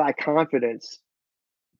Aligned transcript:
lack 0.00 0.18
confidence 0.18 0.98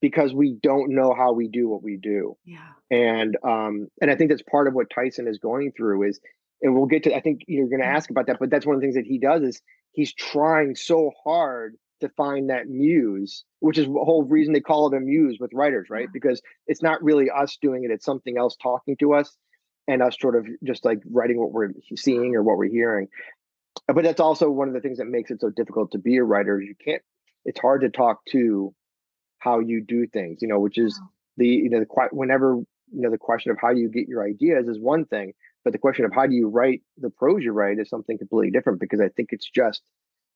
because 0.01 0.33
we 0.33 0.57
don't 0.61 0.93
know 0.93 1.13
how 1.15 1.33
we 1.33 1.47
do 1.47 1.69
what 1.69 1.83
we 1.83 1.97
do. 1.97 2.37
Yeah. 2.45 2.59
And 2.89 3.37
um 3.43 3.87
and 4.01 4.09
I 4.09 4.15
think 4.15 4.31
that's 4.31 4.43
part 4.43 4.67
of 4.67 4.73
what 4.73 4.87
Tyson 4.93 5.27
is 5.27 5.37
going 5.37 5.71
through 5.75 6.09
is 6.09 6.19
and 6.61 6.75
we'll 6.75 6.87
get 6.87 7.03
to 7.03 7.15
I 7.15 7.21
think 7.21 7.41
you're 7.47 7.67
going 7.67 7.81
to 7.81 7.87
ask 7.87 8.09
about 8.09 8.27
that 8.27 8.37
but 8.39 8.49
that's 8.49 8.65
one 8.65 8.75
of 8.75 8.81
the 8.81 8.85
things 8.85 8.95
that 8.95 9.05
he 9.05 9.19
does 9.19 9.41
is 9.43 9.61
he's 9.91 10.13
trying 10.13 10.75
so 10.75 11.11
hard 11.23 11.75
to 12.01 12.09
find 12.09 12.49
that 12.49 12.67
muse, 12.67 13.45
which 13.59 13.77
is 13.77 13.85
the 13.85 13.91
whole 13.91 14.23
reason 14.23 14.53
they 14.53 14.59
call 14.59 14.91
it 14.91 14.97
a 14.97 14.99
muse 14.99 15.37
with 15.39 15.51
writers, 15.53 15.87
right? 15.89 16.07
Because 16.11 16.41
it's 16.67 16.81
not 16.81 17.01
really 17.03 17.29
us 17.29 17.57
doing 17.61 17.83
it, 17.83 17.91
it's 17.91 18.05
something 18.05 18.37
else 18.37 18.57
talking 18.61 18.97
to 18.97 19.13
us 19.13 19.37
and 19.87 20.01
us 20.01 20.17
sort 20.19 20.35
of 20.35 20.47
just 20.63 20.83
like 20.83 20.99
writing 21.09 21.39
what 21.39 21.51
we're 21.51 21.69
seeing 21.95 22.35
or 22.35 22.43
what 22.43 22.57
we're 22.57 22.69
hearing. 22.69 23.07
But 23.87 24.03
that's 24.03 24.19
also 24.19 24.49
one 24.49 24.67
of 24.67 24.73
the 24.73 24.81
things 24.81 24.97
that 24.97 25.05
makes 25.05 25.31
it 25.31 25.41
so 25.41 25.49
difficult 25.49 25.91
to 25.91 25.99
be 25.99 26.17
a 26.17 26.23
writer. 26.23 26.59
You 26.59 26.75
can't, 26.83 27.01
it's 27.45 27.59
hard 27.59 27.81
to 27.81 27.89
talk 27.89 28.19
to 28.31 28.73
how 29.39 29.59
you 29.59 29.83
do 29.85 30.07
things, 30.07 30.39
you 30.41 30.47
know, 30.47 30.59
which 30.59 30.77
is 30.77 30.99
the, 31.37 31.47
you 31.47 31.69
know, 31.69 31.79
the, 31.79 32.07
whenever, 32.11 32.55
you 32.55 33.01
know, 33.01 33.09
the 33.09 33.17
question 33.17 33.51
of 33.51 33.57
how 33.59 33.73
do 33.73 33.79
you 33.79 33.89
get 33.89 34.07
your 34.07 34.23
ideas 34.23 34.67
is 34.67 34.79
one 34.79 35.05
thing, 35.05 35.33
but 35.63 35.73
the 35.73 35.79
question 35.79 36.05
of 36.05 36.11
how 36.13 36.27
do 36.27 36.35
you 36.35 36.47
write 36.47 36.81
the 36.97 37.09
prose 37.09 37.43
you 37.43 37.51
write 37.51 37.79
is 37.79 37.89
something 37.89 38.17
completely 38.17 38.51
different 38.51 38.79
because 38.79 38.99
I 38.99 39.09
think 39.09 39.29
it's 39.31 39.49
just 39.49 39.81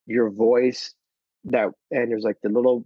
your 0.07 0.29
voice 0.29 0.93
that 1.45 1.69
and 1.91 2.11
there's 2.11 2.23
like 2.23 2.37
the 2.41 2.49
little 2.49 2.83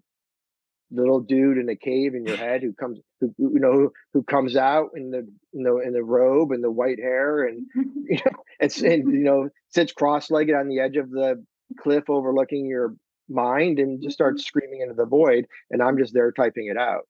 little 0.92 1.20
dude 1.20 1.58
in 1.58 1.68
the 1.68 1.76
cave 1.76 2.16
in 2.16 2.26
your 2.26 2.38
head 2.48 2.62
who 2.62 2.74
comes 2.74 3.00
who 3.20 3.34
you 3.38 3.60
know 3.60 3.72
who, 3.72 3.92
who 4.14 4.24
comes 4.24 4.56
out 4.56 4.90
in 4.96 5.12
the 5.12 5.28
you 5.54 5.64
know 5.64 5.80
in 5.80 5.94
the 5.94 6.04
robe 6.04 6.52
and 6.52 6.64
the 6.64 6.72
white 6.72 7.00
hair 7.00 7.44
and 7.44 7.66
you 7.76 8.18
know 8.18 8.44
it's 8.60 8.82
and 8.82 9.12
you 9.12 9.24
know 9.24 9.50
sits 9.70 9.92
cross-legged 9.92 10.56
on 10.56 10.68
the 10.68 10.80
edge 10.80 10.98
of 10.98 11.10
the 11.10 11.44
cliff 11.80 12.10
overlooking 12.10 12.66
your 12.66 12.96
mind 13.30 13.80
and 13.80 14.02
just 14.02 14.16
starts 14.16 14.42
mm-hmm. 14.42 14.48
screaming 14.48 14.82
into 14.82 14.94
the 14.94 15.06
void 15.06 15.46
and 15.72 15.82
i'm 15.82 15.98
just 15.98 16.14
there 16.14 16.32
typing 16.32 16.68
it 16.68 16.78
out 16.78 17.08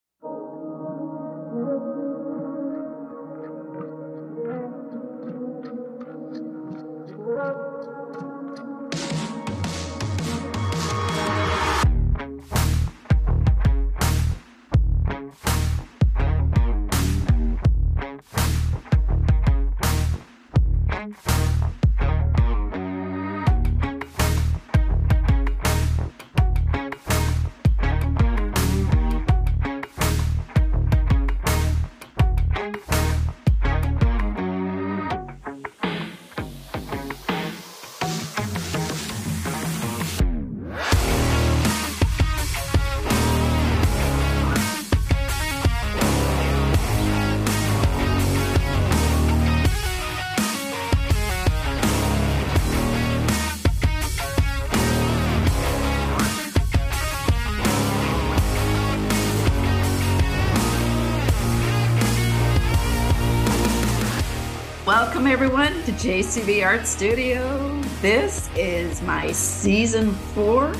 JCB 66.00 66.66
Art 66.66 66.88
Studio. 66.88 67.78
This 68.02 68.50
is 68.56 69.02
my 69.02 69.34
season 69.34 70.14
four. 70.34 70.74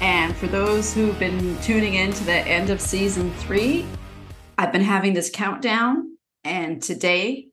And 0.00 0.36
for 0.36 0.46
those 0.46 0.94
who've 0.94 1.18
been 1.18 1.58
tuning 1.62 1.94
in 1.94 2.12
to 2.12 2.24
the 2.24 2.32
end 2.32 2.70
of 2.70 2.80
season 2.80 3.32
three, 3.38 3.84
I've 4.56 4.70
been 4.70 4.84
having 4.84 5.14
this 5.14 5.30
countdown, 5.30 6.16
and 6.44 6.80
today 6.80 7.48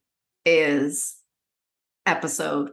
is 0.45 1.15
episode 2.05 2.69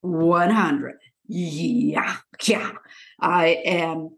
100. 0.00 0.94
Yeah, 1.28 2.16
yeah. 2.44 2.72
I 3.20 3.48
am 3.66 4.16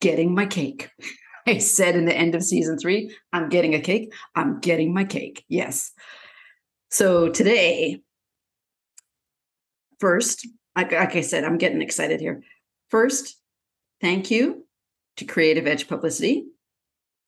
getting 0.00 0.34
my 0.34 0.46
cake. 0.46 0.88
I 1.46 1.58
said 1.58 1.96
in 1.96 2.06
the 2.06 2.16
end 2.16 2.34
of 2.34 2.42
season 2.42 2.78
three, 2.78 3.14
I'm 3.30 3.50
getting 3.50 3.74
a 3.74 3.80
cake. 3.80 4.14
I'm 4.34 4.58
getting 4.60 4.94
my 4.94 5.04
cake. 5.04 5.44
Yes. 5.50 5.92
So 6.90 7.28
today, 7.28 8.00
first, 10.00 10.46
like, 10.76 10.92
like 10.92 11.16
I 11.16 11.20
said, 11.20 11.44
I'm 11.44 11.58
getting 11.58 11.82
excited 11.82 12.20
here. 12.20 12.42
First, 12.88 13.36
thank 14.00 14.30
you 14.30 14.66
to 15.16 15.24
Creative 15.24 15.66
Edge 15.66 15.88
Publicity 15.88 16.46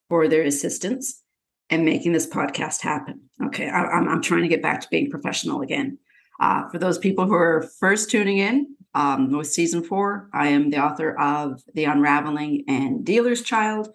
for 0.09 0.29
their 0.29 0.43
assistance 0.43 1.23
and 1.69 1.85
making 1.85 2.13
this 2.13 2.27
podcast 2.27 2.81
happen. 2.81 3.23
Okay, 3.43 3.69
I, 3.69 3.83
am 3.83 3.89
I'm, 3.89 4.09
I'm 4.09 4.23
trying 4.23 4.43
to 4.43 4.49
get 4.49 4.63
back 4.63 4.81
to 4.81 4.89
being 4.91 5.11
professional 5.11 5.63
again. 5.63 5.99
Uh, 6.41 6.69
for 6.69 6.79
those 6.79 6.99
people 6.99 7.27
who 7.27 7.35
are 7.35 7.69
first 7.79 8.11
tuning 8.11 8.39
in, 8.39 8.75
um, 8.95 9.31
with 9.31 9.47
season 9.47 9.85
four, 9.85 10.29
I 10.33 10.49
am 10.49 10.71
the 10.71 10.79
author 10.79 11.19
of 11.19 11.63
The 11.75 11.85
Unraveling 11.85 12.65
and 12.67 13.05
Dealer's 13.05 13.43
Child. 13.43 13.89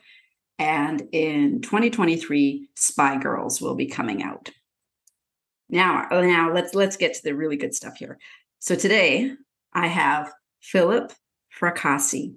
And 0.58 1.04
in 1.12 1.62
2023, 1.62 2.70
Spy 2.76 3.18
Girls 3.18 3.60
will 3.62 3.76
be 3.76 3.88
coming 3.88 4.24
out. 4.24 4.52
Now, 5.70 6.08
now 6.12 6.54
let's 6.54 6.74
let's 6.74 6.96
get 6.96 7.16
to 7.16 7.24
the 7.24 7.36
really 7.36 7.58
good 7.58 7.74
stuff 7.74 7.98
here. 7.98 8.20
So 8.66 8.74
today 8.74 9.32
I 9.74 9.86
have 9.86 10.34
Philip 10.60 11.14
Fracassi. 11.56 12.34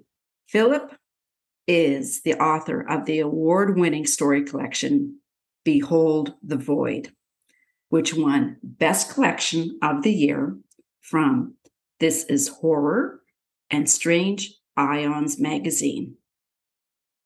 Philip 0.47 0.93
is 1.67 2.21
the 2.21 2.35
author 2.35 2.87
of 2.87 3.05
the 3.05 3.17
award-winning 3.17 4.05
story 4.05 4.43
collection 4.43 5.21
Behold 5.65 6.35
the 6.43 6.55
Void, 6.55 7.11
which 7.89 8.13
won 8.13 8.57
Best 8.61 9.11
Collection 9.11 9.79
of 9.81 10.03
the 10.03 10.13
Year 10.13 10.55
from 11.01 11.55
This 11.99 12.25
is 12.25 12.47
Horror 12.47 13.21
and 13.71 13.89
Strange 13.89 14.53
Aeons 14.77 15.39
magazine. 15.39 16.13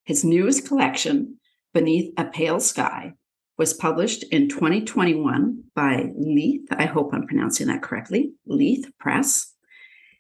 His 0.06 0.24
newest 0.24 0.66
collection, 0.66 1.40
Beneath 1.74 2.14
a 2.16 2.24
Pale 2.24 2.62
Sky, 2.62 3.16
was 3.58 3.74
published 3.74 4.24
in 4.32 4.50
2021 4.50 5.64
by 5.76 6.12
Leith. 6.18 6.68
I 6.72 6.86
hope 6.86 7.14
I'm 7.14 7.28
pronouncing 7.28 7.68
that 7.68 7.84
correctly. 7.84 8.34
Leith 8.46 8.92
Press. 9.00 9.54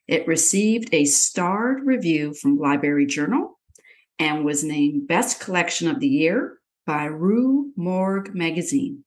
It 0.07 0.27
received 0.27 0.93
a 0.93 1.05
starred 1.05 1.85
review 1.85 2.33
from 2.33 2.57
Library 2.57 3.05
Journal 3.05 3.59
and 4.19 4.45
was 4.45 4.63
named 4.63 5.07
Best 5.07 5.39
Collection 5.39 5.87
of 5.87 5.99
the 5.99 6.07
Year 6.07 6.59
by 6.85 7.05
Rue 7.05 7.71
Morgue 7.75 8.35
magazine. 8.35 9.03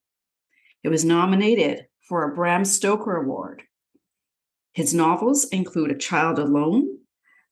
It 0.83 0.89
was 0.89 1.05
nominated 1.05 1.85
for 2.07 2.23
a 2.23 2.35
Bram 2.35 2.65
Stoker 2.65 3.15
Award. 3.15 3.63
His 4.73 4.93
novels 4.93 5.45
include 5.45 5.91
A 5.91 5.97
Child 5.97 6.39
Alone 6.39 6.99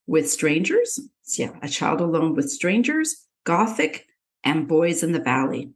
with 0.08 0.30
Strangers, 0.30 1.00
yeah, 1.38 1.52
A 1.62 1.68
Child 1.68 2.02
Alone 2.02 2.36
with 2.36 2.52
Strangers, 2.52 3.26
Gothic, 3.46 4.06
and 4.44 4.68
Boys 4.68 5.04
in 5.04 5.12
the 5.12 5.20
Valley. 5.20 5.72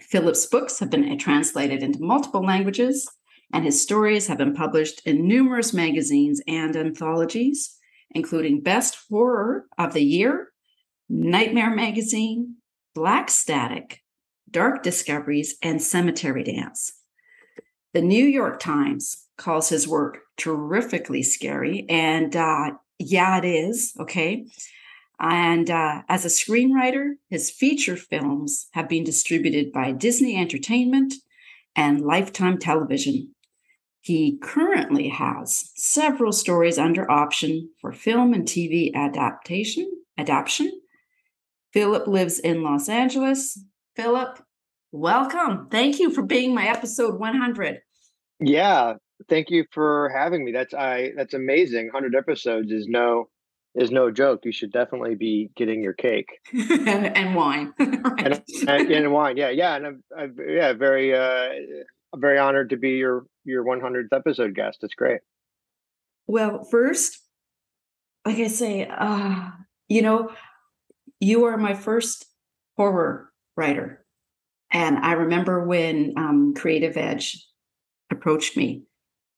Philip's 0.00 0.46
books 0.46 0.78
have 0.80 0.90
been 0.90 1.16
translated 1.18 1.82
into 1.82 2.02
multiple 2.02 2.44
languages, 2.44 3.08
and 3.52 3.64
his 3.64 3.80
stories 3.80 4.26
have 4.26 4.38
been 4.38 4.54
published 4.54 5.00
in 5.06 5.28
numerous 5.28 5.72
magazines 5.72 6.40
and 6.48 6.76
anthologies, 6.76 7.78
including 8.10 8.60
Best 8.60 8.96
Horror 9.08 9.66
of 9.78 9.92
the 9.92 10.02
Year, 10.02 10.52
Nightmare 11.08 11.74
Magazine, 11.74 12.56
Black 12.94 13.30
Static, 13.30 14.02
Dark 14.50 14.82
Discoveries, 14.82 15.56
and 15.62 15.80
Cemetery 15.80 16.44
Dance. 16.44 16.92
The 17.92 18.02
New 18.02 18.24
York 18.24 18.58
Times 18.58 19.24
calls 19.36 19.68
his 19.68 19.86
work 19.86 20.18
terrifically 20.36 21.22
scary, 21.22 21.86
and 21.88 22.34
uh, 22.34 22.72
yeah, 22.98 23.38
it 23.38 23.44
is, 23.44 23.94
okay? 24.00 24.46
And 25.20 25.70
uh, 25.70 26.02
as 26.08 26.24
a 26.24 26.28
screenwriter, 26.28 27.14
his 27.30 27.50
feature 27.50 27.96
films 27.96 28.66
have 28.72 28.88
been 28.88 29.04
distributed 29.04 29.72
by 29.72 29.92
Disney 29.92 30.36
Entertainment 30.36 31.14
and 31.76 32.00
Lifetime 32.00 32.58
Television. 32.58 33.34
He 34.00 34.38
currently 34.42 35.08
has 35.08 35.70
several 35.76 36.32
stories 36.32 36.78
under 36.78 37.10
option 37.10 37.70
for 37.80 37.92
film 37.92 38.34
and 38.34 38.44
TV 38.44 38.92
adaptation. 38.94 39.90
Adaptation. 40.18 40.70
Philip 41.72 42.06
lives 42.06 42.38
in 42.38 42.62
Los 42.62 42.88
Angeles. 42.88 43.58
Philip, 43.96 44.40
welcome. 44.92 45.68
Thank 45.70 45.98
you 45.98 46.10
for 46.10 46.22
being 46.22 46.54
my 46.54 46.66
episode 46.66 47.18
100. 47.18 47.80
Yeah, 48.40 48.94
thank 49.28 49.50
you 49.50 49.64
for 49.72 50.10
having 50.14 50.44
me. 50.44 50.52
That's 50.52 50.74
I. 50.74 51.12
That's 51.16 51.34
amazing. 51.34 51.86
100 51.86 52.14
episodes 52.14 52.70
is 52.70 52.86
no 52.86 53.28
is 53.74 53.90
no 53.90 54.10
joke. 54.10 54.40
You 54.44 54.52
should 54.52 54.72
definitely 54.72 55.14
be 55.14 55.50
getting 55.56 55.82
your 55.82 55.92
cake 55.92 56.28
and, 56.52 57.16
and, 57.16 57.34
wine, 57.34 57.72
right. 57.78 58.26
and, 58.26 58.42
and, 58.68 58.90
and, 58.90 59.12
wine. 59.12 59.36
Yeah, 59.36 59.50
yeah, 59.50 59.76
and 59.76 59.86
I'm, 59.86 60.04
I'm 60.16 60.36
yeah 60.48 60.72
very 60.72 61.14
uh, 61.14 61.48
very 62.16 62.38
honored 62.38 62.70
to 62.70 62.76
be 62.76 62.90
your 62.90 63.26
your 63.44 63.64
100th 63.64 64.08
episode 64.12 64.54
guest. 64.54 64.78
It's 64.82 64.94
great. 64.94 65.20
Well, 66.26 66.64
first, 66.64 67.20
like 68.24 68.38
I 68.38 68.46
say, 68.46 68.86
uh, 68.86 69.50
you 69.88 70.02
know, 70.02 70.30
you 71.20 71.44
are 71.44 71.58
my 71.58 71.74
first 71.74 72.26
horror 72.76 73.30
writer, 73.56 74.04
and 74.72 74.98
I 74.98 75.12
remember 75.12 75.66
when 75.66 76.14
um, 76.16 76.54
Creative 76.54 76.96
Edge 76.96 77.46
approached 78.10 78.56
me 78.56 78.84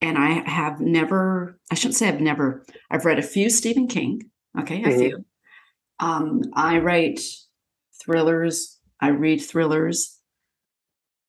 and 0.07 0.17
I 0.17 0.49
have 0.49 0.81
never, 0.81 1.59
I 1.71 1.75
shouldn't 1.75 1.97
say 1.97 2.07
I've 2.09 2.21
never, 2.21 2.65
I've 2.91 3.05
read 3.05 3.19
a 3.19 3.23
few 3.23 3.51
Stephen 3.51 3.89
King. 3.89 4.31
Okay, 4.59 4.83
a 4.83 4.87
mm-hmm. 4.87 4.99
few. 4.99 5.25
Um, 5.99 6.43
I 6.55 6.79
write 6.79 7.21
thrillers, 8.01 8.79
I 9.01 9.09
read 9.09 9.39
thrillers. 9.39 10.19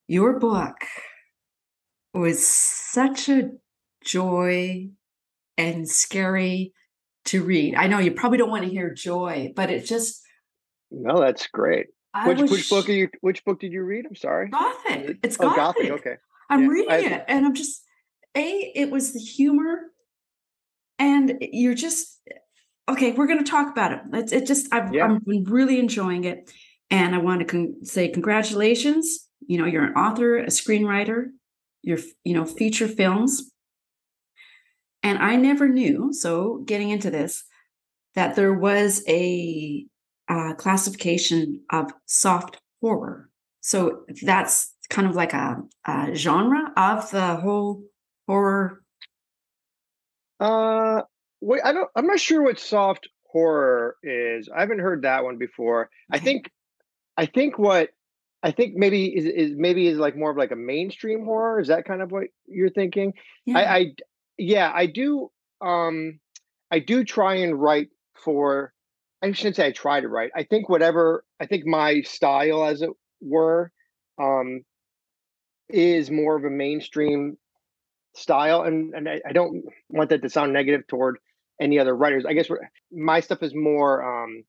Your 0.07 0.39
book 0.39 0.75
was 2.13 2.47
such 2.47 3.29
a 3.29 3.49
joy 4.03 4.89
and 5.57 5.89
scary 5.89 6.73
to 7.25 7.43
read. 7.43 7.73
I 7.75 7.87
know 7.87 7.97
you 7.97 8.11
probably 8.11 8.37
don't 8.37 8.51
want 8.51 8.63
to 8.63 8.69
hear 8.69 8.93
joy, 8.93 9.53
but 9.55 9.71
it 9.71 9.85
just 9.85 10.21
No, 10.91 11.19
that's 11.19 11.47
great. 11.47 11.87
I 12.13 12.27
which 12.27 12.49
which 12.49 12.69
book 12.69 12.87
are 12.87 12.93
you 12.93 13.09
which 13.21 13.43
book 13.43 13.59
did 13.59 13.73
you 13.73 13.83
read? 13.83 14.05
I'm 14.07 14.15
sorry. 14.15 14.49
Gothic. 14.49 15.17
It's 15.23 15.35
oh, 15.39 15.53
Gothic. 15.55 15.89
Gothic. 15.89 15.91
Okay. 15.91 16.15
I'm 16.49 16.63
yeah, 16.63 16.67
reading 16.69 16.91
I, 16.91 17.15
it 17.15 17.25
and 17.27 17.45
I'm 17.45 17.55
just 17.55 17.83
a, 18.37 18.71
it 18.75 18.91
was 18.91 19.13
the 19.13 19.19
humor, 19.19 19.91
and 20.99 21.37
you're 21.41 21.73
just 21.73 22.21
okay. 22.87 23.11
We're 23.11 23.27
going 23.27 23.43
to 23.43 23.49
talk 23.49 23.71
about 23.71 23.91
it. 23.91 23.99
It's 24.13 24.31
it 24.31 24.45
just 24.45 24.73
I've, 24.73 24.93
yeah. 24.93 25.05
I'm 25.05 25.21
really 25.45 25.79
enjoying 25.79 26.23
it, 26.23 26.51
and 26.89 27.15
I 27.15 27.17
want 27.17 27.39
to 27.39 27.45
con- 27.45 27.83
say 27.83 28.07
congratulations. 28.07 29.27
You 29.45 29.57
know, 29.57 29.65
you're 29.65 29.85
an 29.85 29.95
author, 29.95 30.37
a 30.37 30.47
screenwriter. 30.47 31.27
You're 31.81 31.99
you 32.23 32.33
know 32.33 32.45
feature 32.45 32.87
films, 32.87 33.51
and 35.03 35.17
I 35.17 35.35
never 35.35 35.67
knew. 35.67 36.13
So 36.13 36.63
getting 36.65 36.89
into 36.89 37.09
this, 37.09 37.43
that 38.15 38.35
there 38.35 38.53
was 38.53 39.03
a 39.07 39.85
uh, 40.29 40.53
classification 40.55 41.61
of 41.71 41.91
soft 42.05 42.59
horror. 42.81 43.29
So 43.61 44.03
that's 44.23 44.73
kind 44.89 45.07
of 45.07 45.15
like 45.15 45.33
a, 45.33 45.57
a, 45.85 46.15
genre 46.15 46.71
of 46.77 47.09
the 47.11 47.35
whole 47.35 47.83
horror? 48.27 48.83
Uh, 50.39 51.01
wait, 51.41 51.61
I 51.63 51.73
don't. 51.73 51.89
I'm 51.95 52.07
not 52.07 52.19
sure 52.19 52.43
what 52.43 52.59
soft 52.59 53.07
horror 53.23 53.95
is. 54.03 54.49
I 54.55 54.61
haven't 54.61 54.79
heard 54.79 55.03
that 55.03 55.23
one 55.23 55.37
before. 55.37 55.89
I 56.11 56.19
think, 56.19 56.51
I 57.17 57.25
think 57.25 57.57
what 57.57 57.89
I 58.43 58.51
think 58.51 58.75
maybe 58.75 59.05
is, 59.05 59.25
is 59.25 59.51
maybe 59.57 59.87
is 59.87 59.97
like 59.97 60.15
more 60.15 60.31
of 60.31 60.37
like 60.37 60.51
a 60.51 60.55
mainstream 60.55 61.25
horror. 61.25 61.59
Is 61.59 61.67
that 61.67 61.85
kind 61.85 62.01
of 62.01 62.11
what 62.11 62.25
you're 62.47 62.69
thinking? 62.69 63.13
Yeah. 63.45 63.57
I, 63.57 63.75
I 63.75 63.85
yeah, 64.37 64.71
I 64.73 64.85
do. 64.85 65.31
Um, 65.61 66.19
I 66.71 66.79
do 66.79 67.03
try 67.03 67.35
and 67.35 67.59
write 67.59 67.89
for. 68.15 68.73
I 69.23 69.31
shouldn't 69.31 69.55
say 69.55 69.65
I 69.65 69.71
try 69.71 69.99
to 69.99 70.07
write. 70.07 70.31
I 70.35 70.43
think 70.43 70.69
whatever. 70.69 71.25
I 71.39 71.47
think 71.47 71.65
my 71.65 72.01
style, 72.01 72.63
as 72.63 72.83
it 72.83 72.91
were, 73.19 73.71
um, 74.21 74.61
is 75.69 76.11
more 76.11 76.35
of 76.35 76.43
a 76.43 76.51
mainstream 76.51 77.37
style 78.17 78.63
and 78.63 78.93
and 78.93 79.07
I, 79.07 79.21
I, 79.27 79.31
don't 79.31 79.63
want 79.89 80.09
that 80.09 80.23
to 80.23 80.29
sound 80.29 80.51
negative 80.51 80.87
toward 80.87 81.19
any 81.61 81.77
other 81.79 81.95
writers 81.95 82.25
i 82.25 82.33
guess 82.33 82.49
my 82.91 83.19
stuff 83.19 83.43
is 83.43 83.53
more 83.53 84.23
um 84.23 84.43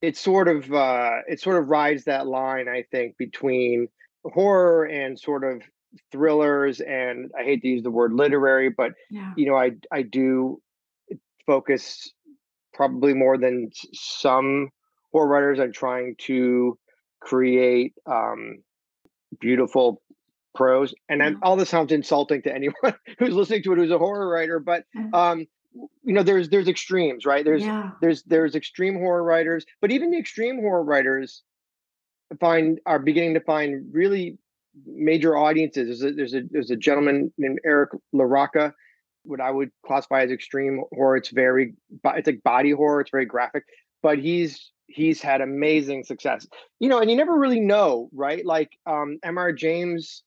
it 0.00 0.16
sort 0.16 0.48
of 0.48 0.72
uh 0.72 1.18
it 1.28 1.40
sort 1.40 1.62
of 1.62 1.68
rides 1.68 2.04
that 2.04 2.26
line 2.26 2.68
i 2.68 2.84
think 2.90 3.16
between 3.18 3.88
horror 4.24 4.84
and 4.84 5.18
sort 5.18 5.44
of 5.44 5.62
thrillers 6.10 6.80
and 6.80 7.30
i 7.38 7.42
hate 7.42 7.60
to 7.62 7.68
use 7.68 7.82
the 7.82 7.90
word 7.90 8.14
literary 8.14 8.70
but 8.70 8.92
yeah. 9.10 9.32
you 9.36 9.46
know 9.46 9.56
i 9.56 9.72
i 9.90 10.00
do 10.02 10.60
focus 11.46 12.12
probably 12.72 13.12
more 13.12 13.36
than 13.36 13.70
some 13.92 14.70
horror 15.12 15.28
writers 15.28 15.60
on 15.60 15.70
trying 15.70 16.14
to 16.16 16.78
create 17.20 17.92
um 18.06 18.62
beautiful 19.38 20.00
prose 20.54 20.94
and 21.08 21.20
yeah. 21.20 21.32
all 21.42 21.56
this 21.56 21.70
sounds 21.70 21.92
insulting 21.92 22.42
to 22.42 22.54
anyone 22.54 22.74
who's 23.18 23.34
listening 23.34 23.62
to 23.62 23.72
it 23.72 23.78
who's 23.78 23.90
a 23.90 23.98
horror 23.98 24.28
writer 24.28 24.58
but 24.58 24.84
um 25.12 25.46
you 26.02 26.12
know 26.12 26.22
there's 26.22 26.48
there's 26.48 26.68
extremes 26.68 27.24
right? 27.26 27.44
There's 27.44 27.62
yeah. 27.62 27.90
there's 28.00 28.22
there's 28.24 28.54
extreme 28.54 28.94
horror 28.94 29.22
writers 29.22 29.64
but 29.80 29.90
even 29.90 30.10
the 30.10 30.18
extreme 30.18 30.60
horror 30.60 30.84
writers 30.84 31.42
find 32.40 32.80
are 32.86 32.98
beginning 32.98 33.34
to 33.34 33.40
find 33.40 33.86
really 33.92 34.38
major 34.86 35.36
audiences. 35.36 36.00
There's 36.00 36.02
a 36.02 36.14
there's 36.14 36.34
a, 36.34 36.40
there's 36.50 36.70
a 36.70 36.76
gentleman 36.76 37.32
named 37.38 37.60
eric 37.64 37.90
larocca 38.12 38.72
what 39.24 39.40
i 39.40 39.50
would 39.50 39.70
classify 39.86 40.22
as 40.22 40.30
extreme 40.30 40.82
horror. 40.92 41.16
It's 41.16 41.30
very 41.30 41.74
it's 42.04 42.26
like 42.26 42.42
body 42.42 42.72
horror 42.72 43.00
it's 43.00 43.10
very 43.10 43.26
graphic 43.26 43.64
but 44.02 44.18
he's 44.18 44.70
he's 44.86 45.22
had 45.22 45.40
amazing 45.40 46.04
success. 46.04 46.46
You 46.80 46.88
know 46.88 46.98
and 46.98 47.10
you 47.10 47.16
never 47.16 47.36
really 47.38 47.60
know 47.60 48.10
right? 48.12 48.44
Like 48.44 48.70
um 48.86 49.18
mr 49.24 49.56
james 49.56 50.22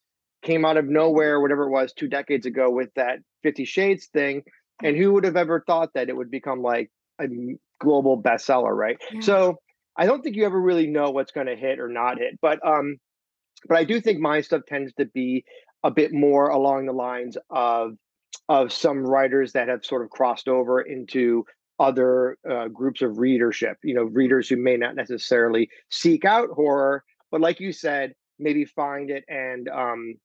came 0.45 0.63
out 0.63 0.77
of 0.77 0.85
nowhere, 0.85 1.41
whatever 1.41 1.63
it 1.63 1.71
was, 1.71 1.91
two 1.91 2.07
decades 2.07 2.45
ago 2.45 2.69
with 2.69 2.93
that 2.95 3.19
Fifty 3.43 3.65
Shades 3.65 4.07
thing. 4.07 4.43
And 4.83 4.95
who 4.95 5.13
would 5.13 5.23
have 5.23 5.37
ever 5.37 5.63
thought 5.65 5.93
that 5.93 6.09
it 6.09 6.15
would 6.15 6.31
become 6.31 6.61
like 6.61 6.91
a 7.19 7.25
global 7.79 8.21
bestseller, 8.21 8.75
right? 8.75 8.97
Yeah. 9.11 9.21
So 9.21 9.57
I 9.97 10.05
don't 10.05 10.21
think 10.21 10.35
you 10.35 10.45
ever 10.45 10.59
really 10.59 10.87
know 10.87 11.11
what's 11.11 11.31
going 11.31 11.47
to 11.47 11.55
hit 11.55 11.79
or 11.79 11.87
not 11.87 12.19
hit. 12.19 12.39
But 12.41 12.65
um, 12.65 12.97
but 13.67 13.77
I 13.77 13.83
do 13.83 13.99
think 14.01 14.19
my 14.19 14.41
stuff 14.41 14.61
tends 14.67 14.93
to 14.95 15.05
be 15.05 15.45
a 15.83 15.91
bit 15.91 16.13
more 16.13 16.49
along 16.49 16.85
the 16.85 16.93
lines 16.93 17.37
of 17.49 17.93
of 18.49 18.71
some 18.71 19.05
writers 19.05 19.53
that 19.53 19.69
have 19.69 19.85
sort 19.85 20.03
of 20.03 20.09
crossed 20.09 20.47
over 20.47 20.81
into 20.81 21.45
other 21.79 22.37
uh, 22.49 22.67
groups 22.67 23.01
of 23.01 23.17
readership. 23.17 23.77
You 23.83 23.95
know, 23.95 24.03
readers 24.03 24.49
who 24.49 24.57
may 24.57 24.77
not 24.77 24.95
necessarily 24.95 25.69
seek 25.89 26.25
out 26.25 26.49
horror, 26.49 27.03
but 27.31 27.41
like 27.41 27.59
you 27.59 27.71
said, 27.71 28.13
maybe 28.39 28.65
find 28.65 29.09
it 29.09 29.23
and 29.29 29.69
um, 29.69 30.15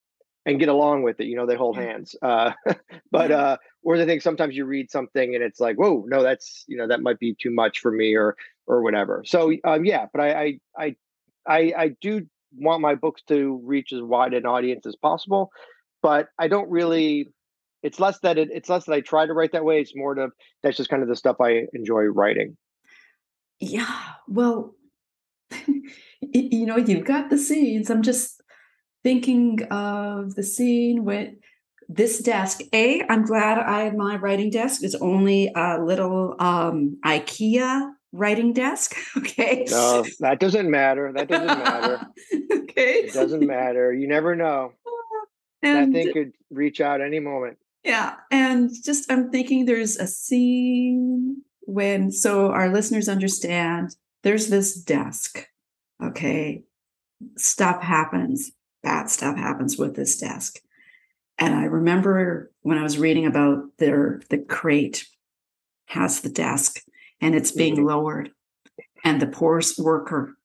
and 0.47 0.59
get 0.59 0.69
along 0.69 1.03
with 1.03 1.21
it. 1.21 1.27
You 1.27 1.37
know, 1.37 1.47
they 1.47 1.57
hold 1.57 1.77
hands. 1.77 2.17
Uh, 2.23 2.53
but 3.11 3.31
uh, 3.31 3.57
whereas 3.83 4.03
I 4.03 4.07
think 4.07 4.23
sometimes 4.23 4.57
you 4.57 4.65
read 4.65 4.91
something 4.91 5.35
and 5.35 5.45
it's 5.45 5.61
like, 5.61 5.77
whoa, 5.77 6.05
no, 6.09 6.23
that's 6.23 6.65
you 6.67 6.77
know 6.77 6.89
that 6.89 7.03
might 7.03 7.19
be 7.19 7.35
too 7.35 7.51
much 7.51 7.81
for 7.81 7.91
me 7.91 8.15
or 8.15 8.37
or 8.67 8.83
whatever. 8.83 9.23
So 9.27 9.53
um, 9.65 9.85
yeah, 9.85 10.07
but 10.13 10.21
I, 10.21 10.43
I 10.43 10.61
I 10.77 10.97
I 11.47 11.73
I 11.77 11.89
do 12.01 12.27
want 12.57 12.81
my 12.81 12.95
books 12.95 13.23
to 13.29 13.61
reach 13.65 13.93
as 13.93 14.03
wide 14.03 14.35
an 14.35 14.47
audience 14.47 14.87
as 14.87 14.97
possible, 14.97 15.51
but 16.03 16.29
I 16.39 16.49
don't 16.49 16.71
really. 16.71 17.29
It's 17.83 17.99
less 17.99 18.19
that 18.19 18.37
it, 18.37 18.51
it's 18.53 18.69
less 18.69 18.85
that 18.85 18.93
I 18.93 19.01
try 19.01 19.25
to 19.25 19.33
write 19.33 19.53
that 19.53 19.65
way. 19.65 19.81
It's 19.81 19.97
more 19.97 20.15
to 20.15 20.29
that's 20.63 20.77
just 20.77 20.91
kind 20.91 21.03
of 21.03 21.09
the 21.09 21.17
stuff 21.17 21.37
I 21.41 21.67
enjoy 21.73 22.03
writing. 22.03 22.59
Yeah, 23.59 24.01
well, 24.29 24.75
you 26.21 26.67
know, 26.67 26.77
you've 26.77 27.05
got 27.05 27.31
the 27.31 27.39
scenes. 27.39 27.91
I'm 27.91 28.03
just 28.03 28.40
thinking 29.03 29.63
of 29.71 30.35
the 30.35 30.43
scene 30.43 31.05
with 31.05 31.35
this 31.89 32.21
desk. 32.21 32.61
A, 32.73 33.03
I'm 33.09 33.25
glad 33.25 33.59
I 33.59 33.91
my 33.91 34.17
writing 34.17 34.51
desk 34.51 34.85
is 34.85 34.95
only 34.97 35.53
a 35.55 35.83
little 35.83 36.37
um 36.39 36.99
IKEA 37.05 37.91
writing 38.13 38.53
desk. 38.53 38.95
Okay. 39.17 39.67
No, 39.71 40.05
that 40.21 40.39
doesn't 40.39 40.71
matter. 40.71 41.13
That 41.13 41.29
doesn't 41.29 41.47
matter. 41.47 42.07
okay. 42.53 42.93
It 43.05 43.13
doesn't 43.13 43.47
matter. 43.47 43.93
You 43.93 44.09
never 44.09 44.35
know. 44.37 44.73
And 45.63 45.95
that 45.95 46.05
thing 46.05 46.13
could 46.15 46.33
reach 46.49 46.81
out 46.81 47.03
any 47.03 47.21
moment. 47.21 47.59
Yeah. 47.85 48.15
And 48.31 48.71
just 48.83 49.13
I'm 49.13 49.31
thinking 49.31 49.67
there's 49.67 49.99
a 49.99 50.07
scene 50.07 51.43
when 51.63 52.11
so 52.11 52.51
our 52.51 52.71
listeners 52.71 53.11
understand 53.11 53.95
there's 54.23 54.49
this 54.49 54.75
desk. 54.75 55.47
Okay. 56.03 56.65
Stuff 57.37 57.83
happens 57.83 58.53
bad 58.83 59.11
stuff 59.11 59.37
happens 59.37 59.79
with 59.79 59.97
this 59.97 60.19
desk. 60.19 60.59
And 61.39 61.55
I 61.55 61.65
remember 61.65 62.53
when 62.63 62.79
I 62.79 62.83
was 62.83 62.99
reading 62.99 63.27
about 63.27 63.65
their 63.79 64.21
the 64.29 64.39
crate 64.39 65.07
has 65.87 66.21
the 66.21 66.29
desk 66.29 66.81
and 67.21 67.35
it's 67.35 67.53
being 67.53 67.77
mm-hmm. 67.77 67.87
lowered, 67.87 68.31
and 69.05 69.21
the 69.21 69.27
poorest 69.27 69.79
worker 69.79 70.37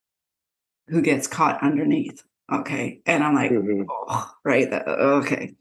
who 0.88 1.02
gets 1.02 1.28
caught 1.28 1.62
underneath. 1.64 2.24
Okay. 2.52 3.02
And 3.06 3.24
I'm 3.24 3.34
like, 3.34 3.52
mm-hmm. 3.52 3.84
oh, 3.90 4.32
right. 4.44 4.72
Okay. 4.72 5.56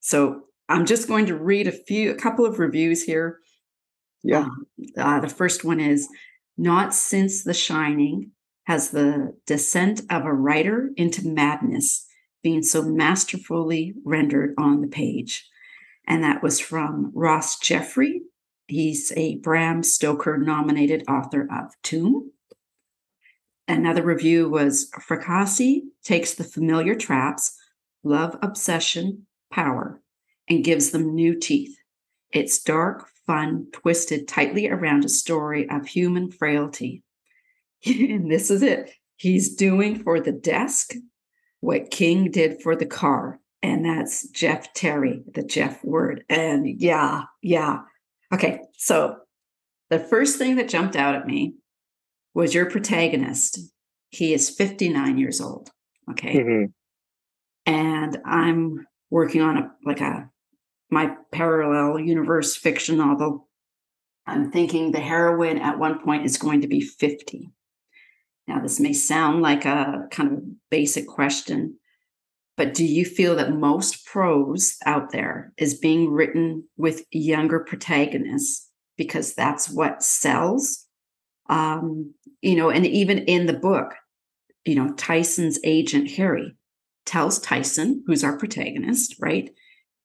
So 0.00 0.44
I'm 0.68 0.86
just 0.86 1.08
going 1.08 1.26
to 1.26 1.36
read 1.36 1.68
a 1.68 1.72
few, 1.72 2.10
a 2.10 2.16
couple 2.16 2.44
of 2.44 2.58
reviews 2.58 3.02
here. 3.04 3.40
Yeah. 4.22 4.40
Um, 4.40 4.66
uh, 4.96 5.20
the 5.20 5.28
first 5.28 5.64
one 5.64 5.80
is 5.80 6.08
not 6.56 6.94
since 6.94 7.44
The 7.44 7.54
Shining 7.54 8.30
has 8.64 8.90
the 8.90 9.36
descent 9.46 10.00
of 10.10 10.24
a 10.24 10.32
writer 10.32 10.90
into 10.96 11.28
madness 11.28 12.06
being 12.44 12.62
so 12.62 12.82
masterfully 12.82 13.94
rendered 14.04 14.54
on 14.56 14.80
the 14.80 14.86
page. 14.86 15.48
And 16.06 16.22
that 16.22 16.44
was 16.44 16.60
from 16.60 17.10
Ross 17.12 17.58
Jeffery 17.58 18.20
He's 18.66 19.12
a 19.16 19.36
Bram 19.36 19.82
Stoker 19.82 20.38
nominated 20.38 21.04
author 21.08 21.46
of 21.52 21.74
Tome. 21.82 22.30
Another 23.68 24.02
review 24.02 24.48
was 24.48 24.90
Fracassi 25.06 25.82
takes 26.02 26.34
the 26.34 26.44
familiar 26.44 26.94
traps, 26.94 27.56
love, 28.02 28.36
obsession, 28.42 29.26
power, 29.50 30.00
and 30.48 30.64
gives 30.64 30.90
them 30.90 31.14
new 31.14 31.38
teeth. 31.38 31.76
It's 32.32 32.62
dark, 32.62 33.08
fun, 33.26 33.68
twisted 33.72 34.28
tightly 34.28 34.68
around 34.68 35.04
a 35.04 35.10
story 35.10 35.68
of 35.68 35.86
human 35.86 36.30
frailty. 36.30 37.02
and 37.86 38.30
this 38.30 38.50
is 38.50 38.62
it. 38.62 38.92
He's 39.16 39.54
doing 39.54 40.02
for 40.02 40.20
the 40.20 40.32
desk 40.32 40.94
what 41.64 41.90
King 41.90 42.30
did 42.30 42.60
for 42.62 42.76
the 42.76 42.84
car. 42.84 43.40
And 43.62 43.86
that's 43.86 44.28
Jeff 44.28 44.74
Terry, 44.74 45.24
the 45.32 45.42
Jeff 45.42 45.82
word. 45.82 46.22
And 46.28 46.66
yeah, 46.78 47.22
yeah. 47.40 47.78
Okay. 48.32 48.60
So 48.76 49.16
the 49.88 49.98
first 49.98 50.36
thing 50.36 50.56
that 50.56 50.68
jumped 50.68 50.94
out 50.94 51.14
at 51.14 51.26
me 51.26 51.54
was 52.34 52.54
your 52.54 52.68
protagonist. 52.68 53.58
He 54.10 54.34
is 54.34 54.50
59 54.50 55.16
years 55.16 55.40
old. 55.40 55.70
Okay. 56.10 56.36
Mm-hmm. 56.36 56.64
And 57.64 58.18
I'm 58.26 58.86
working 59.10 59.40
on 59.40 59.56
a 59.56 59.70
like 59.86 60.02
a 60.02 60.28
my 60.90 61.16
parallel 61.32 61.98
universe 61.98 62.54
fiction 62.54 62.98
novel. 62.98 63.48
I'm 64.26 64.52
thinking 64.52 64.92
the 64.92 65.00
heroine 65.00 65.58
at 65.58 65.78
one 65.78 65.98
point 66.04 66.26
is 66.26 66.36
going 66.36 66.60
to 66.60 66.68
be 66.68 66.82
50. 66.82 67.50
Now, 68.46 68.60
this 68.60 68.80
may 68.80 68.92
sound 68.92 69.42
like 69.42 69.64
a 69.64 70.06
kind 70.10 70.32
of 70.32 70.42
basic 70.70 71.06
question, 71.06 71.78
but 72.56 72.74
do 72.74 72.84
you 72.84 73.04
feel 73.04 73.36
that 73.36 73.54
most 73.54 74.06
prose 74.06 74.76
out 74.84 75.10
there 75.10 75.52
is 75.56 75.78
being 75.78 76.10
written 76.10 76.64
with 76.76 77.04
younger 77.10 77.60
protagonists 77.60 78.68
because 78.96 79.34
that's 79.34 79.68
what 79.68 80.02
sells? 80.02 80.86
Um, 81.48 82.14
you 82.42 82.54
know, 82.54 82.70
and 82.70 82.86
even 82.86 83.18
in 83.20 83.46
the 83.46 83.54
book, 83.54 83.94
you 84.64 84.74
know, 84.74 84.92
Tyson's 84.94 85.58
agent, 85.64 86.10
Harry, 86.12 86.56
tells 87.06 87.38
Tyson, 87.38 88.02
who's 88.06 88.24
our 88.24 88.38
protagonist, 88.38 89.16
right? 89.18 89.50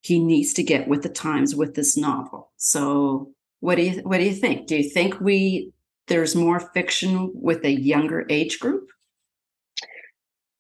He 0.02 0.20
needs 0.20 0.54
to 0.54 0.64
get 0.64 0.88
with 0.88 1.04
the 1.04 1.10
times 1.10 1.56
with 1.56 1.76
this 1.76 1.96
novel. 1.98 2.52
So 2.58 3.32
what 3.60 3.76
do 3.76 3.84
you 3.84 4.02
what 4.02 4.18
do 4.18 4.24
you 4.24 4.34
think? 4.34 4.68
Do 4.68 4.76
you 4.76 4.90
think 4.90 5.20
we 5.20 5.72
there's 6.10 6.36
more 6.36 6.60
fiction 6.60 7.32
with 7.34 7.64
a 7.64 7.72
younger 7.72 8.26
age 8.30 8.60
group? 8.60 8.90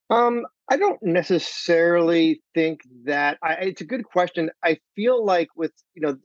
Um, 0.09 0.45
I 0.69 0.77
don't 0.77 1.01
necessarily 1.03 2.41
think 2.53 2.81
that. 3.05 3.37
I, 3.43 3.53
it's 3.55 3.81
a 3.81 3.85
good 3.85 4.05
question. 4.05 4.49
I 4.63 4.79
feel 4.95 5.23
like 5.23 5.49
with 5.55 5.71
you 5.93 6.01
know, 6.01 6.17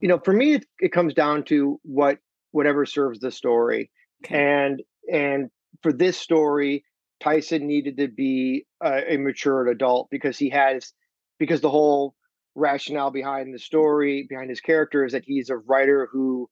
you 0.00 0.08
know, 0.08 0.18
for 0.24 0.32
me, 0.32 0.54
it, 0.54 0.66
it 0.78 0.92
comes 0.92 1.14
down 1.14 1.44
to 1.44 1.78
what 1.82 2.18
whatever 2.52 2.86
serves 2.86 3.20
the 3.20 3.30
story, 3.30 3.90
okay. 4.24 4.36
and 4.36 4.82
and 5.12 5.50
for 5.82 5.92
this 5.92 6.16
story, 6.16 6.84
Tyson 7.20 7.66
needed 7.66 7.96
to 7.98 8.08
be 8.08 8.66
a, 8.82 9.14
a 9.14 9.16
matured 9.18 9.68
adult 9.68 10.08
because 10.10 10.38
he 10.38 10.50
has 10.50 10.92
because 11.38 11.60
the 11.60 11.70
whole 11.70 12.14
rationale 12.54 13.10
behind 13.10 13.54
the 13.54 13.58
story 13.58 14.26
behind 14.28 14.50
his 14.50 14.60
character 14.60 15.04
is 15.04 15.12
that 15.12 15.24
he's 15.24 15.50
a 15.50 15.56
writer 15.56 16.08
who 16.10 16.48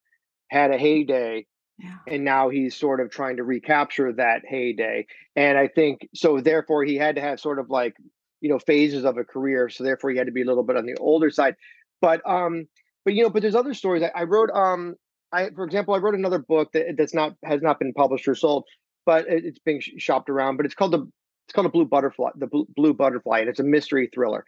had 0.48 0.70
a 0.70 0.78
heyday 0.78 1.44
yeah. 1.78 1.98
And 2.06 2.24
now 2.24 2.48
he's 2.48 2.76
sort 2.76 3.00
of 3.00 3.10
trying 3.10 3.36
to 3.36 3.44
recapture 3.44 4.12
that 4.14 4.42
heyday. 4.46 5.06
And 5.36 5.56
I 5.56 5.68
think 5.68 6.08
so, 6.14 6.40
therefore, 6.40 6.84
he 6.84 6.96
had 6.96 7.14
to 7.14 7.20
have 7.20 7.38
sort 7.40 7.58
of 7.58 7.70
like, 7.70 7.94
you 8.40 8.48
know, 8.48 8.58
phases 8.58 9.04
of 9.04 9.16
a 9.16 9.24
career. 9.24 9.68
So 9.68 9.84
therefore, 9.84 10.10
he 10.10 10.16
had 10.16 10.26
to 10.26 10.32
be 10.32 10.42
a 10.42 10.46
little 10.46 10.64
bit 10.64 10.76
on 10.76 10.86
the 10.86 10.96
older 10.98 11.30
side. 11.30 11.54
But, 12.00 12.20
um, 12.28 12.66
but 13.04 13.14
you 13.14 13.22
know, 13.22 13.30
but 13.30 13.42
there's 13.42 13.54
other 13.54 13.74
stories. 13.74 14.02
I, 14.02 14.20
I 14.20 14.24
wrote, 14.24 14.50
um, 14.50 14.96
I, 15.32 15.50
for 15.50 15.64
example, 15.64 15.94
I 15.94 15.98
wrote 15.98 16.14
another 16.14 16.38
book 16.38 16.72
that 16.72 16.96
that's 16.96 17.14
not 17.14 17.34
has 17.44 17.62
not 17.62 17.78
been 17.78 17.92
published 17.92 18.26
or 18.28 18.34
sold, 18.34 18.64
but 19.06 19.28
it, 19.28 19.44
it's 19.44 19.58
being 19.58 19.80
shopped 19.98 20.30
around. 20.30 20.56
But 20.56 20.66
it's 20.66 20.74
called 20.74 20.92
the 20.92 21.10
it's 21.46 21.54
called 21.54 21.66
a 21.66 21.70
blue 21.70 21.86
butterfly, 21.86 22.30
the 22.36 22.46
blue, 22.46 22.66
blue 22.76 22.92
butterfly, 22.92 23.40
and 23.40 23.48
it's 23.48 23.60
a 23.60 23.64
mystery 23.64 24.10
thriller. 24.12 24.44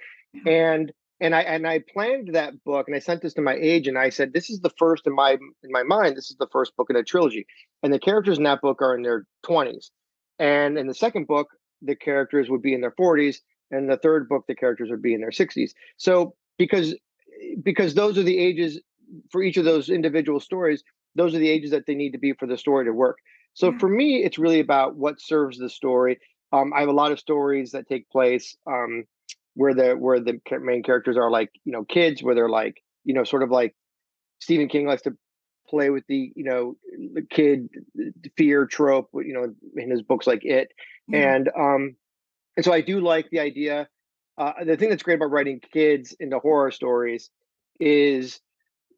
And 0.47 0.93
and 1.21 1.35
I 1.35 1.43
and 1.43 1.67
I 1.67 1.81
planned 1.93 2.35
that 2.35 2.63
book 2.65 2.87
and 2.87 2.97
I 2.97 3.01
sent 3.01 3.23
this 3.23 3.35
to 3.35 3.43
my 3.43 3.55
agent. 3.55 3.97
I 3.97 4.11
said, 4.11 4.33
"This 4.33 4.51
is 4.51 4.61
the 4.61 4.71
first 4.79 5.07
in 5.07 5.15
my 5.15 5.33
in 5.33 5.71
my 5.71 5.83
mind. 5.83 6.17
This 6.17 6.31
is 6.31 6.37
the 6.39 6.49
first 6.51 6.77
book 6.77 6.89
in 6.91 6.97
a 6.97 7.03
trilogy, 7.03 7.47
and 7.83 7.93
the 7.93 7.99
characters 7.99 8.39
in 8.39 8.45
that 8.45 8.61
book 8.61 8.81
are 8.83 8.95
in 8.95 9.03
their 9.03 9.27
twenties, 9.43 9.91
and 10.39 10.79
in 10.79 10.87
the 10.87 10.95
second 10.95 11.27
book, 11.27 11.49
the 11.83 11.97
characters 11.97 12.49
would 12.49 12.63
be 12.63 12.75
in 12.75 12.81
their 12.81 12.95
forties, 12.97 13.43
and 13.71 13.91
the 13.91 13.97
third 13.97 14.29
book, 14.29 14.45
the 14.49 14.55
characters 14.55 14.91
would 14.91 15.03
be 15.03 15.15
in 15.15 15.21
their 15.21 15.33
sixties. 15.33 15.75
So 15.97 16.35
because 16.59 16.95
because 17.63 17.95
those 17.95 18.19
are 18.19 18.23
the 18.23 18.39
ages 18.39 18.81
for 19.31 19.43
each 19.43 19.57
of 19.57 19.65
those 19.65 19.89
individual 19.89 20.41
stories, 20.41 20.83
those 21.17 21.35
are 21.35 21.39
the 21.39 21.51
ages 21.51 21.71
that 21.73 21.87
they 21.87 21.95
need 21.95 22.13
to 22.13 22.19
be 22.19 22.33
for 22.33 22.47
the 22.47 22.57
story 22.57 22.85
to 22.85 22.93
work. 22.93 23.19
So 23.55 23.73
for 23.79 23.89
me, 23.89 24.23
it's 24.23 24.39
really 24.39 24.61
about 24.61 24.97
what 24.97 25.21
serves 25.21 25.59
the 25.59 25.69
story. 25.69 26.19
Um, 26.53 26.73
I 26.73 26.81
have 26.81 26.89
a 26.89 26.93
lot 26.93 27.13
of 27.13 27.19
stories 27.19 27.73
that 27.73 27.89
take 27.89 28.09
place. 28.09 28.57
Um, 28.67 29.05
where 29.55 29.75
the 29.75 29.93
where 29.93 30.21
the 30.21 30.41
main 30.61 30.83
characters 30.83 31.17
are 31.17 31.31
like 31.31 31.51
you 31.65 31.73
know 31.73 31.85
kids 31.85 32.23
where 32.23 32.35
they're 32.35 32.49
like 32.49 32.83
you 33.05 33.15
know 33.15 33.25
sort 33.25 33.43
of 33.43 33.51
like 33.51 33.75
Stephen 34.41 34.69
King 34.69 34.87
likes 34.87 35.03
to 35.03 35.17
play 35.69 35.91
with 35.91 36.05
the 36.09 36.33
you 36.35 36.45
know 36.45 36.77
the 37.15 37.23
kid 37.23 37.69
fear 38.37 38.67
trope 38.67 39.09
you 39.15 39.33
know 39.33 39.55
in 39.77 39.91
his 39.91 40.03
books 40.03 40.27
like 40.27 40.45
it 40.45 40.73
and 41.13 41.49
um 41.57 41.95
and 42.57 42.65
so 42.65 42.73
I 42.73 42.81
do 42.81 43.01
like 43.01 43.31
the 43.31 43.41
idea 43.41 43.89
uh, 44.39 44.53
the 44.65 44.77
thing 44.77 44.89
that's 44.89 45.03
great 45.03 45.17
about 45.17 45.31
writing 45.31 45.61
kids 45.73 46.17
into 46.19 46.39
horror 46.39 46.71
stories 46.71 47.31
is 47.79 48.41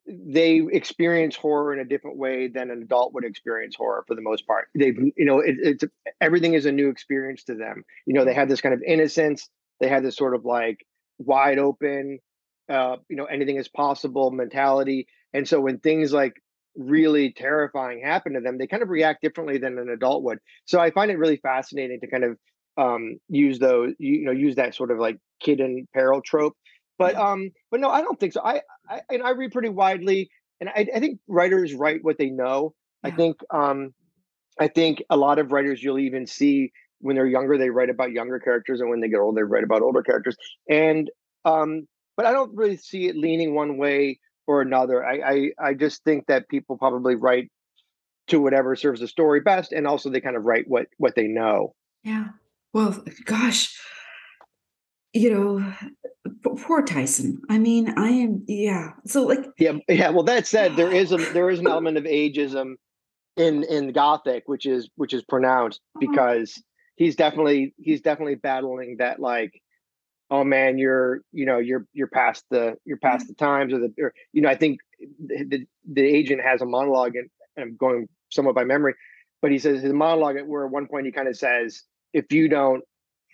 they 0.07 0.61
experience 0.73 1.37
horror 1.37 1.73
in 1.73 1.81
a 1.81 1.85
different 1.85 2.17
way 2.17 2.49
than 2.49 2.71
an 2.71 2.83
adult 2.83 3.13
would 3.15 3.25
experience 3.25 3.75
horror 3.77 4.05
for 4.07 4.15
the 4.15 4.23
most 4.23 4.47
part. 4.47 4.69
They've, 4.75 4.97
you 5.17 5.25
know, 5.25 5.41
it, 5.41 5.57
it's 5.59 5.85
everything 6.21 6.55
is 6.55 6.67
a 6.67 6.73
new 6.73 6.89
experience 6.89 7.45
to 7.45 7.55
them. 7.55 7.85
You 8.07 8.15
know, 8.15 8.25
they 8.25 8.35
have 8.35 8.49
this 8.49 8.61
kind 8.61 8.75
of 8.75 8.83
innocence 8.87 9.49
they 9.83 9.89
had 9.89 10.05
this 10.05 10.17
sort 10.17 10.35
of 10.35 10.45
like 10.45 10.87
wide 11.19 11.59
open, 11.59 12.21
uh, 12.71 12.97
you 13.09 13.17
know, 13.17 13.25
anything 13.25 13.57
is 13.57 13.69
possible 13.69 14.31
mentality. 14.31 15.07
And 15.35 15.47
so 15.47 15.61
when 15.61 15.81
things 15.81 16.13
like 16.13 16.35
really 16.77 17.33
terrifying 17.33 18.01
happen 18.03 18.35
to 18.35 18.41
them, 18.41 18.59
they 18.59 18.69
kind 18.69 18.83
of 18.83 18.89
react 18.89 19.23
differently 19.23 19.59
than 19.59 19.79
an 19.79 19.91
adult 19.91 20.23
would. 20.23 20.39
So 20.67 20.79
I 20.79 20.93
find 20.93 21.11
it 21.11 21.19
really 21.19 21.39
fascinating 21.43 21.99
to 22.01 22.07
kind 22.07 22.25
of 22.25 22.39
um, 22.79 23.17
use 23.29 23.59
those, 23.59 23.93
you 23.99 24.25
know, 24.25 24.31
use 24.31 24.55
that 24.55 24.77
sort 24.77 24.93
of 24.93 24.99
like 24.99 25.19
kid 25.41 25.59
in 25.59 25.89
peril 25.93 26.23
trope. 26.25 26.55
But 26.97 27.17
um, 27.17 27.51
but 27.73 27.81
no, 27.81 27.91
I 27.91 28.03
don't 28.03 28.21
think 28.21 28.35
so. 28.35 28.43
I 28.45 28.61
I 28.89 29.01
and 29.11 29.23
I 29.23 29.31
read 29.31 29.51
pretty 29.51 29.71
widely, 29.71 30.31
and 30.61 30.71
I, 30.71 30.87
I 30.95 31.01
think 31.01 31.19
writers 31.27 31.75
write 31.75 32.01
what 32.03 32.19
they 32.19 32.31
know. 32.31 32.75
Yeah. 33.03 33.11
I 33.11 33.17
think 33.17 33.37
um, 33.53 33.93
I 34.61 34.69
think 34.69 35.03
a 35.11 35.17
lot 35.17 35.41
of 35.41 35.51
writers 35.51 35.83
you'll 35.83 35.99
even 35.99 36.27
see 36.29 36.71
when 37.03 37.17
they're 37.17 37.27
younger, 37.27 37.59
they 37.59 37.71
write 37.71 37.91
about 37.91 38.13
younger 38.13 38.39
characters, 38.39 38.81
and 38.81 38.89
when 38.89 39.01
they 39.01 39.09
get 39.09 39.19
old, 39.19 39.37
they 39.37 39.43
write 39.43 39.65
about 39.65 39.83
older 39.83 40.03
characters. 40.03 40.37
And 40.69 41.11
um, 41.45 41.87
but 42.17 42.27
I 42.27 42.33
don't 42.33 42.55
really 42.57 42.77
see 42.77 43.09
it 43.09 43.17
leaning 43.17 43.55
one 43.55 43.77
way 43.77 44.19
or 44.47 44.63
another. 44.63 45.05
I, 45.05 45.51
I 45.59 45.69
I 45.69 45.75
just 45.75 46.03
think 46.05 46.27
that 46.29 46.49
people 46.49 46.79
probably 46.79 47.17
write 47.17 47.51
to 48.29 48.41
whatever 48.41 48.77
serves 48.77 49.01
the 49.01 49.09
story 49.09 49.41
best, 49.41 49.73
and 49.73 49.87
also 49.87 50.09
they 50.09 50.21
kind 50.21 50.37
of 50.37 50.45
write 50.45 50.65
what 50.69 50.87
what 50.99 51.15
they 51.15 51.27
know. 51.27 51.75
Yeah. 52.05 52.29
Well, 52.73 53.05
gosh, 53.27 53.79
you 55.13 55.31
know, 55.31 55.75
poor 56.43 56.83
Tyson. 56.83 57.43
I 57.51 57.59
mean, 57.59 57.93
I 57.99 58.09
am. 58.09 58.45
Yeah. 58.47 58.93
So 59.07 59.25
like. 59.25 59.45
Yeah. 59.59 59.79
Yeah. 59.89 60.11
Well, 60.11 60.25
that 60.25 60.47
said, 60.47 60.77
there 60.77 60.93
is 60.93 61.13
a 61.13 61.17
there 61.17 61.51
is 61.51 61.59
an 61.59 61.67
element 61.69 61.99
of 61.99 62.05
ageism 62.05 62.75
in 63.37 63.65
in 63.65 63.93
Gothic, 63.93 64.45
which 64.47 64.67
is 64.67 64.89
which 64.97 65.13
is 65.13 65.23
pronounced 65.23 65.81
uh-huh. 65.97 66.07
because 66.11 66.63
he's 66.97 67.17
definitely 67.17 67.75
he's 67.79 68.01
definitely 68.01 68.35
battling 68.35 68.97
that 68.99 69.21
like 69.21 69.61
oh 70.31 70.45
man 70.45 70.79
you're 70.79 71.21
you 71.33 71.47
know 71.47 71.59
you're 71.59 71.87
you're 71.93 72.09
past 72.09 72.45
the 72.51 72.77
you're 72.85 72.97
past 72.97 73.29
the 73.29 73.35
times 73.35 73.73
or 73.73 73.79
the 73.79 73.93
or, 73.99 74.15
you 74.33 74.43
know 74.43 74.49
i 74.49 74.57
think 74.57 74.81
the 75.27 75.67
the 75.91 76.03
agent 76.03 76.41
has 76.43 76.63
a 76.63 76.67
monologue 76.67 77.17
and, 77.17 77.29
and 77.57 77.65
i'm 77.65 77.77
going 77.77 78.09
somewhat 78.31 78.55
by 78.55 78.65
memory 78.65 78.95
but 79.41 79.51
he 79.51 79.59
says 79.59 79.83
his 79.83 79.93
monologue 79.93 80.37
where 80.47 80.65
at 80.65 80.73
one 80.73 80.87
point 80.87 81.07
he 81.07 81.13
kind 81.13 81.29
of 81.29 81.37
says 81.37 81.83
if 82.13 82.33
you 82.33 82.49
don't 82.49 82.83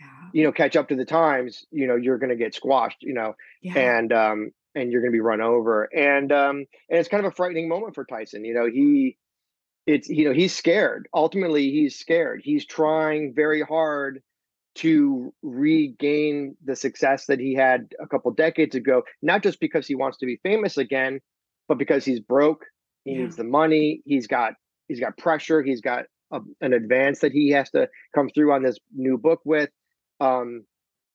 yeah. 0.00 0.06
you 0.32 0.44
know 0.44 0.52
catch 0.52 0.76
up 0.76 0.88
to 0.88 0.96
the 0.96 1.04
times 1.04 1.64
you 1.70 1.86
know 1.86 1.96
you're 1.96 2.18
going 2.18 2.30
to 2.30 2.36
get 2.36 2.54
squashed 2.54 3.02
you 3.02 3.14
know 3.14 3.34
yeah. 3.62 3.74
and 3.74 4.12
um 4.12 4.50
and 4.74 4.92
you're 4.92 5.00
going 5.00 5.12
to 5.12 5.16
be 5.16 5.20
run 5.20 5.40
over 5.40 5.84
and 5.94 6.32
um 6.32 6.56
and 6.88 6.98
it's 6.98 7.08
kind 7.08 7.24
of 7.24 7.32
a 7.32 7.34
frightening 7.34 7.68
moment 7.68 7.94
for 7.94 8.04
tyson 8.04 8.44
you 8.44 8.54
know 8.54 8.66
he 8.66 9.16
it's 9.88 10.08
you 10.08 10.26
know 10.26 10.34
he's 10.34 10.54
scared. 10.54 11.08
Ultimately 11.14 11.70
he's 11.70 11.98
scared. 11.98 12.42
He's 12.44 12.66
trying 12.66 13.32
very 13.34 13.62
hard 13.62 14.22
to 14.76 15.32
regain 15.42 16.54
the 16.64 16.76
success 16.76 17.26
that 17.26 17.40
he 17.40 17.54
had 17.54 17.92
a 18.00 18.06
couple 18.06 18.30
decades 18.30 18.76
ago 18.76 19.02
not 19.22 19.42
just 19.42 19.58
because 19.58 19.88
he 19.88 19.96
wants 19.96 20.18
to 20.18 20.26
be 20.26 20.38
famous 20.44 20.76
again 20.76 21.18
but 21.66 21.78
because 21.78 22.04
he's 22.04 22.20
broke 22.20 22.64
he 23.04 23.12
yeah. 23.12 23.22
needs 23.22 23.34
the 23.34 23.42
money 23.42 24.02
he's 24.04 24.28
got 24.28 24.52
he's 24.86 25.00
got 25.00 25.16
pressure 25.18 25.62
he's 25.62 25.80
got 25.80 26.04
a, 26.30 26.40
an 26.60 26.74
advance 26.74 27.20
that 27.20 27.32
he 27.32 27.48
has 27.50 27.68
to 27.70 27.88
come 28.14 28.28
through 28.28 28.52
on 28.52 28.62
this 28.62 28.78
new 28.94 29.18
book 29.18 29.40
with. 29.44 29.70
Um 30.20 30.64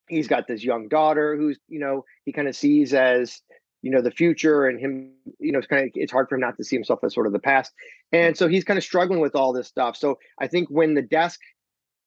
he's 0.10 0.28
got 0.28 0.48
this 0.48 0.64
young 0.64 0.90
daughter 0.90 1.38
who's 1.38 1.58
you 1.70 1.80
know 1.80 2.04
he 2.26 2.34
kind 2.34 2.50
of 2.50 2.56
sees 2.56 2.94
as 2.94 3.40
you 3.84 3.92
know 3.92 4.02
the 4.02 4.10
future 4.12 4.66
and 4.66 4.80
him 4.80 5.12
you 5.40 5.52
know 5.52 5.60
it's 5.60 5.68
kind 5.68 5.84
of 5.84 5.92
it's 5.94 6.12
hard 6.12 6.28
for 6.28 6.36
him 6.36 6.42
not 6.42 6.58
to 6.58 6.64
see 6.64 6.76
himself 6.76 7.00
as 7.04 7.14
sort 7.14 7.28
of 7.28 7.34
the 7.34 7.40
past 7.40 7.72
and 8.12 8.36
so 8.38 8.48
he's 8.48 8.64
kind 8.64 8.78
of 8.78 8.84
struggling 8.84 9.20
with 9.20 9.36
all 9.36 9.54
this 9.54 9.68
stuff 9.68 9.96
so 9.96 10.18
i 10.40 10.48
think 10.48 10.68
when 10.70 10.94
the 10.96 11.02
desk 11.02 11.40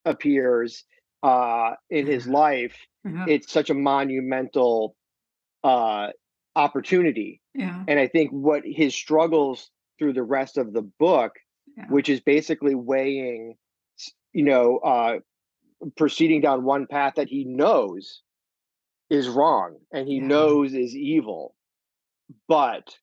appears 0.05 0.85
uh 1.23 1.73
in 1.91 2.07
his 2.07 2.27
life 2.27 2.77
Uh-huh. 3.07 3.25
it's 3.29 3.53
such 3.53 3.71
a 3.71 3.75
monumental 3.75 4.97
uh 5.65 6.09
opportunity 6.57 7.41
yeah. 7.55 7.85
and 7.89 7.99
i 8.01 8.07
think 8.09 8.31
what 8.31 8.63
his 8.65 8.95
struggles 8.95 9.71
through 9.99 10.13
the 10.15 10.23
rest 10.23 10.57
of 10.59 10.73
the 10.73 10.83
book 10.99 11.33
Yeah. 11.77 11.87
which 11.89 12.09
is 12.09 12.21
basically 12.21 12.75
weighing 12.75 13.57
you 14.33 14.45
know 14.45 14.79
uh 14.79 15.19
proceeding 15.97 16.41
down 16.41 16.65
one 16.65 16.87
path 16.87 17.15
that 17.17 17.29
he 17.29 17.45
knows 17.45 18.23
is 19.11 19.29
wrong 19.29 19.77
and 19.93 20.09
he 20.09 20.17
Yeah. 20.17 20.27
knows 20.27 20.73
is 20.75 20.95
evil 20.97 21.55
but 22.49 22.97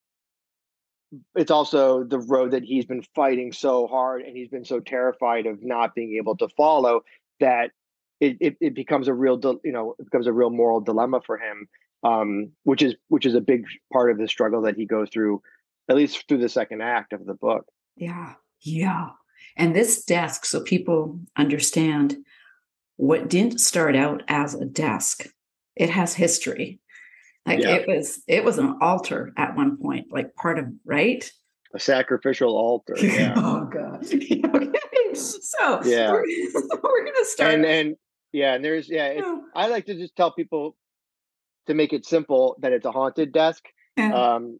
it's 1.36 1.51
also 1.51 2.03
the 2.03 2.20
road 2.20 2.51
that 2.51 2.63
he's 2.63 2.86
been 2.86 3.03
fighting 3.15 3.53
so 3.53 3.88
hard 3.88 4.24
and 4.24 4.36
he's 4.36 4.50
been 4.50 4.65
so 4.65 4.80
terrified 4.80 5.46
of 5.46 5.63
not 5.63 5.94
being 5.94 6.15
able 6.18 6.36
to 6.38 6.50
follow 6.50 7.01
that 7.39 7.72
it, 8.20 8.38
it, 8.39 8.58
it 8.60 8.74
becomes 8.74 9.08
a 9.08 9.13
real 9.13 9.39
you 9.63 9.72
know 9.72 9.96
it 10.00 10.06
becomes 10.06 10.27
a 10.27 10.34
real 10.34 10.50
moral 10.50 10.80
dilemma 10.80 11.22
for 11.25 11.38
him 11.38 11.68
um 12.03 12.51
which 12.63 12.82
is 12.82 12.96
which 13.10 13.25
is 13.25 13.36
a 13.36 13.42
big 13.42 13.65
part 13.92 14.12
of 14.12 14.18
the 14.18 14.27
struggle 14.27 14.62
that 14.62 14.75
he 14.75 14.86
goes 14.86 15.10
through 15.12 15.42
at 15.89 15.96
least 15.96 16.27
through 16.27 16.38
the 16.38 16.50
second 16.50 16.82
act 16.82 17.13
of 17.13 17.25
the 17.25 17.34
book 17.34 17.65
Yeah. 17.96 18.34
Yeah. 18.62 19.10
And 19.56 19.75
this 19.75 20.03
desk, 20.03 20.46
so 20.46 20.62
people 20.62 21.20
understand 21.38 22.18
what 22.96 23.30
didn't 23.30 23.60
start 23.60 23.96
out 23.96 24.24
as 24.27 24.53
a 24.53 24.65
desk, 24.65 25.27
it 25.75 25.89
has 25.89 26.13
history. 26.13 26.80
Like 27.45 27.59
Yeah. 27.59 27.75
it 27.75 27.88
was, 27.88 28.21
it 28.27 28.43
was 28.43 28.57
an 28.57 28.77
altar 28.81 29.33
at 29.38 29.55
one 29.55 29.77
point, 29.77 30.07
like 30.12 30.33
part 30.35 30.59
of 30.59 30.65
right. 30.85 31.29
a 31.73 31.79
sacrificial 31.79 32.55
altar 32.55 32.95
yeah 33.01 33.33
oh 33.35 33.65
God. 33.65 34.05
okay. 34.13 35.13
So 35.13 35.83
Yeah. 35.83 36.12
we're, 36.12 36.23
we're 36.83 37.05
gonna 37.05 37.25
start. 37.25 37.53
and 37.55 37.65
and 37.65 37.95
yeah 38.31 38.53
and 38.53 38.63
there's 38.65 38.89
yeah 38.89 39.07
it's, 39.07 39.27
i 39.55 39.67
like 39.67 39.85
to 39.88 39.95
just 39.95 40.15
tell 40.15 40.31
people 40.31 40.75
to 41.67 41.73
make 41.73 41.91
it 41.93 42.05
simple 42.05 42.55
that 42.62 42.71
it's 42.73 42.85
a 42.85 42.91
haunted 42.91 43.31
desk 43.31 43.63
Yeah. 43.97 44.13
um 44.13 44.59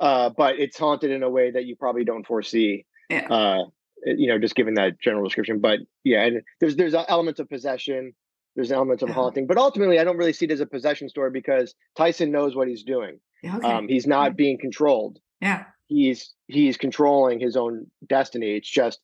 uh 0.00 0.30
but 0.30 0.58
it's 0.58 0.78
haunted 0.78 1.10
in 1.10 1.22
a 1.22 1.30
way 1.30 1.50
that 1.50 1.64
you 1.66 1.74
probably 1.76 2.04
don't 2.04 2.26
foresee 2.26 2.84
Yeah. 3.10 3.26
uh 3.28 3.64
you 4.04 4.26
know 4.28 4.38
just 4.38 4.54
given 4.56 4.74
that 4.74 5.00
general 5.00 5.24
description 5.24 5.58
but 5.60 5.80
yeah 6.04 6.22
and 6.24 6.42
there's 6.60 6.76
there's 6.76 6.94
elements 6.94 7.38
of 7.40 7.48
possession 7.48 8.12
there's 8.56 8.72
elements 8.72 9.02
of 9.02 9.08
haunting 9.08 9.46
but 9.46 9.56
ultimately 9.58 9.98
i 9.98 10.04
don't 10.04 10.16
really 10.16 10.32
see 10.32 10.44
it 10.46 10.50
as 10.50 10.60
a 10.60 10.66
possession 10.66 11.08
story 11.08 11.30
because 11.30 11.74
tyson 11.96 12.30
knows 12.30 12.54
what 12.54 12.68
he's 12.68 12.82
doing 12.84 13.18
okay. 13.44 13.66
um 13.66 13.88
he's 13.88 14.06
not 14.06 14.24
Yeah. 14.32 14.34
being 14.34 14.58
controlled 14.58 15.18
yeah. 15.40 15.64
he's 15.88 16.32
he's 16.46 16.76
controlling 16.76 17.40
his 17.40 17.56
own 17.56 17.86
destiny 18.08 18.56
it's 18.56 18.70
just 18.70 19.00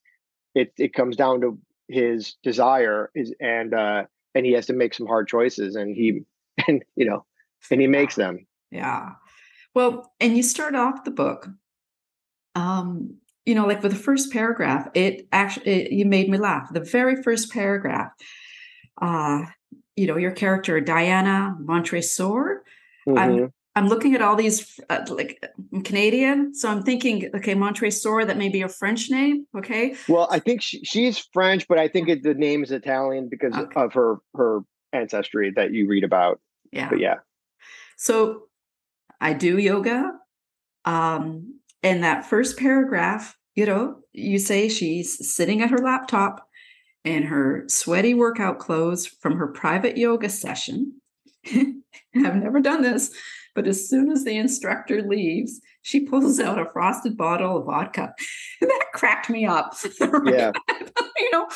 it 0.54 0.72
it 0.76 0.92
comes 0.94 1.16
down 1.16 1.40
to 1.40 1.58
his 1.88 2.36
desire 2.42 3.10
is 3.14 3.34
and 3.40 3.74
uh 3.74 4.04
and 4.34 4.44
he 4.46 4.52
has 4.52 4.66
to 4.66 4.72
make 4.74 4.94
some 4.94 5.06
hard 5.06 5.26
choices 5.28 5.74
and 5.74 5.96
he 5.96 6.20
and 6.68 6.84
you 6.96 7.06
know 7.06 7.24
and 7.70 7.80
he 7.80 7.86
makes 7.86 8.14
them 8.14 8.46
Yeah. 8.70 9.10
Well, 9.74 10.10
and 10.20 10.36
you 10.36 10.42
start 10.42 10.74
off 10.74 11.04
the 11.04 11.10
book, 11.10 11.48
um, 12.54 13.16
you 13.46 13.54
know, 13.54 13.66
like 13.66 13.82
with 13.82 13.92
the 13.92 13.98
first 13.98 14.32
paragraph, 14.32 14.88
it 14.94 15.28
actually 15.32 15.70
it, 15.72 15.92
you 15.92 16.04
made 16.04 16.28
me 16.28 16.38
laugh. 16.38 16.72
The 16.72 16.80
very 16.80 17.22
first 17.22 17.52
paragraph, 17.52 18.10
uh, 19.00 19.42
you 19.96 20.06
know, 20.06 20.16
your 20.16 20.30
character 20.32 20.80
Diana 20.80 21.56
Montresor. 21.60 22.62
Mhm. 23.08 23.50
I'm 23.76 23.88
looking 23.88 24.14
at 24.16 24.22
all 24.22 24.34
these 24.34 24.80
uh, 24.90 25.04
like 25.08 25.38
I'm 25.72 25.82
Canadian, 25.82 26.52
so 26.54 26.68
I'm 26.68 26.82
thinking, 26.82 27.30
okay, 27.34 27.54
Montresor, 27.54 28.24
that 28.24 28.36
may 28.36 28.48
be 28.48 28.62
a 28.62 28.68
French 28.68 29.08
name. 29.10 29.46
Okay, 29.56 29.94
well 30.08 30.26
i 30.30 30.38
think 30.40 30.62
she, 30.62 30.82
she's 30.84 31.18
french 31.32 31.66
but 31.68 31.78
i 31.78 31.86
think 31.86 32.08
it, 32.08 32.22
the 32.24 32.34
name 32.34 32.62
is 32.64 32.72
italian 32.72 33.28
because 33.28 33.54
Okay. 33.54 33.80
of 33.80 33.92
her 33.92 34.16
her 34.34 34.60
ancestry 34.92 35.52
that 35.54 35.72
you 35.72 35.86
read 35.86 36.02
about 36.04 36.40
yeah. 36.72 36.88
but 36.88 36.98
yeah 36.98 37.18
So 37.96 38.44
I 39.20 39.32
do 39.32 39.58
yoga. 39.58 40.12
Um, 40.84 41.60
in 41.82 42.00
that 42.02 42.24
first 42.26 42.58
paragraph, 42.58 43.36
you 43.54 43.66
know, 43.66 43.96
you 44.12 44.38
say 44.38 44.68
she's 44.68 45.34
sitting 45.34 45.62
at 45.62 45.70
her 45.70 45.78
laptop 45.78 46.47
in 47.04 47.24
her 47.24 47.64
sweaty 47.68 48.14
workout 48.14 48.58
clothes 48.58 49.06
from 49.06 49.36
her 49.36 49.46
private 49.46 49.96
yoga 49.96 50.28
session. 50.28 51.00
I've 51.46 51.74
never 52.14 52.60
done 52.60 52.82
this, 52.82 53.10
but 53.54 53.66
as 53.66 53.88
soon 53.88 54.10
as 54.10 54.24
the 54.24 54.36
instructor 54.36 55.02
leaves, 55.02 55.60
she 55.82 56.00
pulls 56.00 56.38
out 56.40 56.58
a 56.58 56.70
frosted 56.72 57.16
bottle 57.16 57.58
of 57.58 57.66
vodka. 57.66 58.14
that 58.60 58.84
cracked 58.94 59.30
me 59.30 59.46
up. 59.46 59.74
Yeah. 60.24 60.52
you 61.16 61.30
know, 61.32 61.48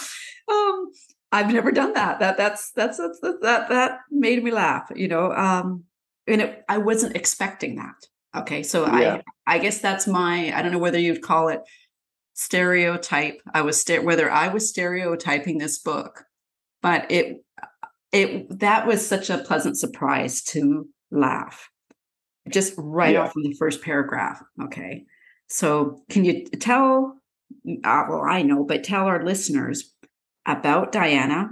um, 0.49 0.91
I've 1.31 1.53
never 1.53 1.73
done 1.73 1.95
that. 1.95 2.21
That 2.21 2.37
that's 2.37 2.71
that's, 2.73 2.99
that's 2.99 3.21
that 3.21 3.69
that 3.69 3.99
made 4.11 4.43
me 4.43 4.51
laugh. 4.51 4.91
You 4.95 5.09
know, 5.09 5.33
um, 5.33 5.85
and 6.27 6.43
it, 6.43 6.65
I 6.69 6.79
wasn't 6.79 7.17
expecting 7.17 7.77
that. 7.77 7.95
Okay, 8.35 8.63
so 8.63 8.87
Yeah. 8.87 9.21
I 9.47 9.57
I 9.57 9.59
guess 9.59 9.81
that's 9.81 10.07
my 10.07 10.53
I 10.57 10.63
don't 10.63 10.73
know 10.73 10.79
whether 10.79 10.99
you'd 10.99 11.23
call 11.23 11.49
it 11.49 11.61
stereotype. 12.35 13.41
I 13.53 13.63
was 13.63 13.81
sta- 13.81 14.01
whether 14.03 14.31
I 14.31 14.49
was 14.49 14.69
stereotyping 14.69 15.59
this 15.59 15.79
book, 15.79 16.25
but 16.81 17.11
it 17.11 17.45
it 18.13 18.59
that 18.61 18.87
was 18.87 19.07
such 19.07 19.31
a 19.31 19.39
pleasant 19.39 19.79
surprise 19.79 20.43
to 20.45 20.89
laugh 21.11 21.69
just 22.49 22.75
right 22.77 23.15
Yeah. 23.15 23.23
off 23.23 23.33
in 23.37 23.43
the 23.43 23.57
first 23.59 23.83
paragraph. 23.83 24.43
Okay, 24.63 25.05
so 25.49 26.03
can 26.11 26.25
you 26.25 26.45
tell? 26.47 27.19
Uh, 27.85 28.05
well, 28.09 28.23
I 28.27 28.43
know, 28.43 28.65
but 28.65 28.83
tell 28.83 29.05
our 29.05 29.25
listeners 29.25 29.93
about 30.47 30.91
Diana 30.91 31.51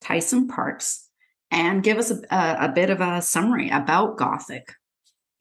Tyson 0.00 0.48
Parks 0.48 1.08
and 1.50 1.82
give 1.82 1.98
us 1.98 2.10
a, 2.10 2.20
a, 2.30 2.56
a 2.66 2.72
bit 2.74 2.90
of 2.90 3.00
a 3.00 3.22
summary 3.22 3.70
about 3.70 4.18
Gothic. 4.18 4.74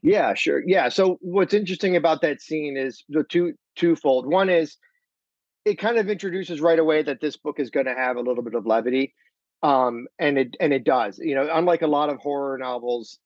Yeah, 0.02 0.34
sure. 0.34 0.62
Yeah. 0.66 0.90
So 0.90 1.18
what's 1.22 1.54
interesting 1.54 1.96
about 1.96 2.22
that 2.22 2.42
scene 2.42 2.76
is 2.78 3.04
the 3.10 3.24
two 3.24 3.54
twofold. 3.76 4.26
One 4.26 4.50
is 4.50 4.78
it 5.66 5.78
kind 5.78 5.98
of 5.98 6.10
introduces 6.10 6.60
right 6.60 6.80
away 6.80 7.04
that 7.04 7.22
this 7.22 7.38
book 7.38 7.60
is 7.60 7.70
going 7.70 7.86
to 7.86 7.94
have 7.94 8.18
a 8.18 8.22
little 8.22 8.44
bit 8.44 8.56
of 8.56 8.66
levity, 8.66 9.14
um, 9.62 10.08
and 10.18 10.38
it 10.40 10.56
and 10.60 10.74
it 10.74 10.84
does. 10.84 11.20
You 11.20 11.36
know, 11.36 11.48
unlike 11.54 11.84
a 11.84 11.88
lot 11.88 12.10
of 12.10 12.18
horror 12.18 12.58
novels, 12.58 13.20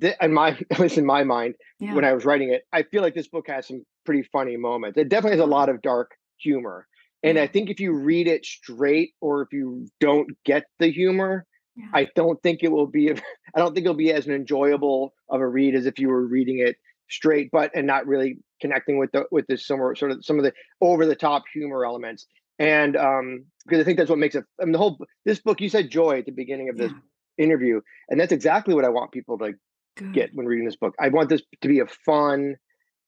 th- 0.00 0.14
in 0.20 0.32
my 0.32 0.50
at 0.70 0.78
least 0.78 0.98
in 0.98 1.06
my 1.06 1.24
mind, 1.24 1.54
Yeah. 1.80 1.94
when 1.94 2.04
I 2.04 2.12
was 2.12 2.24
writing 2.24 2.52
it, 2.52 2.62
I 2.72 2.84
feel 2.84 3.02
like 3.02 3.14
this 3.14 3.28
book 3.28 3.48
has 3.48 3.66
some 3.66 3.84
pretty 4.04 4.22
funny 4.32 4.56
moments. 4.56 4.96
It 4.96 5.08
definitely 5.08 5.38
has 5.38 5.44
a 5.44 5.50
lot 5.50 5.68
of 5.68 5.82
dark 5.82 6.12
humor, 6.38 6.86
and 7.24 7.36
I 7.36 7.48
think 7.48 7.68
if 7.68 7.80
you 7.80 7.92
read 7.94 8.28
it 8.28 8.44
straight 8.46 9.14
or 9.20 9.42
if 9.42 9.48
you 9.52 9.88
don't 9.98 10.28
get 10.44 10.64
the 10.78 10.92
humor, 10.92 11.46
Yeah. 11.76 11.86
I 11.92 12.08
don't 12.16 12.42
think 12.42 12.62
it 12.62 12.72
will 12.72 12.86
be. 12.86 13.10
I 13.54 13.58
don't 13.58 13.74
think 13.74 13.84
it'll 13.84 13.94
be 13.96 14.12
as 14.12 14.26
an 14.26 14.34
enjoyable 14.34 15.12
of 15.28 15.40
a 15.40 15.46
read 15.46 15.74
as 15.74 15.86
if 15.86 15.98
you 15.98 16.08
were 16.08 16.26
reading 16.26 16.58
it 16.58 16.76
straight, 17.08 17.50
but 17.52 17.70
and 17.74 17.86
not 17.86 18.06
really 18.06 18.38
connecting 18.60 18.98
with 18.98 19.12
the 19.12 19.24
with 19.30 19.46
the 19.48 19.56
summer 19.58 19.94
sort 19.94 20.10
of 20.10 20.24
some 20.24 20.38
of 20.38 20.44
the 20.44 20.52
over 20.80 21.06
the 21.06 21.14
top 21.16 21.44
humor 21.52 21.84
elements. 21.84 22.26
And 22.58 22.96
um, 22.96 23.44
because 23.66 23.80
I 23.80 23.84
think 23.84 23.98
that's 23.98 24.08
what 24.10 24.18
makes 24.18 24.34
it. 24.34 24.44
I 24.60 24.64
mean, 24.64 24.72
the 24.72 24.78
whole 24.78 24.98
this 25.24 25.40
book. 25.40 25.60
You 25.60 25.68
said 25.68 25.90
joy 25.90 26.18
at 26.20 26.26
the 26.26 26.32
beginning 26.32 26.68
of 26.70 26.76
this 26.78 26.92
Yeah. 26.92 27.44
interview, 27.44 27.80
and 28.08 28.18
that's 28.18 28.32
exactly 28.32 28.74
what 28.74 28.84
I 28.86 28.88
want 28.88 29.12
people 29.12 29.36
to 29.38 29.52
Good. 29.96 30.12
get 30.14 30.30
when 30.32 30.46
reading 30.46 30.64
this 30.64 30.76
book. 30.76 30.94
I 30.98 31.08
want 31.08 31.28
this 31.28 31.42
to 31.60 31.68
be 31.68 31.80
a 31.80 31.86
fun, 31.86 32.56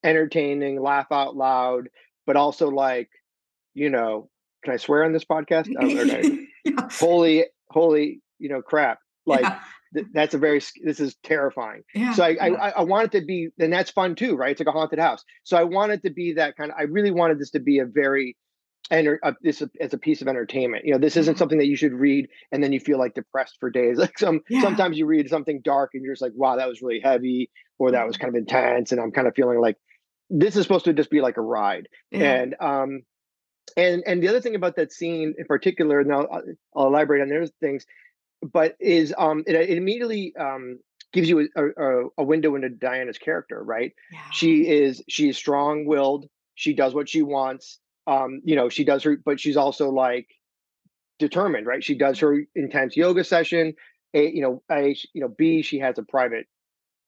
entertaining, 0.05 0.81
laugh 0.81 1.07
out 1.11 1.37
loud, 1.37 1.89
but 2.27 2.37
also 2.37 2.69
like, 2.69 3.09
you 3.75 3.91
know, 3.91 4.29
can 4.65 4.75
I 4.75 4.77
swear 4.77 5.05
on 5.05 5.13
this 5.13 5.25
podcast? 5.25 5.73
Oh, 5.79 5.87
yeah. 6.65 6.89
holy, 6.99 7.45
holy, 7.71 8.21
you 8.39 8.49
know, 8.49 8.63
crap! 8.63 8.99
Like 9.27 9.43
yeah. 9.43 9.61
th- 9.95 10.07
that's 10.15 10.35
a 10.35 10.39
very. 10.39 10.61
This 10.85 11.01
is 11.01 11.17
terrifying. 11.23 11.83
Yeah. 11.95 12.13
So 12.15 12.23
I, 12.25 12.29
I, 12.41 12.47
yeah. 12.49 12.55
I 12.55 12.69
I 12.71 12.83
want 12.83 13.07
it 13.15 13.19
to 13.21 13.27
be, 13.27 13.49
and 13.59 13.73
that's 13.73 13.91
fun 13.91 14.15
too, 14.15 14.37
right? 14.37 14.51
It's 14.53 14.61
like 14.61 14.69
a 14.69 14.73
haunted 14.73 14.99
house. 14.99 15.25
So 15.45 15.57
I 15.57 15.65
want 15.65 15.93
it 15.93 16.03
to 16.05 16.11
be 16.11 16.35
that 16.35 16.57
kind 16.57 16.71
of. 16.71 16.77
I 16.79 16.85
really 16.85 17.11
wanted 17.11 17.39
this 17.39 17.51
to 17.51 17.61
be 17.61 17.79
a 17.81 17.85
very, 17.87 18.37
enter 18.91 19.21
uh, 19.23 19.33
this 19.43 19.63
as 19.81 19.93
a 19.93 19.99
piece 19.99 20.23
of 20.23 20.29
entertainment. 20.29 20.85
You 20.87 20.93
know, 20.93 20.99
this 20.99 21.17
isn't 21.17 21.35
Mhm. 21.35 21.39
something 21.39 21.59
that 21.59 21.67
you 21.67 21.77
should 21.77 21.93
read 21.93 22.29
and 22.53 22.65
then 22.65 22.73
you 22.73 22.81
feel 22.81 22.99
like 22.99 23.15
depressed 23.15 23.57
for 23.61 23.71
days. 23.71 23.99
Like 24.05 24.19
some 24.19 24.41
Yeah. 24.49 24.63
sometimes 24.63 24.97
you 24.97 25.05
read 25.07 25.29
something 25.29 25.61
dark 25.63 25.91
and 25.95 26.03
you're 26.03 26.15
just 26.15 26.23
like, 26.23 26.33
wow, 26.35 26.57
that 26.57 26.69
was 26.69 26.81
really 26.81 27.01
heavy, 27.01 27.51
or 27.79 27.91
that 27.91 28.07
was 28.07 28.17
Mhm. 28.17 28.21
kind 28.21 28.35
of 28.35 28.39
intense, 28.39 28.93
and 28.93 29.01
I'm 29.01 29.11
kind 29.13 29.29
of 29.29 29.35
feeling 29.35 29.61
like 29.61 29.77
this 30.31 30.57
is 30.57 30.63
supposed 30.63 30.85
to 30.87 30.93
just 30.95 31.11
be 31.11 31.21
like 31.21 31.37
a 31.37 31.43
ride. 31.43 31.89
yeah. 32.11 32.35
And 32.43 32.55
um, 32.61 33.03
and 33.77 34.03
and 34.07 34.23
the 34.23 34.29
other 34.29 34.41
thing 34.41 34.55
about 34.55 34.77
that 34.77 34.93
scene 34.93 35.35
in 35.39 35.45
particular, 35.47 36.01
and 36.01 36.13
I'll, 36.13 36.43
I'll 36.75 36.87
elaborate 36.87 37.21
on 37.21 37.29
those 37.29 37.53
things, 37.61 37.85
but 38.43 38.77
is 38.81 39.15
um, 39.19 39.45
it, 39.47 39.55
it 39.55 39.77
immediately 39.79 40.35
um 40.39 40.79
gives 41.13 41.29
you 41.29 41.49
a, 41.57 41.65
a, 41.65 42.09
a 42.19 42.23
window 42.25 42.55
into 42.55 42.69
Diana's 42.69 43.19
character, 43.19 43.63
right? 43.63 43.93
yeah. 44.13 44.19
She 44.33 44.69
is 44.69 45.03
she 45.09 45.29
is 45.31 45.37
strong 45.37 45.87
willed. 45.87 46.27
She 46.55 46.75
does 46.75 46.95
what 46.95 47.09
she 47.09 47.23
wants. 47.23 47.79
Um, 48.07 48.41
you 48.45 48.57
know, 48.57 48.69
she 48.69 48.85
does 48.85 49.03
her, 49.05 49.17
but 49.25 49.39
she's 49.41 49.57
also 49.57 49.91
like 49.91 50.29
determined, 51.19 51.67
right? 51.67 51.83
She 51.83 51.95
does 51.97 52.19
her 52.21 52.43
intense 52.55 52.97
yoga 52.97 53.25
session. 53.25 53.75
A, 54.15 54.31
you 54.31 54.41
know, 54.41 54.63
a, 54.71 54.97
you 55.13 55.21
know, 55.21 55.29
B, 55.29 55.63
she 55.63 55.79
has 55.81 55.99
a 55.99 56.03
private 56.03 56.47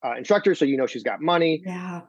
uh, 0.04 0.14
instructor, 0.16 0.54
so 0.54 0.64
you 0.64 0.76
know 0.76 0.86
she's 0.86 1.02
got 1.02 1.20
money. 1.22 1.62
Yeah. 1.64 2.02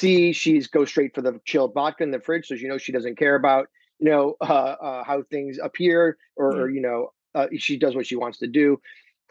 C, 0.00 0.32
she's 0.32 0.66
go 0.66 0.84
straight 0.84 1.14
for 1.14 1.22
the 1.22 1.40
chilled 1.44 1.72
vodka 1.74 2.02
in 2.02 2.10
the 2.10 2.20
fridge, 2.20 2.46
so 2.48 2.54
you 2.54 2.68
know 2.68 2.78
she 2.78 2.90
doesn't 2.92 3.16
care 3.18 3.36
about 3.36 3.68
you 4.00 4.10
know 4.10 4.34
uh, 4.40 4.44
uh, 4.44 5.04
how 5.04 5.22
things 5.30 5.58
appear, 5.62 6.16
or, 6.36 6.52
Yeah. 6.52 6.62
or 6.62 6.70
you 6.70 6.80
know 6.80 7.12
uh, 7.34 7.46
she 7.56 7.78
does 7.78 7.94
what 7.94 8.06
she 8.06 8.16
wants 8.16 8.38
to 8.38 8.46
do. 8.46 8.80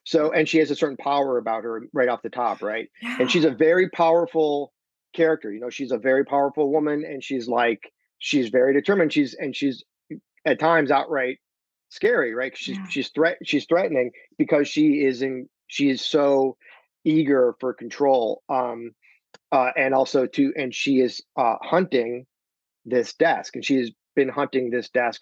So 0.06 0.32
and 0.32 0.48
she 0.50 0.58
has 0.58 0.70
a 0.70 0.76
certain 0.76 0.98
power 0.98 1.38
about 1.38 1.64
her 1.64 1.84
right 1.94 2.10
off 2.10 2.22
the 2.22 2.30
top, 2.30 2.62
right? 2.62 2.90
yeah. 3.02 3.18
And 3.20 3.32
she's 3.32 3.46
a 3.46 3.52
very 3.52 3.90
powerful 3.90 4.74
character. 5.16 5.52
You 5.52 5.62
know, 5.62 5.70
she's 5.70 5.92
a 5.92 5.98
very 5.98 6.26
powerful 6.26 6.72
woman, 6.72 7.04
and 7.06 7.24
she's 7.24 7.48
like 7.48 7.92
she's 8.20 8.50
very 8.50 8.74
determined. 8.74 9.14
She's 9.14 9.34
and 9.34 9.56
she's 9.56 9.84
at 10.46 10.60
times 10.60 10.92
outright 10.92 11.38
scary, 11.90 12.34
right? 12.34 12.52
She's 12.58 12.78
Yeah. 12.78 12.88
she's 12.90 13.10
threat 13.10 13.38
she's 13.46 13.66
threatening 13.66 14.12
because 14.38 14.68
she 14.68 15.06
is 15.06 15.22
in 15.22 15.48
she 15.68 15.90
is 15.90 16.02
so 16.02 16.58
eager 17.06 17.56
for 17.62 17.74
control. 17.74 18.44
Um 18.50 18.92
uh 19.52 19.72
and 19.78 19.94
also 19.94 20.26
to 20.26 20.54
and 20.58 20.76
she 20.76 21.00
is 21.00 21.22
uh 21.38 21.56
hunting 21.62 22.26
this 22.86 23.14
desk 23.14 23.56
and 23.56 23.64
she 23.64 23.78
has 23.78 23.92
been 24.16 24.30
hunting 24.30 24.70
this 24.70 24.90
desk. 24.90 25.22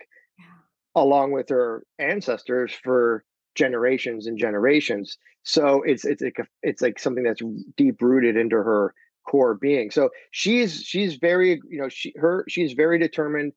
Along 0.96 1.32
with 1.32 1.50
her 1.50 1.84
ancestors 2.00 2.74
for 2.84 3.24
generations 3.56 4.28
and 4.28 4.38
generations. 4.38 5.18
So 5.44 5.82
it's 5.84 6.06
it's 6.06 6.22
like 6.22 6.38
it's 6.62 6.82
like 6.82 7.00
something 7.00 7.24
that's 7.24 7.42
deep 7.78 8.02
rooted 8.02 8.38
into 8.38 8.58
her 8.58 8.94
core 9.28 9.56
being. 9.56 9.92
So 9.92 10.10
she's 10.32 10.84
she's 10.84 11.16
very 11.16 11.62
you 11.70 11.82
know 11.82 11.90
she 11.90 12.14
her 12.18 12.46
she's 12.48 12.74
very 12.74 13.00
determined. 13.00 13.54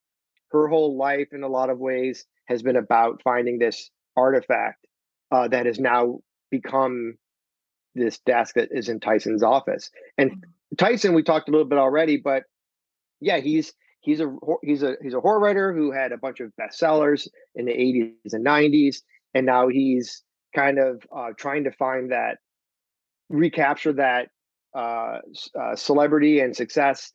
Her 0.50 0.68
whole 0.68 0.96
life 0.96 1.28
in 1.32 1.42
a 1.42 1.48
lot 1.48 1.68
of 1.68 1.78
ways 1.78 2.26
has 2.46 2.62
been 2.62 2.76
about 2.76 3.22
finding 3.22 3.58
this 3.58 3.90
artifact 4.16 4.86
uh, 5.32 5.48
that 5.48 5.66
has 5.66 5.80
now 5.80 6.20
become 6.50 7.14
this 7.96 8.18
desk 8.20 8.54
that 8.54 8.68
is 8.70 8.88
in 8.88 9.00
Tyson's 9.00 9.42
office. 9.42 9.90
And 10.16 10.44
Tyson, 10.78 11.14
we 11.14 11.22
talked 11.22 11.48
a 11.48 11.52
little 11.52 11.66
bit 11.66 11.78
already, 11.78 12.16
but 12.16 12.44
yeah, 13.20 13.38
he's 13.38 13.72
he's 14.04 14.20
a 14.20 14.36
he's 14.62 14.82
a 14.82 14.96
he's 15.02 15.14
a 15.14 15.20
horror 15.20 15.40
writer 15.40 15.72
who 15.72 15.90
had 15.90 16.12
a 16.12 16.18
bunch 16.18 16.40
of 16.40 16.52
bestsellers 16.60 17.26
in 17.54 17.64
the 17.64 17.72
80s 17.72 18.34
and 18.34 18.44
90s, 18.46 18.98
and 19.32 19.46
now 19.46 19.68
he's 19.68 20.22
kind 20.54 20.78
of 20.78 21.02
uh, 21.14 21.30
trying 21.36 21.64
to 21.64 21.72
find 21.72 22.12
that 22.12 22.38
recapture 23.30 23.94
that 23.94 24.28
uh, 24.76 25.18
uh, 25.58 25.74
celebrity 25.74 26.40
and 26.40 26.54
success. 26.54 27.10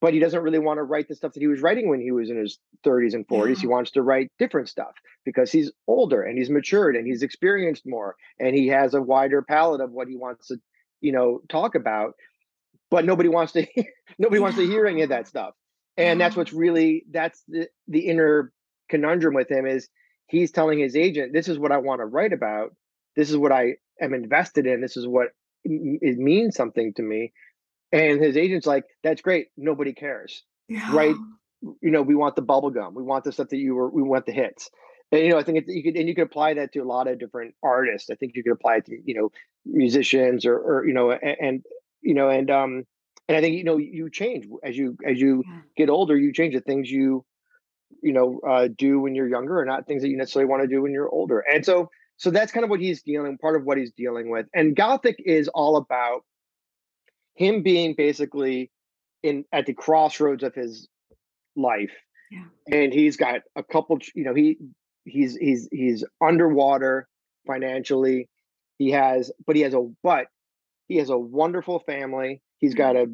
But 0.00 0.14
he 0.14 0.20
doesn't 0.20 0.40
really 0.40 0.60
want 0.60 0.78
to 0.78 0.84
write 0.84 1.08
the 1.08 1.16
stuff 1.16 1.32
that 1.32 1.40
he 1.40 1.48
was 1.48 1.60
writing 1.60 1.88
when 1.88 2.00
he 2.00 2.12
was 2.12 2.30
in 2.30 2.36
his 2.36 2.58
30s 2.86 3.14
and 3.14 3.26
40s. 3.26 3.58
He 3.58 3.66
wants 3.66 3.90
to 3.92 4.02
write 4.02 4.30
different 4.38 4.68
stuff 4.68 4.92
because 5.24 5.50
he's 5.50 5.72
older 5.88 6.22
and 6.22 6.38
he's 6.38 6.50
matured 6.50 6.94
and 6.94 7.04
he's 7.04 7.24
experienced 7.24 7.82
more 7.84 8.14
and 8.38 8.54
he 8.54 8.68
has 8.68 8.94
a 8.94 9.02
wider 9.02 9.42
palette 9.42 9.80
of 9.80 9.90
what 9.90 10.06
he 10.06 10.16
wants 10.16 10.46
to, 10.48 10.58
you 11.00 11.10
know, 11.10 11.40
talk 11.48 11.74
about. 11.74 12.14
But 12.92 13.06
nobody 13.06 13.28
wants 13.28 13.54
to 13.54 13.66
nobody 14.20 14.38
wants 14.38 14.56
to 14.58 14.64
hear 14.64 14.86
any 14.86 15.02
of 15.02 15.08
that 15.08 15.26
stuff. 15.26 15.54
And 15.98 16.20
that's 16.20 16.36
what's 16.36 16.52
really 16.52 17.04
that's 17.10 17.42
the 17.48 17.68
the 17.88 18.06
inner 18.06 18.52
conundrum 18.88 19.34
with 19.34 19.50
him 19.50 19.66
is 19.66 19.88
he's 20.28 20.52
telling 20.52 20.78
his 20.78 20.96
agent, 20.96 21.32
this 21.32 21.48
is 21.48 21.58
what 21.58 21.72
I 21.72 21.78
want 21.78 22.00
to 22.00 22.06
write 22.06 22.32
about. 22.32 22.74
This 23.16 23.30
is 23.30 23.36
what 23.36 23.52
I 23.52 23.74
am 24.00 24.14
invested 24.14 24.66
in. 24.66 24.80
This 24.80 24.96
is 24.96 25.06
what 25.06 25.28
it 25.64 26.18
means 26.18 26.54
something 26.54 26.94
to 26.94 27.02
me. 27.02 27.32
And 27.92 28.22
his 28.22 28.36
agent's 28.36 28.66
like, 28.66 28.84
that's 29.02 29.22
great. 29.22 29.48
Nobody 29.56 29.92
cares. 29.92 30.42
right? 30.92 31.14
You 31.82 31.90
know, 31.90 32.02
we 32.02 32.14
want 32.14 32.36
the 32.36 32.42
bubble 32.42 32.70
gum. 32.70 32.94
We 32.94 33.02
want 33.02 33.24
the 33.24 33.32
stuff 33.32 33.48
that 33.48 33.56
you 33.56 33.74
were, 33.74 33.90
we 33.90 34.02
want 34.02 34.26
the 34.26 34.32
hits. 34.32 34.70
And, 35.10 35.22
you 35.22 35.30
know, 35.30 35.38
I 35.38 35.42
think 35.42 35.58
it, 35.58 35.64
you 35.66 35.82
could, 35.82 35.96
and 35.96 36.06
you 36.08 36.14
could 36.14 36.26
apply 36.26 36.54
that 36.54 36.72
to 36.74 36.80
a 36.80 36.84
lot 36.84 37.08
of 37.08 37.18
different 37.18 37.54
artists. 37.62 38.10
I 38.10 38.14
think 38.14 38.32
you 38.34 38.44
could 38.44 38.52
apply 38.52 38.76
it 38.76 38.86
to, 38.86 38.96
you 39.04 39.14
know, 39.14 39.30
musicians 39.64 40.44
or, 40.44 40.56
or, 40.56 40.86
you 40.86 40.92
know, 40.92 41.10
and, 41.10 41.36
and, 41.40 41.62
you 42.02 42.14
know, 42.14 42.28
and, 42.28 42.50
um, 42.50 42.84
and 43.28 43.36
I 43.36 43.40
think, 43.40 43.56
you 43.56 43.64
know, 43.64 43.76
you 43.76 44.10
change 44.10 44.46
as 44.64 44.76
you, 44.76 44.96
as 45.06 45.20
you 45.20 45.44
Yeah. 45.46 45.60
get 45.76 45.90
older, 45.90 46.16
you 46.16 46.32
change 46.32 46.54
the 46.54 46.60
things 46.60 46.90
you, 46.90 47.24
you 48.02 48.12
know, 48.12 48.40
uh, 48.46 48.68
do 48.76 49.00
when 49.00 49.14
you're 49.14 49.28
younger, 49.28 49.58
or 49.60 49.64
not 49.64 49.86
things 49.86 50.02
that 50.02 50.08
you 50.08 50.16
necessarily 50.16 50.48
want 50.48 50.62
to 50.62 50.68
do 50.68 50.82
when 50.82 50.92
you're 50.92 51.08
older. 51.08 51.40
And 51.40 51.64
so, 51.64 51.90
so 52.16 52.30
that's 52.30 52.52
kind 52.52 52.64
of 52.64 52.70
what 52.70 52.80
he's 52.80 53.02
dealing, 53.02 53.38
part 53.38 53.56
of 53.56 53.64
what 53.64 53.78
he's 53.78 53.92
dealing 53.92 54.30
with. 54.30 54.46
And 54.54 54.74
Gothic 54.74 55.16
is 55.18 55.48
all 55.48 55.76
about 55.76 56.22
him 57.34 57.62
being 57.62 57.94
basically 57.96 58.70
in 59.22 59.44
at 59.52 59.66
the 59.66 59.74
crossroads 59.74 60.42
of 60.42 60.54
his 60.54 60.88
life, 61.56 61.92
Yeah. 62.30 62.44
and 62.72 62.92
he's 62.92 63.16
got 63.16 63.42
a 63.56 63.62
couple. 63.62 63.98
You 64.14 64.24
know, 64.24 64.34
he 64.34 64.58
he's 65.04 65.36
he's 65.36 65.68
he's 65.70 66.04
underwater 66.22 67.08
financially. 67.46 68.28
He 68.78 68.90
has, 68.90 69.32
but 69.46 69.56
he 69.56 69.62
has 69.62 69.74
a 69.74 69.88
but 70.02 70.26
he 70.88 70.96
has 70.96 71.10
a 71.10 71.18
wonderful 71.18 71.80
family. 71.80 72.42
He's 72.58 72.74
got 72.74 72.96
a 72.96 73.06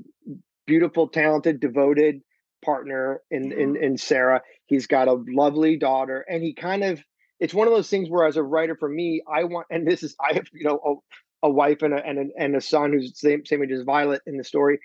beautiful, 0.67 1.09
talented, 1.09 1.61
devoted 1.61 2.21
partner 2.65 3.21
in 3.31 3.53
in 3.53 3.75
mm-hmm. 3.75 3.85
in 3.85 3.99
Sarah. 3.99 4.43
He's 4.67 4.87
got 4.87 5.09
a 5.09 5.23
lovely 5.29 5.77
daughter, 5.77 6.25
and 6.29 6.43
he 6.43 6.55
kind 6.55 6.83
of 6.85 7.03
it's 7.41 7.55
one 7.55 7.67
of 7.69 7.75
those 7.75 7.91
things 7.91 8.09
where, 8.09 8.27
as 8.27 8.37
a 8.37 8.43
writer, 8.43 8.77
for 8.79 8.89
me, 8.89 9.23
I 9.31 9.45
want, 9.45 9.67
and 9.71 9.87
this 9.87 10.03
is 10.03 10.17
I 10.21 10.35
have 10.35 10.47
you 10.53 10.65
know 10.65 11.03
a, 11.43 11.49
a 11.49 11.51
wife 11.51 11.83
and 11.83 11.95
a 11.95 12.05
and 12.05 12.19
a, 12.19 12.43
and 12.43 12.57
a 12.57 12.61
son 12.61 12.93
who's 12.93 13.19
same 13.19 13.45
same 13.45 13.63
age 13.63 13.73
as 13.73 13.83
Violet 13.83 14.23
in 14.27 14.37
the 14.37 14.45
story, 14.45 14.81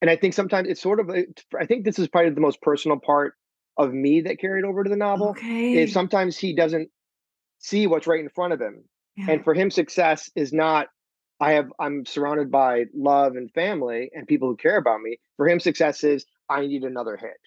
and 0.00 0.10
I 0.10 0.16
think 0.16 0.34
sometimes 0.34 0.68
it's 0.68 0.80
sort 0.80 1.00
of 1.00 1.10
I 1.10 1.66
think 1.66 1.84
this 1.84 1.98
is 1.98 2.08
probably 2.08 2.30
the 2.30 2.40
most 2.40 2.62
personal 2.62 2.98
part 2.98 3.34
of 3.76 3.92
me 3.92 4.22
that 4.22 4.40
carried 4.40 4.64
over 4.64 4.82
to 4.82 4.90
the 4.90 4.96
novel 4.96 5.30
Okay. 5.30 5.74
is 5.74 5.92
sometimes 5.92 6.36
he 6.36 6.54
doesn't 6.54 6.90
see 7.58 7.86
what's 7.86 8.06
right 8.06 8.20
in 8.20 8.28
front 8.28 8.52
of 8.52 8.60
him 8.60 8.84
Yeah. 9.16 9.26
and 9.30 9.44
for 9.44 9.54
him 9.54 9.70
success 9.70 10.30
is 10.34 10.52
not 10.52 10.88
i 11.40 11.52
have 11.52 11.72
i'm 11.78 12.04
surrounded 12.06 12.50
by 12.50 12.84
love 12.94 13.36
and 13.36 13.50
family 13.52 14.10
and 14.14 14.26
people 14.26 14.48
who 14.48 14.56
care 14.56 14.76
about 14.76 15.00
me. 15.00 15.18
For 15.36 15.48
him 15.48 15.60
success 15.60 16.04
is 16.04 16.26
i 16.48 16.66
need 16.66 16.82
another 16.84 17.16
hit. 17.16 17.38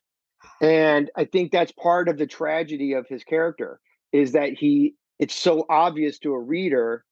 And 0.62 1.10
i 1.15 1.25
think 1.25 1.51
that's 1.51 1.71
part 1.71 2.10
of 2.10 2.17
the 2.17 2.27
tragedy 2.27 2.93
of 2.93 3.08
his 3.08 3.23
character 3.23 3.80
is 4.12 4.34
that 4.34 4.54
he 4.54 4.95
it's 5.19 5.36
so 5.36 5.65
obvious 5.69 6.19
to 6.19 6.34
a 6.34 6.39
reader 6.39 7.06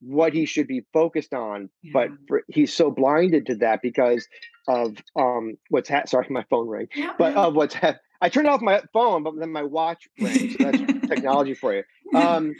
what 0.00 0.32
he 0.32 0.46
should 0.46 0.68
be 0.68 0.82
focused 0.92 1.34
on 1.34 1.68
but 1.92 2.08
for, 2.28 2.44
he's 2.48 2.72
so 2.72 2.90
blinded 2.90 3.46
to 3.46 3.56
that 3.56 3.82
because 3.82 4.28
of 4.68 4.96
um 5.16 5.56
what's 5.70 5.88
ha- 5.88 6.04
sorry 6.06 6.26
my 6.30 6.44
phone 6.50 6.68
rang 6.68 6.86
Yeah, 6.94 7.14
but 7.18 7.34
of 7.34 7.54
what's 7.54 7.74
ha- 7.74 7.96
i 8.20 8.28
turned 8.28 8.48
off 8.48 8.60
my 8.60 8.80
phone 8.92 9.22
but 9.22 9.34
then 9.38 9.52
my 9.52 9.62
watch 9.62 10.08
rang 10.20 10.50
so 10.50 10.70
that's 10.70 10.78
technology 11.08 11.54
for 11.54 11.74
you. 11.74 11.82
Um 12.14 12.54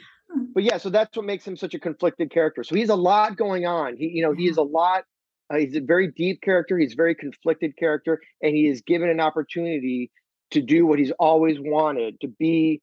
but 0.55 0.62
yeah 0.62 0.77
so 0.77 0.90
that's 0.90 1.16
what 1.16 1.27
makes 1.27 1.47
him 1.47 1.57
such 1.57 1.75
a 1.75 1.79
conflicted 1.79 2.31
character. 2.31 2.62
So 2.62 2.75
he's 2.75 2.90
a 2.90 2.97
lot 2.97 3.37
going 3.37 3.66
on. 3.66 3.97
He 3.97 4.09
you 4.09 4.23
know 4.23 4.33
he 4.33 4.49
is 4.49 4.57
a 4.57 4.62
lot 4.62 5.05
uh, 5.51 5.57
he's 5.57 5.77
a 5.77 5.81
very 5.81 6.11
deep 6.11 6.40
character 6.42 6.79
he's 6.79 6.92
a 6.92 6.97
very 6.97 7.14
conflicted 7.14 7.77
character 7.77 8.21
and 8.42 8.55
he 8.55 8.66
is 8.66 8.83
given 8.83 9.09
an 9.09 9.21
opportunity 9.21 10.11
to 10.51 10.62
do 10.62 10.87
what 10.87 10.99
he's 10.99 11.12
always 11.12 11.59
wanted 11.61 12.21
to 12.21 12.29
be 12.29 12.81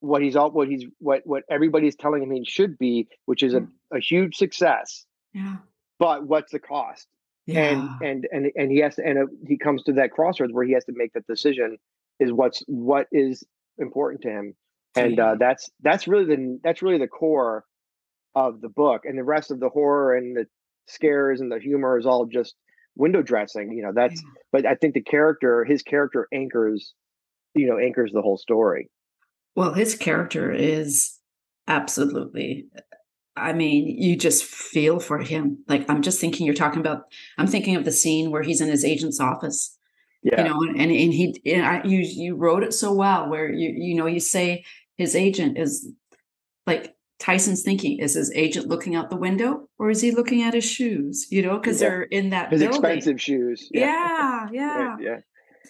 what 0.00 0.22
he's 0.22 0.36
all 0.36 0.50
what 0.50 0.68
he's 0.68 0.84
what 0.98 1.22
what 1.24 1.44
everybody's 1.50 1.94
telling 1.94 2.22
him 2.22 2.30
he 2.30 2.44
should 2.44 2.78
be 2.78 3.06
which 3.26 3.42
is 3.42 3.54
a, 3.54 3.66
a 3.92 4.00
huge 4.00 4.36
success. 4.36 5.04
Yeah. 5.32 5.56
but 5.98 6.26
what's 6.26 6.50
the 6.50 6.58
cost? 6.58 7.06
Yeah. 7.46 7.60
and 7.60 8.02
and 8.02 8.28
and 8.32 8.52
and 8.56 8.70
he 8.70 8.78
has 8.78 8.96
to 8.96 9.06
and 9.06 9.18
uh, 9.18 9.26
he 9.46 9.56
comes 9.56 9.82
to 9.84 9.92
that 9.94 10.10
crossroads 10.12 10.52
where 10.52 10.64
he 10.64 10.72
has 10.72 10.84
to 10.86 10.92
make 10.94 11.12
that 11.12 11.26
decision 11.26 11.78
is 12.20 12.32
what's 12.32 12.62
what 12.66 13.06
is 13.10 13.44
important 13.78 14.22
to 14.22 14.28
him 14.28 14.54
and 14.96 15.18
uh, 15.18 15.36
that's 15.38 15.70
that's 15.82 16.06
really 16.06 16.24
the 16.24 16.60
that's 16.62 16.82
really 16.82 16.98
the 16.98 17.08
core 17.08 17.64
of 18.34 18.60
the 18.60 18.68
book 18.68 19.02
and 19.04 19.18
the 19.18 19.24
rest 19.24 19.50
of 19.50 19.58
the 19.58 19.68
horror 19.68 20.16
and 20.16 20.36
the 20.36 20.46
scares 20.86 21.40
and 21.40 21.50
the 21.50 21.58
humor 21.58 21.98
is 21.98 22.06
all 22.06 22.26
just 22.26 22.54
window 22.96 23.22
dressing 23.22 23.72
you 23.72 23.82
know 23.82 23.92
that's 23.94 24.22
but 24.52 24.66
i 24.66 24.74
think 24.74 24.94
the 24.94 25.02
character 25.02 25.64
his 25.64 25.82
character 25.82 26.28
anchors 26.32 26.94
you 27.54 27.66
know 27.66 27.78
anchors 27.78 28.10
the 28.12 28.22
whole 28.22 28.36
story 28.36 28.88
Well, 29.56 29.74
his 29.74 29.94
character 29.94 30.52
is 30.52 31.18
absolutely. 31.66 32.66
I 33.36 33.52
mean, 33.52 33.86
you 33.86 34.16
just 34.16 34.44
feel 34.44 35.00
for 35.00 35.18
him. 35.18 35.64
Like 35.68 35.88
I'm 35.88 36.02
just 36.02 36.20
thinking, 36.20 36.46
you're 36.46 36.54
talking 36.54 36.80
about. 36.80 37.04
I'm 37.38 37.46
thinking 37.46 37.76
of 37.76 37.84
the 37.84 37.92
scene 37.92 38.30
where 38.30 38.42
he's 38.42 38.60
in 38.60 38.68
his 38.68 38.84
agent's 38.84 39.20
office. 39.20 39.76
Yeah 40.22 40.42
You 40.42 40.48
know, 40.48 40.60
and 40.62 40.78
and, 40.80 40.90
he, 40.90 41.40
and 41.46 41.64
I, 41.64 41.82
you 41.84 42.00
you 42.00 42.36
wrote 42.36 42.62
it 42.62 42.74
so 42.74 42.92
well. 42.92 43.28
Where 43.28 43.50
you 43.52 43.70
you 43.76 43.94
know 43.94 44.06
you 44.06 44.20
say 44.20 44.64
his 44.96 45.16
agent 45.16 45.56
is 45.58 45.88
like 46.66 46.94
Tyson's 47.18 47.62
thinking 47.62 47.98
is 47.98 48.14
his 48.14 48.32
agent 48.34 48.66
looking 48.68 48.94
out 48.96 49.10
the 49.10 49.16
window 49.16 49.68
or 49.78 49.90
is 49.90 50.00
he 50.00 50.10
looking 50.10 50.42
at 50.42 50.54
his 50.54 50.64
shoes? 50.64 51.26
You 51.30 51.42
know, 51.42 51.58
because 51.58 51.80
Yeah. 51.80 51.88
they're 51.88 52.02
in 52.02 52.30
that 52.30 52.50
his 52.50 52.60
building. 52.60 52.76
expensive 52.78 53.20
shoes 53.20 53.68
Yeah, 53.72 54.48
yeah. 54.52 54.52
yeah 54.52 54.96
yeah 55.00 55.16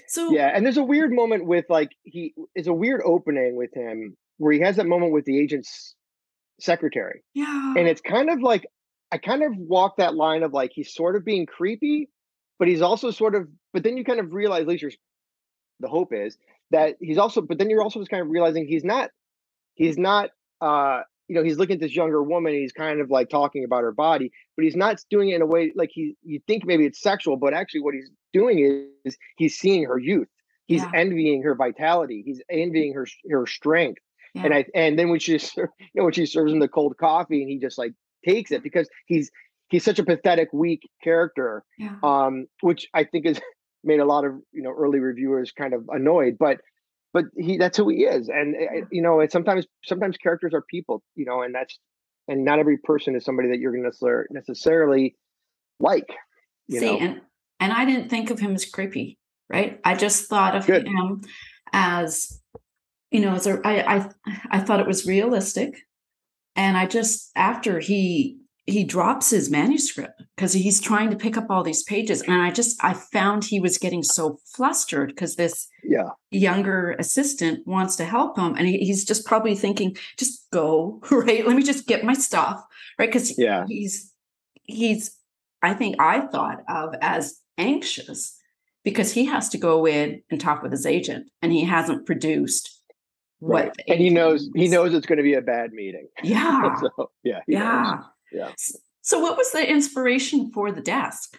So 0.08 0.30
yeah 0.32 0.50
and 0.54 0.64
there's 0.64 0.76
a 0.78 0.84
weird 0.84 1.12
moment 1.12 1.46
with 1.46 1.64
like 1.68 1.90
he 2.02 2.34
is 2.54 2.66
a 2.66 2.72
weird 2.72 3.02
opening 3.04 3.56
with 3.56 3.72
him 3.74 4.16
where 4.38 4.52
he 4.52 4.60
has 4.60 4.76
that 4.76 4.86
moment 4.86 5.12
with 5.12 5.24
the 5.24 5.38
agent's 5.38 5.94
secretary 6.60 7.22
yeah, 7.34 7.74
and 7.76 7.88
it's 7.88 8.00
kind 8.02 8.28
of 8.30 8.40
like 8.42 8.66
i 9.12 9.16
kind 9.18 9.42
of 9.42 9.52
walk 9.56 9.96
that 9.96 10.14
line 10.14 10.42
of 10.42 10.52
like 10.52 10.70
he's 10.74 10.92
sort 10.92 11.16
of 11.16 11.24
being 11.24 11.46
creepy 11.46 12.08
but 12.60 12.68
he's 12.68 12.82
also 12.82 13.10
sort 13.10 13.34
of 13.34 13.48
but 13.72 13.82
then 13.82 13.96
you 13.96 14.04
kind 14.04 14.20
of 14.20 14.32
realize 14.32 14.62
at 14.62 14.68
least 14.68 14.82
you're 14.82 14.92
the 15.80 15.88
hope 15.88 16.12
is 16.12 16.38
that 16.70 16.94
he's 17.00 17.18
also 17.18 17.40
but 17.40 17.58
then 17.58 17.68
you're 17.68 17.82
also 17.82 17.98
just 17.98 18.10
kind 18.10 18.22
of 18.22 18.28
realizing 18.28 18.64
he's 18.64 18.84
not 18.84 19.10
he's 19.74 19.98
not 19.98 20.30
uh 20.60 21.00
you 21.30 21.36
know, 21.36 21.44
he's 21.44 21.58
looking 21.58 21.74
at 21.74 21.80
this 21.80 21.94
younger 21.94 22.20
woman. 22.24 22.54
He's 22.54 22.72
kind 22.72 23.00
of 23.00 23.08
like 23.08 23.30
talking 23.30 23.62
about 23.62 23.84
her 23.84 23.92
body, 23.92 24.32
but 24.56 24.64
he's 24.64 24.74
not 24.74 25.00
doing 25.10 25.28
it 25.28 25.36
in 25.36 25.42
a 25.42 25.46
way 25.46 25.70
like 25.76 25.90
he. 25.92 26.16
You 26.24 26.40
think 26.48 26.66
maybe 26.66 26.84
it's 26.84 27.00
sexual, 27.00 27.36
but 27.36 27.54
actually, 27.54 27.82
what 27.82 27.94
he's 27.94 28.10
doing 28.32 28.90
is 29.04 29.16
he's 29.36 29.56
seeing 29.56 29.84
her 29.84 29.96
youth. 29.96 30.26
He's 30.66 30.82
yeah. 30.82 30.90
envying 30.92 31.44
her 31.44 31.54
vitality. 31.54 32.24
He's 32.26 32.42
envying 32.50 32.94
her 32.94 33.06
her 33.30 33.46
strength. 33.46 34.02
Yeah. 34.34 34.46
And 34.46 34.54
I 34.54 34.64
and 34.74 34.98
then 34.98 35.08
when 35.08 35.20
she 35.20 35.34
you 35.56 35.68
know 35.94 36.02
when 36.02 36.12
she 36.12 36.26
serves 36.26 36.52
him 36.52 36.58
the 36.58 36.66
cold 36.66 36.96
coffee 36.96 37.42
and 37.42 37.48
he 37.48 37.60
just 37.60 37.78
like 37.78 37.92
takes 38.26 38.50
it 38.50 38.64
because 38.64 38.88
he's 39.06 39.30
he's 39.70 39.84
such 39.84 39.98
a 39.98 40.04
pathetic, 40.04 40.48
weak 40.52 40.88
character. 41.02 41.64
Yeah. 41.78 41.96
Um, 42.02 42.46
which 42.60 42.88
I 42.94 43.04
think 43.04 43.26
has 43.26 43.40
made 43.84 44.00
a 44.00 44.04
lot 44.04 44.24
of 44.24 44.34
you 44.52 44.62
know 44.62 44.72
early 44.76 44.98
reviewers 44.98 45.52
kind 45.52 45.74
of 45.74 45.88
annoyed. 45.88 46.36
But 46.38 46.58
but 47.12 47.24
he 47.36 47.56
that's 47.56 47.76
who 47.76 47.88
he 47.88 48.04
is 48.04 48.28
and 48.28 48.54
eh, 48.54 48.66
eh, 48.76 48.80
you 48.90 49.02
know 49.02 49.20
and 49.20 49.30
sometimes 49.30 49.66
sometimes 49.84 50.16
characters 50.16 50.52
are 50.54 50.62
people 50.62 51.02
you 51.14 51.24
know 51.24 51.42
and 51.42 51.54
that's 51.54 51.78
and 52.28 52.44
not 52.44 52.58
every 52.58 52.78
person 52.78 53.16
is 53.16 53.24
somebody 53.24 53.48
that 53.48 53.58
you're 53.58 53.72
going 53.72 53.90
to 53.90 54.24
necessarily 54.30 55.16
like 55.78 56.08
you 56.68 56.80
See, 56.80 56.86
know 56.86 56.98
and 56.98 57.20
and 57.58 57.72
i 57.72 57.84
didn't 57.84 58.08
think 58.08 58.30
of 58.30 58.38
him 58.38 58.54
as 58.54 58.64
creepy 58.64 59.18
right 59.48 59.80
i 59.84 59.94
just 59.94 60.28
thought 60.28 60.56
of 60.56 60.66
Good. 60.66 60.86
him 60.86 61.22
as 61.72 62.40
you 63.10 63.20
know 63.20 63.34
as 63.34 63.46
a 63.46 63.60
I, 63.64 63.96
I 63.96 64.10
i 64.50 64.58
thought 64.60 64.80
it 64.80 64.86
was 64.86 65.06
realistic 65.06 65.76
and 66.56 66.76
i 66.76 66.86
just 66.86 67.30
after 67.34 67.80
he 67.80 68.39
he 68.70 68.84
drops 68.84 69.30
his 69.30 69.50
manuscript 69.50 70.22
because 70.36 70.52
he's 70.52 70.80
trying 70.80 71.10
to 71.10 71.16
pick 71.16 71.36
up 71.36 71.46
all 71.50 71.62
these 71.62 71.82
pages. 71.82 72.22
And 72.22 72.34
i 72.34 72.50
just 72.50 72.82
i 72.82 72.92
found 72.92 73.44
he 73.44 73.60
was 73.60 73.78
getting 73.78 74.02
so 74.02 74.38
flustered 74.54 75.08
because 75.08 75.36
this 75.36 75.68
yeah. 75.84 76.10
younger 76.30 76.96
assistant 76.98 77.66
wants 77.66 77.96
to 77.96 78.04
help 78.04 78.38
him. 78.38 78.54
And 78.56 78.66
he, 78.66 78.78
he's 78.78 79.04
just 79.04 79.26
probably 79.26 79.54
thinking 79.54 79.96
just 80.18 80.46
go 80.52 81.00
right? 81.10 81.46
Let 81.46 81.56
me 81.56 81.62
just 81.62 81.86
get 81.86 82.04
my 82.04 82.14
stuff 82.14 82.62
right? 82.98 83.08
Because 83.08 83.38
yeah. 83.38 83.64
he's 83.68 84.12
he's 84.64 85.16
i 85.62 85.74
think 85.74 85.96
i 85.98 86.20
thought 86.20 86.62
of 86.68 86.94
as 87.00 87.40
anxious 87.58 88.36
because 88.84 89.12
he 89.12 89.24
has 89.26 89.48
to 89.48 89.58
go 89.58 89.86
in 89.86 90.22
and 90.30 90.40
talk 90.40 90.62
with 90.62 90.72
his 90.72 90.86
agent 90.86 91.28
and 91.42 91.52
he 91.52 91.64
hasn't 91.64 92.06
produced 92.06 92.80
right. 93.40 93.66
what 93.66 93.76
and 93.88 94.00
he 94.00 94.10
knows 94.10 94.48
he 94.54 94.68
knows 94.68 94.94
it's 94.94 95.06
going 95.06 95.18
to 95.18 95.24
be 95.24 95.34
a 95.34 95.42
bad 95.42 95.72
meeting. 95.72 96.08
Yeah. 96.22 96.76
So, 96.80 97.10
yeah 97.22 97.40
yeah 97.46 97.94
knows. 97.96 98.04
Yeah. 98.32 98.52
So 99.02 99.18
what 99.18 99.36
was 99.36 99.50
the 99.52 99.68
inspiration 99.68 100.50
for 100.52 100.72
the 100.72 100.80
desk? 100.80 101.38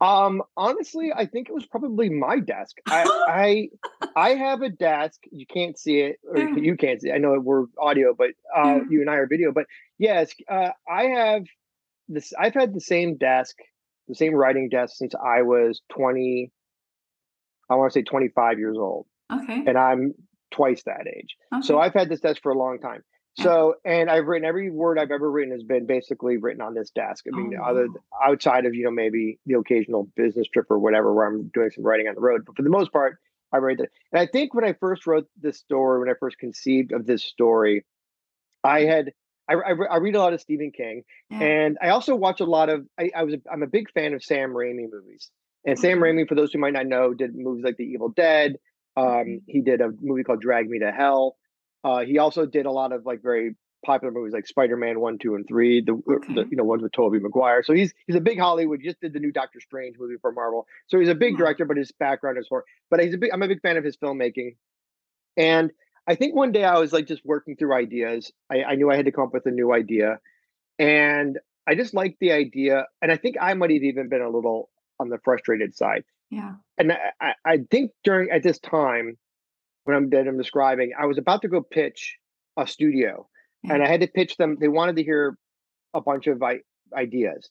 Um, 0.00 0.42
honestly, 0.56 1.10
I 1.14 1.24
think 1.26 1.48
it 1.48 1.54
was 1.54 1.64
probably 1.64 2.10
my 2.10 2.38
desk. 2.38 2.76
I 2.86 3.04
I 3.28 4.08
I 4.14 4.34
have 4.34 4.62
a 4.62 4.68
desk. 4.68 5.20
You 5.30 5.46
can't 5.46 5.78
see 5.78 6.00
it, 6.00 6.16
or 6.28 6.38
you 6.38 6.76
can't 6.76 7.00
see. 7.00 7.08
It. 7.08 7.14
I 7.14 7.18
know 7.18 7.38
we're 7.40 7.64
audio, 7.78 8.14
but 8.16 8.30
uh, 8.54 8.80
you 8.90 9.00
and 9.00 9.08
I 9.08 9.14
are 9.14 9.26
video. 9.26 9.52
But 9.52 9.66
yes, 9.98 10.34
uh, 10.50 10.70
I 10.90 11.04
have 11.04 11.44
this. 12.08 12.32
I've 12.38 12.54
had 12.54 12.74
the 12.74 12.80
same 12.80 13.16
desk, 13.16 13.56
the 14.06 14.14
same 14.14 14.34
writing 14.34 14.68
desk 14.68 14.96
since 14.96 15.14
I 15.14 15.42
was 15.42 15.80
twenty. 15.90 16.52
I 17.70 17.76
want 17.76 17.92
to 17.92 17.98
say 17.98 18.02
twenty 18.02 18.28
five 18.28 18.58
years 18.58 18.76
old. 18.78 19.06
Okay. 19.32 19.64
And 19.66 19.78
I'm 19.78 20.14
twice 20.52 20.82
that 20.84 21.06
age. 21.06 21.36
Okay. 21.54 21.66
So 21.66 21.80
I've 21.80 21.94
had 21.94 22.10
this 22.10 22.20
desk 22.20 22.42
for 22.42 22.52
a 22.52 22.58
long 22.58 22.78
time. 22.80 23.02
So, 23.38 23.74
and 23.84 24.10
I've 24.10 24.26
written 24.26 24.48
every 24.48 24.70
word 24.70 24.98
I've 24.98 25.10
ever 25.10 25.30
written 25.30 25.52
has 25.52 25.62
been 25.62 25.86
basically 25.86 26.38
written 26.38 26.62
on 26.62 26.74
this 26.74 26.90
desk. 26.90 27.26
I 27.30 27.36
mean, 27.36 27.58
oh, 27.60 27.64
other 27.64 27.88
outside 28.24 28.64
of 28.64 28.74
you 28.74 28.84
know 28.84 28.90
maybe 28.90 29.38
the 29.44 29.58
occasional 29.58 30.08
business 30.16 30.48
trip 30.48 30.66
or 30.70 30.78
whatever 30.78 31.12
where 31.12 31.26
I'm 31.26 31.48
doing 31.52 31.70
some 31.70 31.84
writing 31.84 32.08
on 32.08 32.14
the 32.14 32.20
road, 32.20 32.44
but 32.46 32.56
for 32.56 32.62
the 32.62 32.70
most 32.70 32.92
part, 32.92 33.18
I 33.52 33.58
write 33.58 33.78
that. 33.78 33.90
And 34.12 34.20
I 34.20 34.26
think 34.26 34.54
when 34.54 34.64
I 34.64 34.72
first 34.72 35.06
wrote 35.06 35.28
this 35.40 35.58
story, 35.58 36.00
when 36.00 36.08
I 36.08 36.14
first 36.18 36.38
conceived 36.38 36.92
of 36.92 37.06
this 37.06 37.22
story, 37.22 37.84
I 38.64 38.80
had 38.82 39.12
I, 39.48 39.54
I, 39.54 39.74
I 39.90 39.96
read 39.98 40.16
a 40.16 40.20
lot 40.20 40.32
of 40.32 40.40
Stephen 40.40 40.72
King, 40.72 41.02
yeah. 41.30 41.40
and 41.40 41.78
I 41.80 41.90
also 41.90 42.14
watch 42.14 42.40
a 42.40 42.46
lot 42.46 42.68
of. 42.70 42.86
I, 42.98 43.10
I 43.14 43.24
was 43.24 43.34
a, 43.34 43.38
I'm 43.52 43.62
a 43.62 43.68
big 43.68 43.90
fan 43.92 44.14
of 44.14 44.24
Sam 44.24 44.50
Raimi 44.50 44.90
movies, 44.90 45.30
and 45.64 45.78
Sam 45.78 45.98
Raimi, 45.98 46.26
for 46.26 46.34
those 46.34 46.52
who 46.52 46.58
might 46.58 46.72
not 46.72 46.86
know, 46.86 47.12
did 47.12 47.34
movies 47.34 47.64
like 47.64 47.76
The 47.76 47.84
Evil 47.84 48.08
Dead. 48.08 48.56
Um, 48.96 49.06
mm-hmm. 49.06 49.34
he 49.46 49.60
did 49.60 49.82
a 49.82 49.90
movie 50.00 50.24
called 50.24 50.40
Drag 50.40 50.68
Me 50.68 50.78
to 50.78 50.90
Hell. 50.90 51.36
Uh, 51.86 52.00
he 52.04 52.18
also 52.18 52.46
did 52.46 52.66
a 52.66 52.72
lot 52.72 52.90
of 52.92 53.06
like 53.06 53.22
very 53.22 53.54
popular 53.84 54.12
movies 54.12 54.32
like 54.32 54.44
Spider-Man 54.44 54.98
one, 54.98 55.18
two, 55.18 55.36
and 55.36 55.46
three. 55.46 55.80
The, 55.80 55.92
okay. 55.92 56.34
the 56.34 56.44
you 56.50 56.56
know 56.56 56.64
ones 56.64 56.82
with 56.82 56.90
Tobey 56.90 57.20
Maguire. 57.20 57.62
So 57.62 57.74
he's 57.74 57.94
he's 58.08 58.16
a 58.16 58.20
big 58.20 58.40
Hollywood. 58.40 58.80
Just 58.82 59.00
did 59.00 59.12
the 59.12 59.20
new 59.20 59.30
Doctor 59.30 59.60
Strange 59.60 59.94
movie 59.96 60.16
for 60.20 60.32
Marvel. 60.32 60.66
So 60.88 60.98
he's 60.98 61.08
a 61.08 61.14
big 61.14 61.36
director, 61.36 61.64
but 61.64 61.76
his 61.76 61.92
background 61.92 62.38
is 62.38 62.46
horror. 62.48 62.64
But 62.90 63.04
he's 63.04 63.14
a 63.14 63.18
big. 63.18 63.30
I'm 63.32 63.40
a 63.40 63.46
big 63.46 63.60
fan 63.60 63.76
of 63.76 63.84
his 63.84 63.96
filmmaking. 63.96 64.56
And 65.36 65.70
I 66.08 66.16
think 66.16 66.34
one 66.34 66.50
day 66.50 66.64
I 66.64 66.80
was 66.80 66.92
like 66.92 67.06
just 67.06 67.24
working 67.24 67.54
through 67.54 67.74
ideas. 67.74 68.32
I, 68.50 68.64
I 68.64 68.74
knew 68.74 68.90
I 68.90 68.96
had 68.96 69.04
to 69.04 69.12
come 69.12 69.24
up 69.24 69.34
with 69.34 69.46
a 69.46 69.52
new 69.52 69.72
idea, 69.72 70.18
and 70.80 71.38
I 71.68 71.76
just 71.76 71.94
liked 71.94 72.18
the 72.18 72.32
idea. 72.32 72.86
And 73.00 73.12
I 73.12 73.16
think 73.16 73.36
I 73.40 73.54
might 73.54 73.70
have 73.70 73.84
even 73.84 74.08
been 74.08 74.22
a 74.22 74.30
little 74.30 74.70
on 74.98 75.08
the 75.08 75.18
frustrated 75.22 75.76
side. 75.76 76.02
Yeah. 76.30 76.54
And 76.78 76.92
I, 77.20 77.34
I 77.44 77.58
think 77.70 77.92
during 78.02 78.30
at 78.30 78.42
this 78.42 78.58
time, 78.58 79.18
when 79.86 79.96
I'm 79.96 80.10
that 80.10 80.26
I'm 80.26 80.36
describing, 80.36 80.92
I 80.98 81.06
was 81.06 81.18
about 81.18 81.42
to 81.42 81.48
go 81.48 81.62
pitch 81.62 82.16
a 82.56 82.66
studio, 82.66 83.28
mm-hmm. 83.64 83.74
and 83.74 83.82
I 83.82 83.88
had 83.88 84.00
to 84.00 84.08
pitch 84.08 84.36
them. 84.36 84.56
They 84.60 84.68
wanted 84.68 84.96
to 84.96 85.04
hear 85.04 85.38
a 85.94 86.00
bunch 86.00 86.26
of 86.26 86.42
I- 86.42 86.60
ideas, 86.94 87.48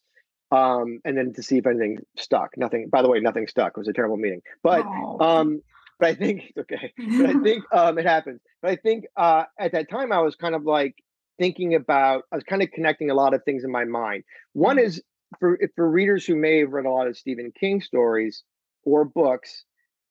um, 0.52 1.00
and 1.06 1.17
then 1.17 1.34
to 1.34 1.43
see 1.43 1.58
if 1.58 1.65
anything 1.65 2.00
stuck. 2.17 2.52
Nothing. 2.58 2.89
By 2.91 3.02
the 3.02 3.10
way, 3.10 3.19
nothing 3.19 3.48
stuck. 3.48 3.74
It 3.76 3.80
was 3.80 3.88
a 3.88 3.93
terrible 3.93 4.17
meeting, 4.17 4.41
but 4.63 4.86
oh. 4.86 5.17
um, 5.19 5.62
but 5.98 6.10
I 6.10 6.15
think 6.15 6.52
it's 6.56 6.58
okay. 6.74 6.93
but 6.98 7.30
I 7.30 7.34
think 7.41 7.63
um, 7.71 7.98
it 7.98 8.06
happens. 8.06 8.41
But 8.62 8.71
I 8.71 8.76
think 8.76 9.06
uh, 9.15 9.43
at 9.60 9.71
that 9.71 9.89
time 9.89 10.12
I 10.12 10.19
was 10.19 10.36
kind 10.36 10.56
of 10.56 10.63
like 10.63 10.95
thinking 11.39 11.74
about. 11.76 12.24
I 12.32 12.36
was 12.36 12.43
kind 12.43 12.62
of 12.62 12.69
connecting 12.71 13.10
a 13.10 13.15
lot 13.15 13.34
of 13.34 13.43
things 13.43 13.63
in 13.63 13.71
my 13.71 13.86
mind. 13.86 14.24
One 14.54 14.78
mm-hmm. 14.78 14.86
is 14.86 15.02
for 15.39 15.58
for 15.76 15.89
readers 15.89 16.26
who 16.26 16.36
may 16.36 16.60
have 16.60 16.71
read 16.71 16.86
a 16.86 16.91
lot 16.91 17.08
of 17.08 17.17
Stephen 17.17 17.52
King 17.58 17.82
stories 17.82 18.43
or 18.84 19.06
books 19.06 19.63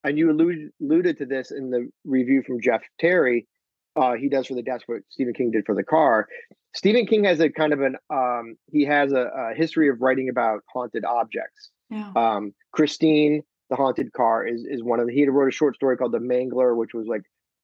and 0.05 0.19
you 0.19 0.31
alluded, 0.31 0.71
alluded 0.81 1.19
to 1.19 1.27
this 1.27 1.51
in 1.51 1.71
the 1.71 1.88
review 2.05 2.43
from 2.47 2.61
Jeff 2.61 2.83
Terry. 3.01 3.47
Uh, 3.97 4.14
he 4.14 4.29
does 4.29 4.47
for 4.47 4.55
the 4.55 4.62
desk 4.62 4.85
what 4.87 5.01
Stephen 5.09 5.35
King 5.35 5.51
did 5.51 5.64
for 5.64 5.75
the 5.75 5.83
car. 5.83 6.29
Stephen 6.75 7.07
King 7.07 7.25
has 7.25 7.40
a 7.40 7.49
kind 7.49 7.73
of 7.73 7.81
an 7.81 7.97
um, 8.11 8.57
he 8.67 8.85
has 8.85 9.12
a, 9.12 9.31
a, 9.37 9.55
history 9.55 9.88
of 9.88 10.01
writing 10.01 10.29
about 10.29 10.61
haunted 10.73 11.05
objects. 11.05 11.71
Yeah. 11.90 12.11
Um, 12.17 12.53
Christine, 12.73 13.43
the 13.71 13.77
haunted 13.77 14.12
car, 14.12 14.45
is 14.47 14.64
is 14.69 14.83
one 14.83 14.99
of 14.99 15.07
the. 15.07 15.14
He 15.14 15.27
wrote 15.29 15.49
a 15.49 15.53
short 15.53 15.77
story 15.77 15.97
called 15.97 16.12
The 16.12 16.19
Mangler, 16.19 16.77
which 16.77 16.93
was 16.93 17.07
like 17.07 17.23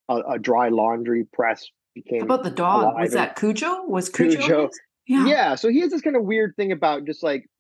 a, 0.09 0.35
a 0.35 0.39
dry 0.39 0.69
laundry 0.69 1.27
press. 1.33 1.67
Became 1.93 2.21
How 2.21 2.27
about 2.27 2.45
the 2.45 2.51
dog. 2.51 2.95
Was 2.95 3.15
that 3.15 3.35
Cujo? 3.35 3.83
Was 3.89 4.09
Cujo? 4.09 4.37
Cujo. 4.37 4.71
Yeah. 5.09 5.27
yeah. 5.27 5.55
So 5.57 5.69
he 5.69 5.81
has 5.81 5.91
this 5.91 6.03
kind 6.03 6.15
of 6.15 6.23
weird 6.23 6.55
thing 6.55 6.71
about 6.71 7.05
just 7.05 7.25
like 7.25 7.51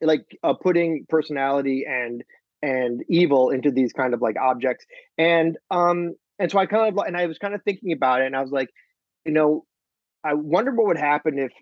like 0.00 0.24
uh, 0.42 0.54
putting 0.54 1.04
personality 1.10 1.84
and 1.86 2.24
and 2.62 3.02
evil 3.08 3.50
into 3.50 3.70
these 3.70 3.92
kind 3.92 4.14
of 4.14 4.22
like 4.22 4.36
objects 4.40 4.86
and 5.18 5.56
um 5.70 6.14
and 6.38 6.50
so 6.50 6.58
i 6.58 6.66
kind 6.66 6.88
of 6.88 7.04
and 7.06 7.16
i 7.16 7.26
was 7.26 7.38
kind 7.38 7.54
of 7.54 7.62
thinking 7.62 7.92
about 7.92 8.20
it 8.20 8.26
and 8.26 8.36
i 8.36 8.40
was 8.40 8.50
like 8.50 8.70
you 9.24 9.32
know 9.32 9.64
i 10.24 10.34
wonder 10.34 10.72
what 10.72 10.86
would 10.86 10.98
happen 10.98 11.38
if 11.38 11.52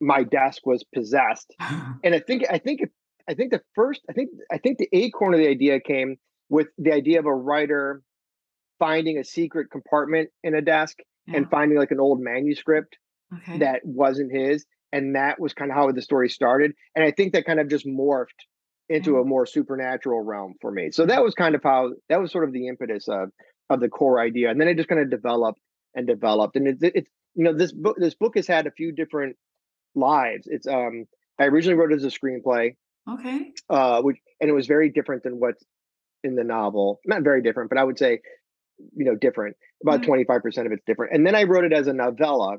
my 0.00 0.22
desk 0.22 0.62
was 0.64 0.84
possessed 0.94 1.54
and 1.60 2.14
i 2.14 2.18
think 2.20 2.44
i 2.50 2.58
think 2.58 2.80
i 3.28 3.34
think 3.34 3.50
the 3.50 3.60
first 3.74 4.00
i 4.08 4.12
think 4.12 4.30
i 4.50 4.58
think 4.58 4.78
the 4.78 4.88
acorn 4.92 5.34
of 5.34 5.40
the 5.40 5.48
idea 5.48 5.80
came 5.80 6.16
with 6.48 6.68
the 6.78 6.92
idea 6.92 7.18
of 7.18 7.26
a 7.26 7.34
writer 7.34 8.02
finding 8.78 9.18
a 9.18 9.24
secret 9.24 9.70
compartment 9.70 10.30
in 10.42 10.54
a 10.54 10.62
desk 10.62 10.96
yeah. 11.26 11.36
and 11.36 11.50
finding 11.50 11.78
like 11.78 11.90
an 11.90 12.00
old 12.00 12.20
manuscript 12.20 12.96
okay. 13.34 13.58
that 13.58 13.80
wasn't 13.84 14.32
his 14.32 14.64
and 14.92 15.14
that 15.14 15.38
was 15.38 15.52
kind 15.52 15.70
of 15.70 15.76
how 15.76 15.92
the 15.92 16.02
story 16.02 16.30
started 16.30 16.72
and 16.96 17.04
i 17.04 17.10
think 17.10 17.34
that 17.34 17.44
kind 17.44 17.60
of 17.60 17.68
just 17.68 17.86
morphed 17.86 18.26
into 18.90 19.18
a 19.18 19.24
more 19.24 19.46
supernatural 19.46 20.20
realm 20.20 20.54
for 20.60 20.70
me. 20.70 20.90
So 20.90 21.06
that 21.06 21.22
was 21.22 21.34
kind 21.34 21.54
of 21.54 21.62
how 21.62 21.92
that 22.08 22.20
was 22.20 22.32
sort 22.32 22.44
of 22.44 22.52
the 22.52 22.66
impetus 22.66 23.08
of 23.08 23.30
of 23.70 23.80
the 23.80 23.88
core 23.88 24.20
idea, 24.20 24.50
and 24.50 24.60
then 24.60 24.68
it 24.68 24.76
just 24.76 24.88
kind 24.88 25.00
of 25.00 25.08
developed 25.10 25.60
and 25.94 26.06
developed. 26.06 26.56
And 26.56 26.66
it's 26.66 26.82
it's 26.82 27.10
you 27.34 27.44
know 27.44 27.56
this 27.56 27.72
book 27.72 27.96
this 27.98 28.14
book 28.14 28.34
has 28.34 28.48
had 28.48 28.66
a 28.66 28.72
few 28.72 28.92
different 28.92 29.36
lives. 29.94 30.46
It's 30.46 30.66
um 30.66 31.04
I 31.38 31.44
originally 31.44 31.78
wrote 31.78 31.92
it 31.92 31.96
as 31.96 32.04
a 32.04 32.08
screenplay. 32.08 32.74
Okay. 33.08 33.52
Uh, 33.70 34.02
which 34.02 34.18
and 34.40 34.50
it 34.50 34.52
was 34.52 34.66
very 34.66 34.90
different 34.90 35.22
than 35.22 35.38
what's 35.38 35.64
in 36.24 36.34
the 36.34 36.44
novel. 36.44 36.98
Not 37.06 37.22
very 37.22 37.42
different, 37.42 37.70
but 37.70 37.78
I 37.78 37.84
would 37.84 37.98
say 37.98 38.20
you 38.96 39.04
know 39.04 39.14
different. 39.14 39.56
About 39.82 40.02
twenty 40.02 40.24
five 40.24 40.42
percent 40.42 40.66
of 40.66 40.72
it's 40.72 40.84
different. 40.84 41.14
And 41.14 41.24
then 41.24 41.36
I 41.36 41.44
wrote 41.44 41.64
it 41.64 41.72
as 41.72 41.86
a 41.86 41.92
novella. 41.92 42.56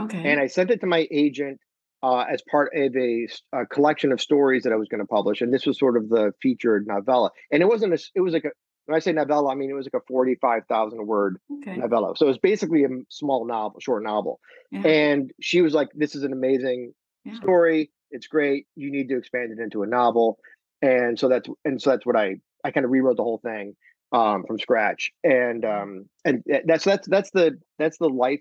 Okay. 0.00 0.30
And 0.30 0.40
I 0.40 0.48
sent 0.48 0.70
it 0.70 0.80
to 0.80 0.86
my 0.86 1.06
agent 1.10 1.60
uh, 2.02 2.24
as 2.30 2.42
part 2.50 2.70
of 2.74 2.96
a, 2.96 3.28
a, 3.52 3.66
collection 3.66 4.12
of 4.12 4.20
stories 4.20 4.62
that 4.62 4.72
I 4.72 4.76
was 4.76 4.88
going 4.88 5.00
to 5.00 5.06
publish, 5.06 5.40
and 5.40 5.52
this 5.52 5.66
was 5.66 5.78
sort 5.78 5.96
of 5.96 6.08
the 6.08 6.32
featured 6.40 6.86
novella. 6.86 7.30
And 7.50 7.62
it 7.62 7.66
wasn't 7.66 7.92
a, 7.92 7.98
it 8.14 8.20
was 8.20 8.32
like 8.32 8.44
a 8.44 8.50
when 8.86 8.96
I 8.96 9.00
say 9.00 9.12
novella, 9.12 9.52
I 9.52 9.54
mean 9.54 9.70
it 9.70 9.74
was 9.74 9.86
like 9.86 10.00
a 10.00 10.04
forty-five 10.06 10.62
thousand 10.66 11.06
word 11.06 11.38
okay. 11.60 11.76
novella. 11.76 12.14
So 12.16 12.24
it 12.26 12.30
was 12.30 12.38
basically 12.38 12.84
a 12.84 12.88
small 13.10 13.46
novel, 13.46 13.80
short 13.80 14.02
novel. 14.02 14.40
Yeah. 14.70 14.86
And 14.86 15.30
she 15.40 15.60
was 15.60 15.74
like, 15.74 15.88
"This 15.94 16.14
is 16.14 16.22
an 16.22 16.32
amazing 16.32 16.94
yeah. 17.24 17.34
story. 17.34 17.90
It's 18.10 18.26
great. 18.26 18.66
You 18.76 18.90
need 18.90 19.08
to 19.10 19.18
expand 19.18 19.52
it 19.52 19.62
into 19.62 19.82
a 19.82 19.86
novel." 19.86 20.38
And 20.80 21.18
so 21.18 21.28
that's 21.28 21.48
and 21.66 21.82
so 21.82 21.90
that's 21.90 22.06
what 22.06 22.16
I 22.16 22.36
I 22.64 22.70
kind 22.70 22.84
of 22.84 22.90
rewrote 22.90 23.16
the 23.16 23.22
whole 23.22 23.40
thing 23.44 23.74
um, 24.12 24.44
from 24.46 24.58
scratch. 24.58 25.10
And 25.22 25.64
um, 25.64 26.08
and 26.24 26.42
that's 26.64 26.84
that's 26.84 27.06
that's 27.08 27.30
the 27.32 27.58
that's 27.78 27.98
the 27.98 28.08
life 28.08 28.40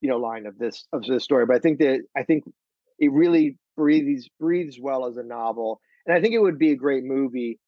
you 0.00 0.08
know 0.08 0.18
line 0.18 0.46
of 0.46 0.58
this 0.58 0.86
of 0.92 1.02
this 1.02 1.24
story. 1.24 1.46
But 1.46 1.56
I 1.56 1.58
think 1.58 1.78
that 1.80 2.02
I 2.16 2.22
think 2.22 2.44
it 3.00 3.10
really 3.10 3.56
breathes 3.76 4.28
breathes 4.38 4.78
well 4.80 5.06
as 5.06 5.16
a 5.16 5.22
novel, 5.22 5.80
and 6.06 6.16
I 6.16 6.20
think 6.20 6.34
it 6.34 6.38
would 6.38 6.58
be 6.58 6.70
a 6.70 6.76
great 6.76 7.02
movie 7.02 7.58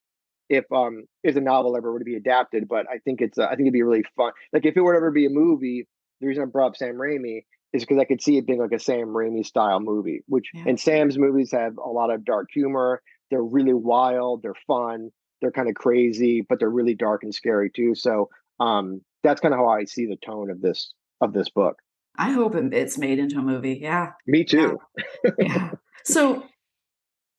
if 0.49 0.65
um 0.71 1.05
if 1.25 1.35
the 1.35 1.41
novel 1.41 1.77
ever 1.77 1.93
were 1.93 1.99
to 1.99 2.05
be 2.05 2.15
adapted. 2.17 2.69
But 2.69 2.87
I 2.89 2.99
think 2.99 3.21
it's 3.21 3.39
uh, 3.39 3.47
I 3.47 3.51
think 3.51 3.63
it'd 3.63 3.73
be 3.73 3.83
really 3.83 4.05
fun. 4.17 4.33
Like 4.53 4.67
if 4.67 4.77
it 4.77 4.81
were 4.81 4.93
to 4.93 4.99
ever 4.99 5.11
be 5.11 5.27
a 5.27 5.31
movie, 5.31 5.89
the 6.21 6.27
reason 6.29 6.43
I 6.43 6.47
brought 6.47 6.69
up 6.69 6.77
Sam 6.77 6.95
Raimi 6.95 7.45
is 7.73 7.83
because 7.83 7.99
I 7.99 8.05
could 8.05 8.23
see 8.23 8.37
it 8.37 8.47
being 8.47 8.61
like 8.61 8.73
a 8.73 8.79
Sam 8.79 9.09
Raimi 9.09 9.45
style 9.45 9.81
movie. 9.81 10.23
Which 10.29 10.51
yeah. 10.55 10.65
and 10.67 10.79
Sam's 10.79 11.19
movies 11.19 11.51
have 11.53 11.77
a 11.79 11.89
lot 11.89 12.11
of 12.11 12.25
dark 12.25 12.49
humor. 12.53 13.03
They're 13.31 13.43
really 13.43 13.75
wild. 13.75 14.43
They're 14.43 14.53
fun. 14.67 15.11
They're 15.41 15.51
kind 15.51 15.69
of 15.69 15.75
crazy, 15.75 16.45
but 16.47 16.59
they're 16.59 16.71
really 16.71 16.95
dark 16.95 17.25
and 17.25 17.35
scary 17.35 17.71
too. 17.75 17.95
So 17.95 18.29
um 18.61 19.01
that's 19.23 19.41
kind 19.41 19.55
of 19.55 19.59
how 19.59 19.69
I 19.69 19.85
see 19.85 20.07
the 20.07 20.19
tone 20.25 20.51
of 20.51 20.61
this 20.61 20.93
of 21.21 21.33
this 21.33 21.49
book. 21.49 21.77
I 22.17 22.31
hope 22.31 22.55
it's 22.55 22.99
made 22.99 23.19
into 23.19 23.39
a 23.39 23.43
movie. 23.43 23.79
Yeah. 23.81 24.13
Me 24.27 24.45
too. 24.45 24.79
Yeah. 25.25 25.33
yeah. 25.39 25.71
So 26.05 26.43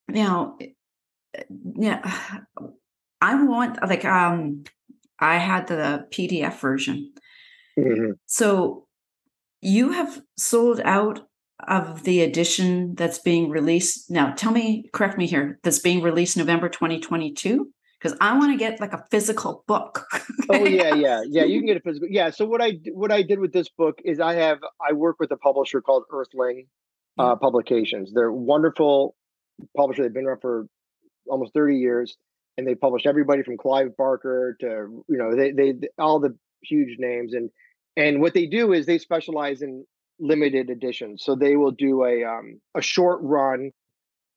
now, 0.07 0.57
yeah, 1.75 2.19
I 3.19 3.43
want 3.43 3.77
like 3.85 4.05
um, 4.05 4.63
I 5.19 5.35
had 5.35 5.67
the 5.67 6.07
PDF 6.11 6.59
version. 6.61 7.11
Mm-hmm. 7.77 8.11
So 8.25 8.87
you 9.61 9.91
have 9.91 10.21
sold 10.37 10.79
out 10.85 11.27
of 11.67 12.03
the 12.03 12.21
edition 12.21 12.95
that's 12.95 13.19
being 13.19 13.49
released 13.49 14.09
now. 14.09 14.31
Tell 14.31 14.53
me, 14.53 14.89
correct 14.93 15.17
me 15.17 15.27
here. 15.27 15.59
That's 15.63 15.79
being 15.79 16.01
released 16.01 16.37
November 16.37 16.69
2022 16.69 17.72
because 18.03 18.17
I 18.19 18.37
want 18.37 18.51
to 18.51 18.57
get 18.57 18.81
like 18.81 18.93
a 18.93 19.05
physical 19.09 19.63
book. 19.65 20.05
oh 20.49 20.65
yeah, 20.65 20.93
yeah, 20.93 21.23
yeah. 21.25 21.45
You 21.45 21.59
can 21.59 21.67
get 21.67 21.77
a 21.77 21.79
physical. 21.79 22.09
Yeah. 22.11 22.31
So 22.31 22.45
what 22.45 22.61
I 22.61 22.79
what 22.91 23.11
I 23.11 23.21
did 23.23 23.39
with 23.39 23.53
this 23.53 23.69
book 23.69 23.99
is 24.03 24.19
I 24.19 24.33
have 24.35 24.59
I 24.85 24.93
work 24.93 25.17
with 25.19 25.31
a 25.31 25.37
publisher 25.37 25.81
called 25.81 26.03
Earthling 26.11 26.67
uh, 27.17 27.35
Publications. 27.35 28.11
They're 28.13 28.31
wonderful 28.31 29.15
publisher. 29.77 30.03
They've 30.03 30.13
been 30.13 30.25
around 30.25 30.41
for 30.41 30.67
almost 31.27 31.53
thirty 31.53 31.77
years, 31.77 32.17
and 32.57 32.67
they 32.67 32.75
publish 32.75 33.05
everybody 33.05 33.41
from 33.41 33.57
Clive 33.57 33.95
Barker 33.97 34.57
to 34.59 34.67
you 35.07 35.17
know 35.17 35.35
they 35.35 35.51
they 35.51 35.73
all 35.97 36.19
the 36.19 36.35
huge 36.61 36.97
names 36.99 37.33
and 37.33 37.49
and 37.95 38.21
what 38.21 38.33
they 38.33 38.45
do 38.47 38.73
is 38.73 38.85
they 38.85 38.97
specialize 38.97 39.61
in 39.61 39.85
limited 40.19 40.69
editions. 40.69 41.23
So 41.23 41.35
they 41.35 41.55
will 41.55 41.71
do 41.71 42.03
a 42.03 42.25
um 42.25 42.59
a 42.75 42.81
short 42.81 43.19
run 43.21 43.71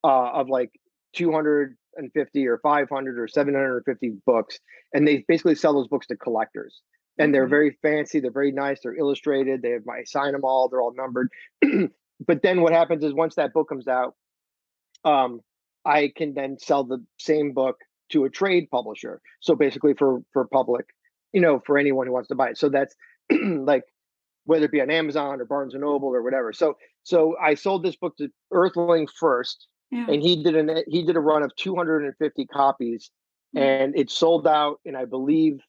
uh, 0.05 0.31
of 0.35 0.49
like 0.49 0.71
200 1.15 1.77
250 1.97 2.47
or 2.47 2.59
500 2.59 3.19
or 3.19 3.29
750 3.29 4.17
books 4.25 4.59
and 4.93 5.07
they 5.07 5.25
basically 5.27 5.55
sell 5.55 5.75
those 5.75 5.89
books 5.89 6.07
to 6.09 6.17
collectors. 6.17 6.81
And 7.19 7.35
they're 7.35 7.49
very 7.49 7.79
fancy 7.83 8.21
they're 8.21 8.31
very 8.31 8.53
nice 8.53 8.81
they're 8.83 8.97
illustrated 8.97 9.63
they 9.63 9.71
have 9.71 9.87
my 9.87 10.05
sign 10.05 10.33
them 10.33 10.43
all 10.45 10.69
they're 10.69 10.81
all 10.81 10.95
numbered. 10.95 11.31
But 12.27 12.41
then 12.43 12.63
what 12.63 12.73
happens 12.73 13.05
is 13.05 13.13
once 13.13 13.35
that 13.35 13.53
book 13.53 13.69
comes 13.69 13.87
out 13.87 14.15
um, 15.05 15.41
i 15.85 16.11
can 16.17 16.33
then 16.33 16.59
sell 16.59 16.83
the 16.83 17.05
same 17.19 17.53
book 17.53 17.77
to 18.11 18.25
a 18.25 18.31
trade 18.31 18.71
publisher. 18.71 19.21
So 19.41 19.55
basically 19.55 19.95
for 19.95 20.23
for 20.33 20.47
public 20.47 20.87
you 21.33 21.41
know 21.41 21.61
for 21.67 21.79
anyone 21.79 22.07
who 22.07 22.13
wants 22.13 22.29
to 22.29 22.35
buy 22.35 22.51
it. 22.51 22.59
So 22.59 22.69
that's 22.69 22.95
like 23.33 23.85
whether 24.45 24.67
it 24.67 24.73
be 24.73 24.81
on 24.81 24.91
amazon 24.91 25.41
or 25.41 25.45
barnes 25.45 25.75
and 25.75 25.83
noble 25.83 26.09
or 26.09 26.23
whatever. 26.23 26.53
So 26.53 26.77
so 27.03 27.37
i 27.43 27.55
sold 27.55 27.83
this 27.83 27.97
book 27.97 28.17
to 28.19 28.29
earthling 28.51 29.09
first 29.19 29.69
yeah. 29.91 30.07
and 30.09 30.23
he 30.23 30.43
did 30.43 30.57
an 30.57 30.83
he 30.89 31.03
did 31.05 31.17
a 31.17 31.21
run 31.21 31.43
of 31.43 31.55
250 31.57 32.47
copies 32.47 33.11
mm-hmm. 33.55 33.65
and 33.65 33.99
it 33.99 34.11
sold 34.11 34.47
out 34.47 34.81
in 34.85 34.97
i 34.97 35.05
believe 35.05 35.61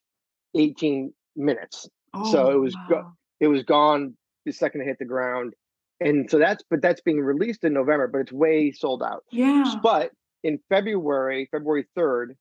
18 0.55 1.13
minutes 1.35 1.87
oh, 2.13 2.31
so 2.31 2.51
it 2.51 2.59
was 2.59 2.75
wow. 2.75 2.87
go, 2.89 3.11
it 3.39 3.47
was 3.47 3.63
gone 3.63 4.15
the 4.45 4.51
second 4.51 4.81
it 4.81 4.85
hit 4.85 4.99
the 4.99 5.05
ground 5.05 5.53
and 5.99 6.29
so 6.29 6.37
that's 6.37 6.63
but 6.69 6.81
that's 6.81 7.01
being 7.01 7.21
released 7.21 7.63
in 7.63 7.73
november 7.73 8.07
but 8.07 8.19
it's 8.19 8.31
way 8.31 8.71
sold 8.71 9.03
out 9.03 9.23
yeah 9.31 9.75
but 9.81 10.11
in 10.43 10.59
february 10.69 11.47
february 11.51 11.85
3rd 11.97 12.35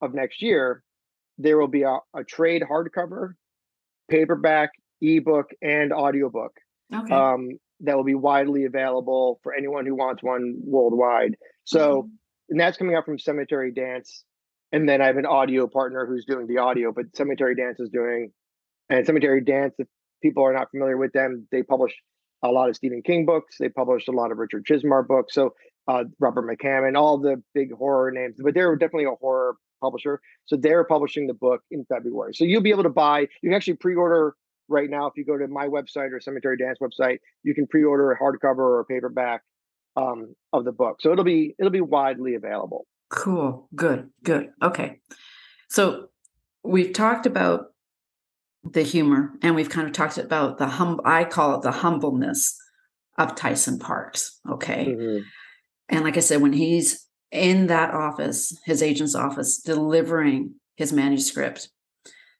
of 0.00 0.14
next 0.14 0.42
year 0.42 0.82
there 1.38 1.58
will 1.58 1.68
be 1.68 1.82
a, 1.82 1.98
a 2.14 2.24
trade 2.24 2.62
hardcover 2.68 3.34
paperback 4.10 4.70
ebook 5.00 5.50
and 5.62 5.92
audiobook 5.92 6.52
okay. 6.94 7.14
um, 7.14 7.50
that 7.82 7.96
will 7.96 8.04
be 8.04 8.14
widely 8.14 8.64
available 8.64 9.40
for 9.42 9.54
anyone 9.54 9.86
who 9.86 9.94
wants 9.94 10.22
one 10.22 10.56
worldwide. 10.64 11.36
So, 11.64 12.02
mm-hmm. 12.02 12.08
and 12.50 12.60
that's 12.60 12.76
coming 12.76 12.94
out 12.94 13.04
from 13.04 13.18
Cemetery 13.18 13.72
Dance. 13.72 14.24
And 14.72 14.88
then 14.88 15.02
I 15.02 15.06
have 15.06 15.18
an 15.18 15.26
audio 15.26 15.66
partner 15.66 16.06
who's 16.06 16.24
doing 16.24 16.46
the 16.46 16.58
audio, 16.58 16.92
but 16.92 17.14
Cemetery 17.14 17.54
Dance 17.54 17.78
is 17.78 17.90
doing, 17.90 18.32
and 18.88 19.04
Cemetery 19.04 19.42
Dance, 19.42 19.74
if 19.78 19.86
people 20.22 20.44
are 20.44 20.52
not 20.52 20.70
familiar 20.70 20.96
with 20.96 21.12
them, 21.12 21.46
they 21.52 21.62
publish 21.62 21.92
a 22.42 22.48
lot 22.48 22.68
of 22.70 22.76
Stephen 22.76 23.02
King 23.02 23.26
books. 23.26 23.56
They 23.58 23.68
published 23.68 24.08
a 24.08 24.12
lot 24.12 24.32
of 24.32 24.38
Richard 24.38 24.64
Chizmar 24.64 25.06
books. 25.06 25.34
So, 25.34 25.54
uh, 25.88 26.04
Robert 26.20 26.46
McCammon, 26.46 26.96
all 26.96 27.18
the 27.18 27.42
big 27.54 27.72
horror 27.72 28.10
names, 28.12 28.36
but 28.38 28.54
they're 28.54 28.74
definitely 28.76 29.04
a 29.04 29.16
horror 29.20 29.56
publisher. 29.82 30.20
So 30.46 30.56
they're 30.56 30.84
publishing 30.84 31.26
the 31.26 31.34
book 31.34 31.62
in 31.70 31.84
February. 31.84 32.34
So 32.34 32.44
you'll 32.44 32.62
be 32.62 32.70
able 32.70 32.84
to 32.84 32.88
buy, 32.88 33.20
you 33.42 33.50
can 33.50 33.54
actually 33.54 33.74
pre 33.74 33.94
order 33.94 34.34
right 34.68 34.88
now, 34.88 35.06
if 35.06 35.14
you 35.16 35.24
go 35.24 35.36
to 35.36 35.48
my 35.48 35.66
website 35.66 36.12
or 36.12 36.20
Cemetery 36.20 36.56
Dance 36.56 36.78
website, 36.80 37.18
you 37.42 37.54
can 37.54 37.66
pre-order 37.66 38.12
a 38.12 38.18
hardcover 38.18 38.58
or 38.58 38.80
a 38.80 38.84
paperback 38.84 39.42
um, 39.96 40.34
of 40.52 40.64
the 40.64 40.72
book. 40.72 41.00
So 41.00 41.12
it'll 41.12 41.24
be 41.24 41.54
it'll 41.58 41.70
be 41.70 41.80
widely 41.80 42.34
available. 42.34 42.86
Cool. 43.10 43.68
Good. 43.74 44.08
Good. 44.22 44.50
Okay. 44.62 45.00
So 45.68 46.08
we've 46.64 46.92
talked 46.92 47.26
about 47.26 47.66
the 48.64 48.82
humor 48.82 49.32
and 49.42 49.54
we've 49.54 49.68
kind 49.68 49.86
of 49.86 49.92
talked 49.92 50.18
about 50.18 50.58
the 50.58 50.66
hum 50.66 51.00
I 51.04 51.24
call 51.24 51.56
it 51.56 51.62
the 51.62 51.72
humbleness 51.72 52.56
of 53.18 53.34
Tyson 53.34 53.78
Parks. 53.78 54.38
Okay. 54.48 54.86
Mm-hmm. 54.86 55.22
And 55.88 56.04
like 56.04 56.16
I 56.16 56.20
said, 56.20 56.40
when 56.40 56.52
he's 56.52 57.06
in 57.30 57.66
that 57.66 57.92
office, 57.92 58.56
his 58.64 58.82
agent's 58.82 59.14
office, 59.14 59.58
delivering 59.58 60.54
his 60.76 60.92
manuscript. 60.92 61.68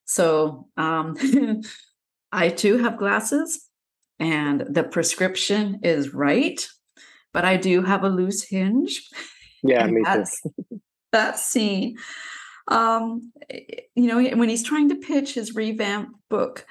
So 0.05 0.69
um 0.77 1.17
I 2.33 2.49
too 2.49 2.79
have 2.79 2.97
glasses 2.97 3.69
and 4.19 4.65
the 4.69 4.85
prescription 4.85 5.81
is 5.83 6.15
right, 6.15 6.67
but 7.33 7.45
I 7.45 7.57
do 7.57 7.83
have 7.83 8.05
a 8.05 8.09
loose 8.09 8.43
hinge. 8.43 9.09
Yeah, 9.63 9.87
me 9.87 10.03
that's, 10.03 10.41
too. 10.41 10.81
that 11.13 11.39
scene. 11.39 11.97
Um, 12.69 13.33
you 13.95 14.07
know, 14.07 14.23
when 14.37 14.49
he's 14.49 14.63
trying 14.63 14.89
to 14.89 14.97
pitch 14.97 15.35
his 15.35 15.55
revamped 15.55 16.13
book, 16.31 16.67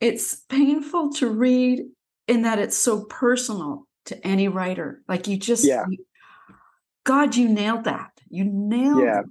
it's 0.00 0.36
painful 0.48 1.12
to 1.14 1.28
read 1.28 1.84
in 2.28 2.42
that 2.42 2.58
it's 2.58 2.76
so 2.76 3.04
personal 3.04 3.86
to 4.06 4.26
any 4.26 4.48
writer. 4.48 5.02
Like 5.08 5.26
you 5.26 5.36
just, 5.36 5.64
yeah. 5.64 5.84
You, 5.88 5.98
God, 7.04 7.34
you 7.34 7.48
nailed 7.48 7.84
that. 7.84 8.10
You 8.28 8.44
nailed 8.44 9.02
yeah. 9.02 9.20
it. 9.20 9.26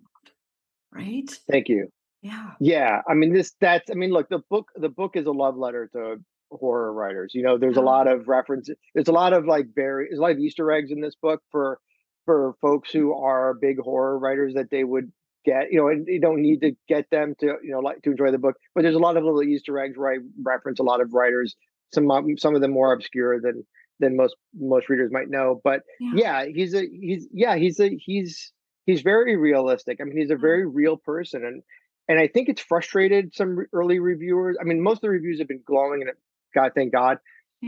Right. 0.93 1.29
Thank 1.49 1.69
you. 1.69 1.91
Yeah. 2.21 2.51
Yeah. 2.59 3.01
I 3.07 3.13
mean, 3.15 3.33
this, 3.33 3.53
that's, 3.59 3.89
I 3.89 3.95
mean, 3.95 4.11
look, 4.11 4.29
the 4.29 4.43
book, 4.49 4.69
the 4.75 4.89
book 4.89 5.15
is 5.15 5.25
a 5.25 5.31
love 5.31 5.57
letter 5.57 5.89
to 5.93 6.17
horror 6.51 6.93
writers. 6.93 7.31
You 7.33 7.41
know, 7.43 7.57
there's 7.57 7.77
a 7.77 7.81
lot 7.81 8.07
of 8.07 8.27
references. 8.27 8.75
There's 8.93 9.07
a 9.07 9.13
lot 9.13 9.33
of 9.33 9.45
like 9.45 9.67
very, 9.73 10.07
there's 10.09 10.19
a 10.19 10.21
lot 10.21 10.31
of 10.31 10.39
Easter 10.39 10.71
eggs 10.71 10.91
in 10.91 11.01
this 11.01 11.15
book 11.15 11.41
for, 11.51 11.79
for 12.25 12.53
folks 12.61 12.91
who 12.91 13.13
are 13.13 13.55
big 13.55 13.79
horror 13.79 14.19
writers 14.19 14.53
that 14.53 14.69
they 14.69 14.83
would 14.83 15.11
get, 15.45 15.71
you 15.71 15.79
know, 15.79 15.87
and 15.87 16.05
you 16.07 16.21
don't 16.21 16.41
need 16.41 16.61
to 16.61 16.73
get 16.87 17.09
them 17.09 17.33
to, 17.39 17.55
you 17.63 17.71
know, 17.71 17.79
like 17.79 18.03
to 18.03 18.11
enjoy 18.11 18.29
the 18.29 18.37
book, 18.37 18.55
but 18.75 18.83
there's 18.83 18.95
a 18.95 18.99
lot 18.99 19.17
of 19.17 19.23
little 19.23 19.41
Easter 19.41 19.79
eggs 19.79 19.97
where 19.97 20.13
I 20.13 20.17
reference 20.43 20.79
a 20.79 20.83
lot 20.83 21.01
of 21.01 21.13
writers, 21.13 21.55
some, 21.91 22.07
some 22.37 22.53
of 22.53 22.61
them 22.61 22.71
more 22.71 22.93
obscure 22.93 23.41
than, 23.41 23.65
than 23.99 24.15
most, 24.15 24.35
most 24.53 24.89
readers 24.89 25.09
might 25.11 25.29
know. 25.29 25.59
But 25.63 25.81
yeah, 25.99 26.43
yeah 26.43 26.45
he's 26.45 26.75
a, 26.75 26.81
he's, 26.81 27.27
yeah, 27.33 27.55
he's 27.55 27.79
a, 27.79 27.89
he's, 27.97 28.51
he's 28.85 29.01
very 29.01 29.35
realistic. 29.35 29.97
I 29.99 30.03
mean, 30.03 30.17
he's 30.17 30.29
a 30.29 30.35
very 30.35 30.67
real 30.67 30.97
person. 30.97 31.43
And, 31.43 31.63
and 32.07 32.19
I 32.19 32.27
think 32.27 32.49
it's 32.49 32.61
frustrated 32.61 33.33
some 33.35 33.65
early 33.73 33.99
reviewers. 33.99 34.57
I 34.59 34.63
mean, 34.63 34.81
most 34.81 34.97
of 34.97 35.01
the 35.01 35.09
reviews 35.09 35.39
have 35.39 35.47
been 35.47 35.61
glowing, 35.65 36.01
and 36.01 36.11
God, 36.53 36.71
thank 36.75 36.91
God. 36.91 37.17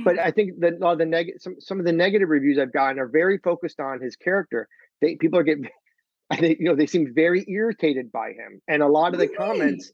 But 0.04 0.18
I 0.18 0.32
think 0.32 0.60
that 0.62 0.82
all 0.82 0.98
the 0.98 1.06
negative, 1.06 1.42
some 1.42 1.58
some 1.60 1.80
of 1.80 1.86
the 1.86 1.92
negative 1.92 2.30
reviews 2.30 2.58
I've 2.58 2.74
gotten 2.74 3.00
are 3.00 3.08
very 3.08 3.38
focused 3.38 3.80
on 3.80 4.02
his 4.02 4.16
character. 4.16 4.68
They 5.02 5.16
people 5.18 5.38
are 5.38 5.44
getting, 5.44 5.70
I 6.32 6.38
think 6.38 6.60
you 6.60 6.66
know, 6.66 6.76
they 6.76 6.88
seem 6.88 7.14
very 7.14 7.46
irritated 7.48 8.12
by 8.12 8.30
him, 8.30 8.60
and 8.68 8.82
a 8.82 8.88
lot 8.88 9.14
of 9.14 9.20
the 9.20 9.28
really? 9.28 9.38
comments 9.38 9.92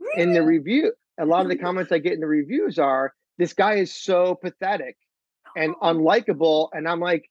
really? 0.00 0.22
in 0.22 0.32
the 0.32 0.42
review, 0.42 0.92
a 1.18 1.26
lot 1.26 1.42
of 1.42 1.48
the 1.48 1.58
comments 1.58 1.92
I 1.92 1.98
get 1.98 2.14
in 2.14 2.20
the 2.20 2.26
reviews 2.26 2.78
are, 2.78 3.12
"This 3.36 3.52
guy 3.52 3.74
is 3.74 3.92
so 3.92 4.34
pathetic 4.34 4.96
and 5.54 5.74
oh. 5.82 5.92
unlikable," 5.92 6.70
and 6.72 6.88
I'm 6.88 7.00
like, 7.00 7.28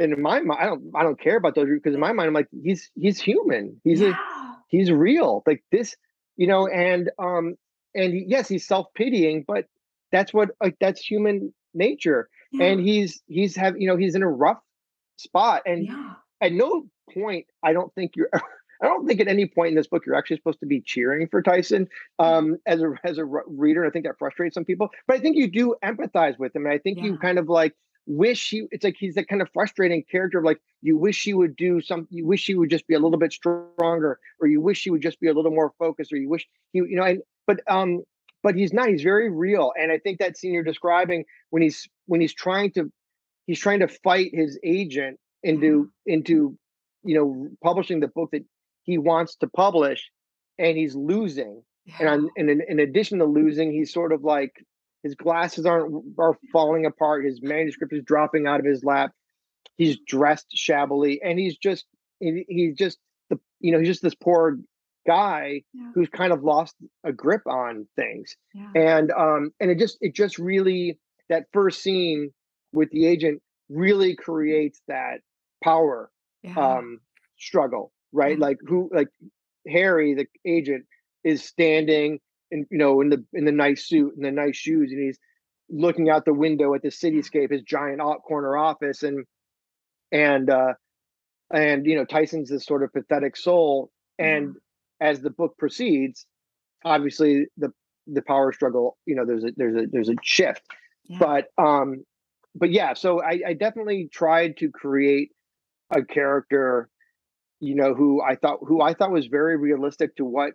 in 0.00 0.20
my 0.20 0.40
mind, 0.40 0.60
I 0.60 0.66
don't 0.66 0.90
I 0.92 1.04
don't 1.04 1.20
care 1.20 1.36
about 1.36 1.54
those 1.54 1.68
because 1.68 1.94
in 1.94 2.00
my 2.00 2.12
mind, 2.12 2.26
I'm 2.26 2.34
like, 2.34 2.48
he's 2.64 2.90
he's 2.96 3.20
human, 3.20 3.80
he's 3.84 4.00
yeah. 4.00 4.08
a 4.08 4.49
he's 4.70 4.90
real, 4.90 5.42
like 5.46 5.62
this 5.70 5.96
you 6.40 6.46
know, 6.46 6.66
and 6.66 7.10
um, 7.18 7.56
and 7.94 8.14
yes, 8.26 8.48
he's 8.48 8.66
self 8.66 8.86
pitying, 8.94 9.44
but 9.46 9.66
that's 10.10 10.32
what 10.32 10.48
like 10.58 10.74
that's 10.80 11.02
human 11.02 11.52
nature. 11.74 12.30
Yeah. 12.50 12.64
And 12.64 12.80
he's 12.80 13.22
he's 13.26 13.54
have 13.56 13.78
you 13.78 13.86
know 13.86 13.98
he's 13.98 14.14
in 14.14 14.22
a 14.22 14.28
rough 14.28 14.60
spot, 15.18 15.64
and 15.66 15.84
yeah. 15.84 16.14
at 16.40 16.52
no 16.52 16.86
point 17.12 17.44
I 17.62 17.74
don't 17.74 17.94
think 17.94 18.16
you're. 18.16 18.30
I 18.82 18.86
don't 18.86 19.06
think 19.06 19.20
at 19.20 19.28
any 19.28 19.44
point 19.44 19.68
in 19.68 19.74
this 19.74 19.88
book 19.88 20.06
you're 20.06 20.14
actually 20.14 20.38
supposed 20.38 20.60
to 20.60 20.66
be 20.66 20.80
cheering 20.80 21.28
for 21.30 21.42
Tyson 21.42 21.86
um, 22.18 22.56
as 22.64 22.80
a 22.80 22.94
as 23.04 23.18
a 23.18 23.26
reader. 23.26 23.84
I 23.84 23.90
think 23.90 24.06
that 24.06 24.18
frustrates 24.18 24.54
some 24.54 24.64
people, 24.64 24.88
but 25.06 25.18
I 25.18 25.20
think 25.20 25.36
you 25.36 25.50
do 25.50 25.76
empathize 25.84 26.38
with 26.38 26.56
him. 26.56 26.64
And 26.64 26.72
I 26.72 26.78
think 26.78 26.96
yeah. 26.96 27.04
you 27.04 27.18
kind 27.18 27.38
of 27.38 27.50
like 27.50 27.76
wish 28.06 28.50
he. 28.50 28.66
It's 28.70 28.84
like 28.84 28.96
he's 28.98 29.14
that 29.14 29.28
kind 29.28 29.42
of 29.42 29.48
frustrating 29.52 30.02
character 30.10 30.38
of 30.38 30.44
like 30.44 30.60
you 30.82 30.96
wish 30.96 31.22
he 31.22 31.34
would 31.34 31.56
do 31.56 31.80
some. 31.80 32.06
You 32.10 32.26
wish 32.26 32.46
he 32.46 32.54
would 32.54 32.70
just 32.70 32.86
be 32.86 32.94
a 32.94 32.98
little 32.98 33.18
bit 33.18 33.32
stronger, 33.32 34.18
or 34.40 34.48
you 34.48 34.60
wish 34.60 34.82
he 34.82 34.90
would 34.90 35.02
just 35.02 35.20
be 35.20 35.28
a 35.28 35.34
little 35.34 35.50
more 35.50 35.72
focused, 35.78 36.12
or 36.12 36.16
you 36.16 36.28
wish 36.28 36.46
he, 36.72 36.78
you 36.78 36.96
know. 36.96 37.04
And 37.04 37.22
but 37.46 37.60
um, 37.68 38.02
but 38.42 38.54
he's 38.54 38.72
not. 38.72 38.88
He's 38.88 39.02
very 39.02 39.30
real, 39.30 39.72
and 39.78 39.92
I 39.92 39.98
think 39.98 40.18
that 40.18 40.36
scene 40.36 40.52
you're 40.52 40.62
describing 40.62 41.24
when 41.50 41.62
he's 41.62 41.88
when 42.06 42.20
he's 42.20 42.34
trying 42.34 42.72
to 42.72 42.90
he's 43.46 43.60
trying 43.60 43.80
to 43.80 43.88
fight 43.88 44.30
his 44.32 44.58
agent 44.62 45.18
into 45.42 45.84
mm-hmm. 45.84 46.12
into 46.12 46.56
you 47.02 47.14
know 47.14 47.48
publishing 47.62 48.00
the 48.00 48.08
book 48.08 48.30
that 48.32 48.44
he 48.84 48.98
wants 48.98 49.36
to 49.36 49.48
publish 49.48 50.10
and 50.58 50.76
he's 50.76 50.94
losing 50.94 51.62
yeah. 51.84 51.96
and, 52.00 52.08
on, 52.08 52.30
and 52.36 52.50
in, 52.50 52.62
in 52.68 52.80
addition 52.80 53.18
to 53.18 53.24
losing 53.24 53.72
he's 53.72 53.92
sort 53.92 54.12
of 54.12 54.22
like 54.22 54.64
his 55.02 55.14
glasses 55.14 55.66
aren't 55.66 56.04
are 56.18 56.36
falling 56.52 56.86
apart 56.86 57.24
his 57.24 57.40
manuscript 57.42 57.92
is 57.92 58.02
dropping 58.04 58.46
out 58.46 58.60
of 58.60 58.66
his 58.66 58.84
lap 58.84 59.12
he's 59.76 59.98
dressed 60.06 60.46
shabbily 60.52 61.20
and 61.22 61.38
he's 61.38 61.56
just 61.56 61.86
he, 62.20 62.44
he's 62.48 62.76
just 62.76 62.98
the 63.30 63.38
you 63.60 63.72
know 63.72 63.78
he's 63.78 63.88
just 63.88 64.02
this 64.02 64.14
poor 64.14 64.58
guy 65.06 65.62
yeah. 65.72 65.90
who's 65.94 66.08
kind 66.10 66.32
of 66.32 66.44
lost 66.44 66.74
a 67.04 67.12
grip 67.12 67.46
on 67.46 67.86
things 67.96 68.36
yeah. 68.54 68.68
and 68.74 69.10
um 69.12 69.50
and 69.58 69.70
it 69.70 69.78
just 69.78 69.96
it 70.00 70.14
just 70.14 70.38
really 70.38 70.98
that 71.28 71.46
first 71.52 71.82
scene 71.82 72.30
with 72.72 72.90
the 72.90 73.06
agent 73.06 73.40
really 73.70 74.14
creates 74.14 74.82
that 74.88 75.20
power 75.64 76.10
yeah. 76.42 76.54
um 76.54 77.00
struggle 77.38 77.92
right 78.12 78.38
like 78.38 78.58
who 78.66 78.90
like 78.92 79.08
harry 79.66 80.14
the 80.14 80.26
agent 80.44 80.84
is 81.24 81.42
standing 81.42 82.18
in 82.50 82.66
you 82.70 82.78
know 82.78 83.00
in 83.00 83.08
the 83.08 83.24
in 83.32 83.44
the 83.44 83.52
nice 83.52 83.86
suit 83.86 84.14
and 84.16 84.24
the 84.24 84.30
nice 84.30 84.56
shoes 84.56 84.90
and 84.90 85.02
he's 85.02 85.18
looking 85.68 86.10
out 86.10 86.24
the 86.24 86.34
window 86.34 86.74
at 86.74 86.82
the 86.82 86.88
cityscape 86.88 87.52
his 87.52 87.62
giant 87.62 88.00
corner 88.26 88.56
office 88.56 89.02
and 89.02 89.24
and 90.12 90.50
uh 90.50 90.72
and 91.52 91.86
you 91.86 91.94
know 91.94 92.04
tyson's 92.04 92.50
this 92.50 92.64
sort 92.64 92.82
of 92.82 92.92
pathetic 92.92 93.36
soul 93.36 93.90
and 94.18 94.56
as 95.00 95.20
the 95.20 95.30
book 95.30 95.56
proceeds 95.58 96.26
obviously 96.84 97.46
the 97.56 97.72
the 98.06 98.22
power 98.22 98.52
struggle 98.52 98.96
you 99.06 99.14
know 99.14 99.24
there's 99.24 99.44
a 99.44 99.52
there's 99.56 99.76
a 99.76 99.86
there's 99.90 100.08
a 100.08 100.14
shift 100.22 100.62
yeah. 101.04 101.18
but 101.18 101.46
um 101.62 102.04
but 102.54 102.70
yeah 102.70 102.94
so 102.94 103.22
I, 103.22 103.40
I 103.48 103.52
definitely 103.54 104.08
tried 104.12 104.56
to 104.58 104.70
create 104.70 105.30
a 105.90 106.02
character 106.02 106.88
you 107.60 107.74
know 107.74 107.94
who 107.94 108.22
i 108.22 108.34
thought 108.34 108.58
who 108.66 108.80
i 108.80 108.94
thought 108.94 109.12
was 109.12 109.26
very 109.26 109.56
realistic 109.56 110.16
to 110.16 110.24
what 110.24 110.54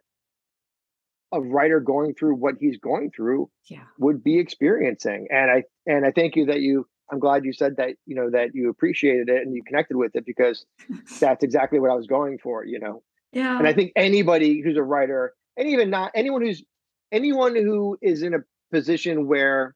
a 1.36 1.42
writer 1.42 1.80
going 1.80 2.16
through 2.16 2.36
what 2.36 2.56
he's 2.60 2.78
going 2.80 3.12
through 3.12 3.50
yeah. 3.70 3.84
would 4.00 4.24
be 4.24 4.40
experiencing 4.40 5.28
and 5.30 5.52
i 5.52 5.64
and 5.86 6.06
i 6.06 6.12
thank 6.12 6.36
you 6.36 6.46
that 6.46 6.62
you 6.62 6.88
i'm 7.12 7.20
glad 7.20 7.44
you 7.44 7.54
said 7.54 7.76
that 7.78 7.96
you 8.06 8.16
know 8.16 8.30
that 8.32 8.50
you 8.54 8.70
appreciated 8.70 9.30
it 9.30 9.42
and 9.42 9.54
you 9.54 9.62
connected 9.64 9.98
with 9.98 10.16
it 10.16 10.26
because 10.26 10.66
that's 11.20 11.44
exactly 11.44 11.80
what 11.80 11.92
i 11.92 11.96
was 11.96 12.08
going 12.08 12.38
for 12.38 12.66
you 12.66 12.80
know 12.80 13.04
yeah 13.34 13.58
and 13.58 13.68
i 13.68 13.74
think 13.74 13.92
anybody 13.96 14.62
who's 14.62 14.78
a 14.78 14.84
writer 14.84 15.34
and 15.58 15.68
even 15.68 15.90
not 15.90 16.12
anyone 16.16 16.42
who's 16.42 16.64
anyone 17.12 17.56
who 17.56 17.98
is 18.02 18.24
in 18.24 18.34
a 18.34 18.40
position 18.72 19.28
where 19.28 19.76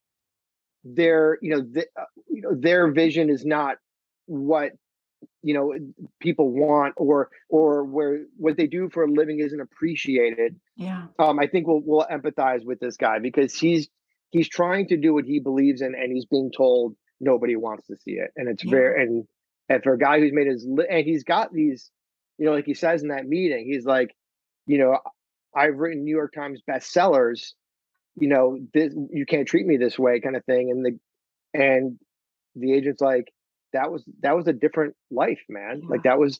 their 0.83 1.37
you 1.41 1.49
know 1.49 1.61
the, 1.61 1.85
uh, 1.99 2.05
you 2.29 2.41
know 2.41 2.55
their 2.55 2.91
vision 2.91 3.29
is 3.29 3.45
not 3.45 3.75
what 4.27 4.71
you 5.41 5.53
know 5.53 5.73
people 6.19 6.51
want 6.51 6.93
or 6.97 7.29
or 7.49 7.83
where 7.83 8.25
what 8.37 8.57
they 8.57 8.67
do 8.67 8.89
for 8.89 9.03
a 9.03 9.11
living 9.11 9.39
isn't 9.39 9.61
appreciated 9.61 10.59
yeah. 10.75 11.05
um 11.17 11.39
i 11.39 11.47
think 11.47 11.67
we'll 11.67 11.81
we'll 11.83 12.05
empathize 12.11 12.63
with 12.65 12.79
this 12.79 12.97
guy 12.97 13.19
because 13.19 13.53
he's 13.53 13.89
he's 14.31 14.47
trying 14.47 14.87
to 14.87 14.97
do 14.97 15.13
what 15.13 15.25
he 15.25 15.39
believes 15.39 15.81
in 15.81 15.95
and 15.95 16.11
he's 16.11 16.25
being 16.25 16.51
told 16.55 16.95
nobody 17.19 17.55
wants 17.55 17.87
to 17.87 17.95
see 17.97 18.11
it. 18.11 18.31
And 18.35 18.47
it's 18.47 18.63
yeah. 18.63 18.71
very 18.71 19.03
and 19.03 19.25
and 19.67 19.83
for 19.83 19.93
a 19.93 19.97
guy 19.97 20.19
who's 20.19 20.33
made 20.33 20.47
his 20.47 20.65
li- 20.67 20.87
and 20.89 21.05
he's 21.05 21.23
got 21.23 21.53
these 21.53 21.91
you 22.37 22.45
know 22.45 22.53
like 22.53 22.65
he 22.65 22.73
says 22.73 23.01
in 23.01 23.09
that 23.09 23.25
meeting 23.25 23.65
he's 23.69 23.85
like 23.85 24.15
you 24.65 24.77
know 24.77 24.97
i've 25.55 25.77
written 25.77 26.03
new 26.03 26.15
york 26.15 26.33
times 26.33 26.61
bestsellers 26.69 27.53
you 28.15 28.27
know 28.27 28.57
this 28.73 28.93
you 29.11 29.25
can't 29.25 29.47
treat 29.47 29.65
me 29.65 29.77
this 29.77 29.97
way 29.97 30.19
kind 30.19 30.35
of 30.35 30.45
thing. 30.45 30.71
And 30.71 30.85
the 30.85 31.59
and 31.59 31.97
the 32.55 32.73
agent's 32.73 33.01
like 33.01 33.31
that 33.73 33.91
was 33.91 34.03
that 34.21 34.35
was 34.35 34.47
a 34.47 34.53
different 34.53 34.95
life, 35.11 35.41
man. 35.49 35.81
Yeah. 35.81 35.89
Like 35.89 36.03
that 36.03 36.19
was 36.19 36.39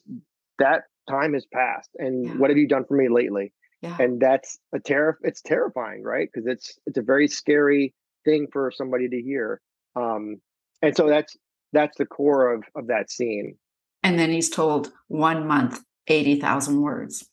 that 0.58 0.84
time 1.08 1.34
has 1.34 1.46
passed. 1.52 1.90
And 1.98 2.26
yeah. 2.26 2.32
what 2.34 2.50
have 2.50 2.58
you 2.58 2.68
done 2.68 2.84
for 2.86 2.96
me 2.96 3.08
lately? 3.08 3.52
Yeah. 3.82 3.96
And 3.98 4.20
that's 4.20 4.58
a 4.74 4.78
terror 4.78 5.18
it's 5.22 5.42
terrifying, 5.42 6.02
right? 6.02 6.28
Because 6.32 6.46
it's 6.46 6.78
it's 6.86 6.98
a 6.98 7.02
very 7.02 7.28
scary 7.28 7.94
thing 8.24 8.48
for 8.52 8.70
somebody 8.70 9.08
to 9.08 9.20
hear. 9.20 9.60
Um 9.96 10.40
and 10.82 10.96
so 10.96 11.08
that's 11.08 11.36
that's 11.72 11.96
the 11.98 12.06
core 12.06 12.52
of 12.52 12.64
of 12.74 12.88
that 12.88 13.10
scene. 13.10 13.56
And 14.02 14.18
then 14.18 14.30
he's 14.30 14.48
told 14.48 14.90
one 15.08 15.46
month, 15.46 15.78
80,000 16.06 16.80
words. 16.80 17.28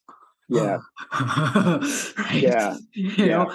Yeah. 0.50 0.80
right. 1.20 2.12
Yeah. 2.34 2.78
You 2.94 3.12
yeah. 3.12 3.26
know, 3.26 3.54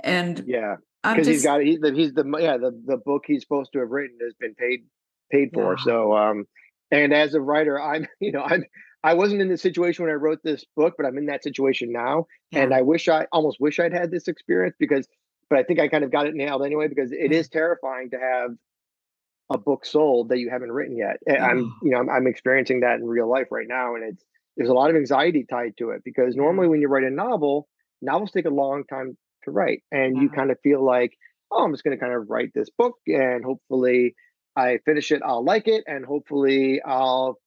and 0.00 0.44
yeah, 0.46 0.76
because 1.02 1.26
he's 1.26 1.44
got 1.44 1.60
he, 1.62 1.78
he's 1.94 2.12
the 2.14 2.24
yeah 2.40 2.56
the 2.56 2.70
the 2.86 2.96
book 2.96 3.24
he's 3.26 3.42
supposed 3.42 3.72
to 3.72 3.80
have 3.80 3.90
written 3.90 4.18
has 4.22 4.34
been 4.40 4.54
paid 4.54 4.84
paid 5.32 5.50
for. 5.52 5.76
Yeah. 5.78 5.84
So, 5.84 6.16
um, 6.16 6.44
and 6.90 7.12
as 7.12 7.34
a 7.34 7.40
writer, 7.40 7.80
I'm, 7.80 8.06
you 8.20 8.32
know, 8.32 8.42
I'm, 8.42 8.64
I 9.04 9.14
wasn't 9.14 9.42
in 9.42 9.48
the 9.48 9.58
situation 9.58 10.04
when 10.04 10.12
I 10.12 10.16
wrote 10.16 10.38
this 10.44 10.64
book, 10.76 10.94
but 10.96 11.06
I'm 11.06 11.18
in 11.18 11.26
that 11.26 11.42
situation 11.42 11.92
now. 11.92 12.26
Yeah. 12.50 12.60
And 12.60 12.74
I 12.74 12.82
wish 12.82 13.08
I 13.08 13.26
almost 13.32 13.58
wish 13.60 13.80
I'd 13.80 13.92
had 13.92 14.10
this 14.10 14.28
experience 14.28 14.76
because, 14.78 15.08
but 15.50 15.58
I 15.58 15.64
think 15.64 15.80
I 15.80 15.88
kind 15.88 16.04
of 16.04 16.12
got 16.12 16.26
it 16.26 16.34
nailed 16.34 16.64
anyway, 16.64 16.88
because 16.88 17.10
it 17.10 17.30
mm. 17.30 17.34
is 17.34 17.48
terrifying 17.48 18.10
to 18.10 18.18
have 18.18 18.50
a 19.50 19.58
book 19.58 19.84
sold 19.84 20.28
that 20.28 20.38
you 20.38 20.50
haven't 20.50 20.70
written 20.70 20.96
yet. 20.96 21.16
And 21.26 21.38
I'm, 21.38 21.64
mm. 21.64 21.70
you 21.82 21.90
know, 21.90 21.98
I'm, 21.98 22.08
I'm 22.08 22.26
experiencing 22.26 22.80
that 22.80 23.00
in 23.00 23.04
real 23.04 23.28
life 23.28 23.48
right 23.50 23.66
now. 23.68 23.96
And 23.96 24.04
it's, 24.04 24.24
there's 24.56 24.70
a 24.70 24.74
lot 24.74 24.90
of 24.90 24.96
anxiety 24.96 25.46
tied 25.48 25.76
to 25.78 25.90
it 25.90 26.02
because 26.04 26.34
mm. 26.34 26.38
normally 26.38 26.68
when 26.68 26.80
you 26.80 26.88
write 26.88 27.04
a 27.04 27.10
novel, 27.10 27.68
novels 28.00 28.30
take 28.30 28.46
a 28.46 28.50
long 28.50 28.84
time 28.84 29.16
to 29.44 29.50
write 29.50 29.82
and 29.90 30.16
you 30.16 30.28
kind 30.28 30.50
of 30.50 30.58
feel 30.62 30.84
like, 30.84 31.12
oh, 31.50 31.64
I'm 31.64 31.72
just 31.72 31.82
going 31.82 31.96
to 31.96 32.00
kind 32.00 32.14
of 32.14 32.28
write 32.28 32.50
this 32.54 32.68
book 32.78 32.94
and 33.06 33.44
hopefully 33.44 34.14
I 34.56 34.78
finish 34.84 35.10
it, 35.12 35.22
I'll 35.24 35.44
like 35.44 35.68
it, 35.68 35.84
and 35.86 36.04
hopefully 36.04 36.80
I'll 36.84 37.38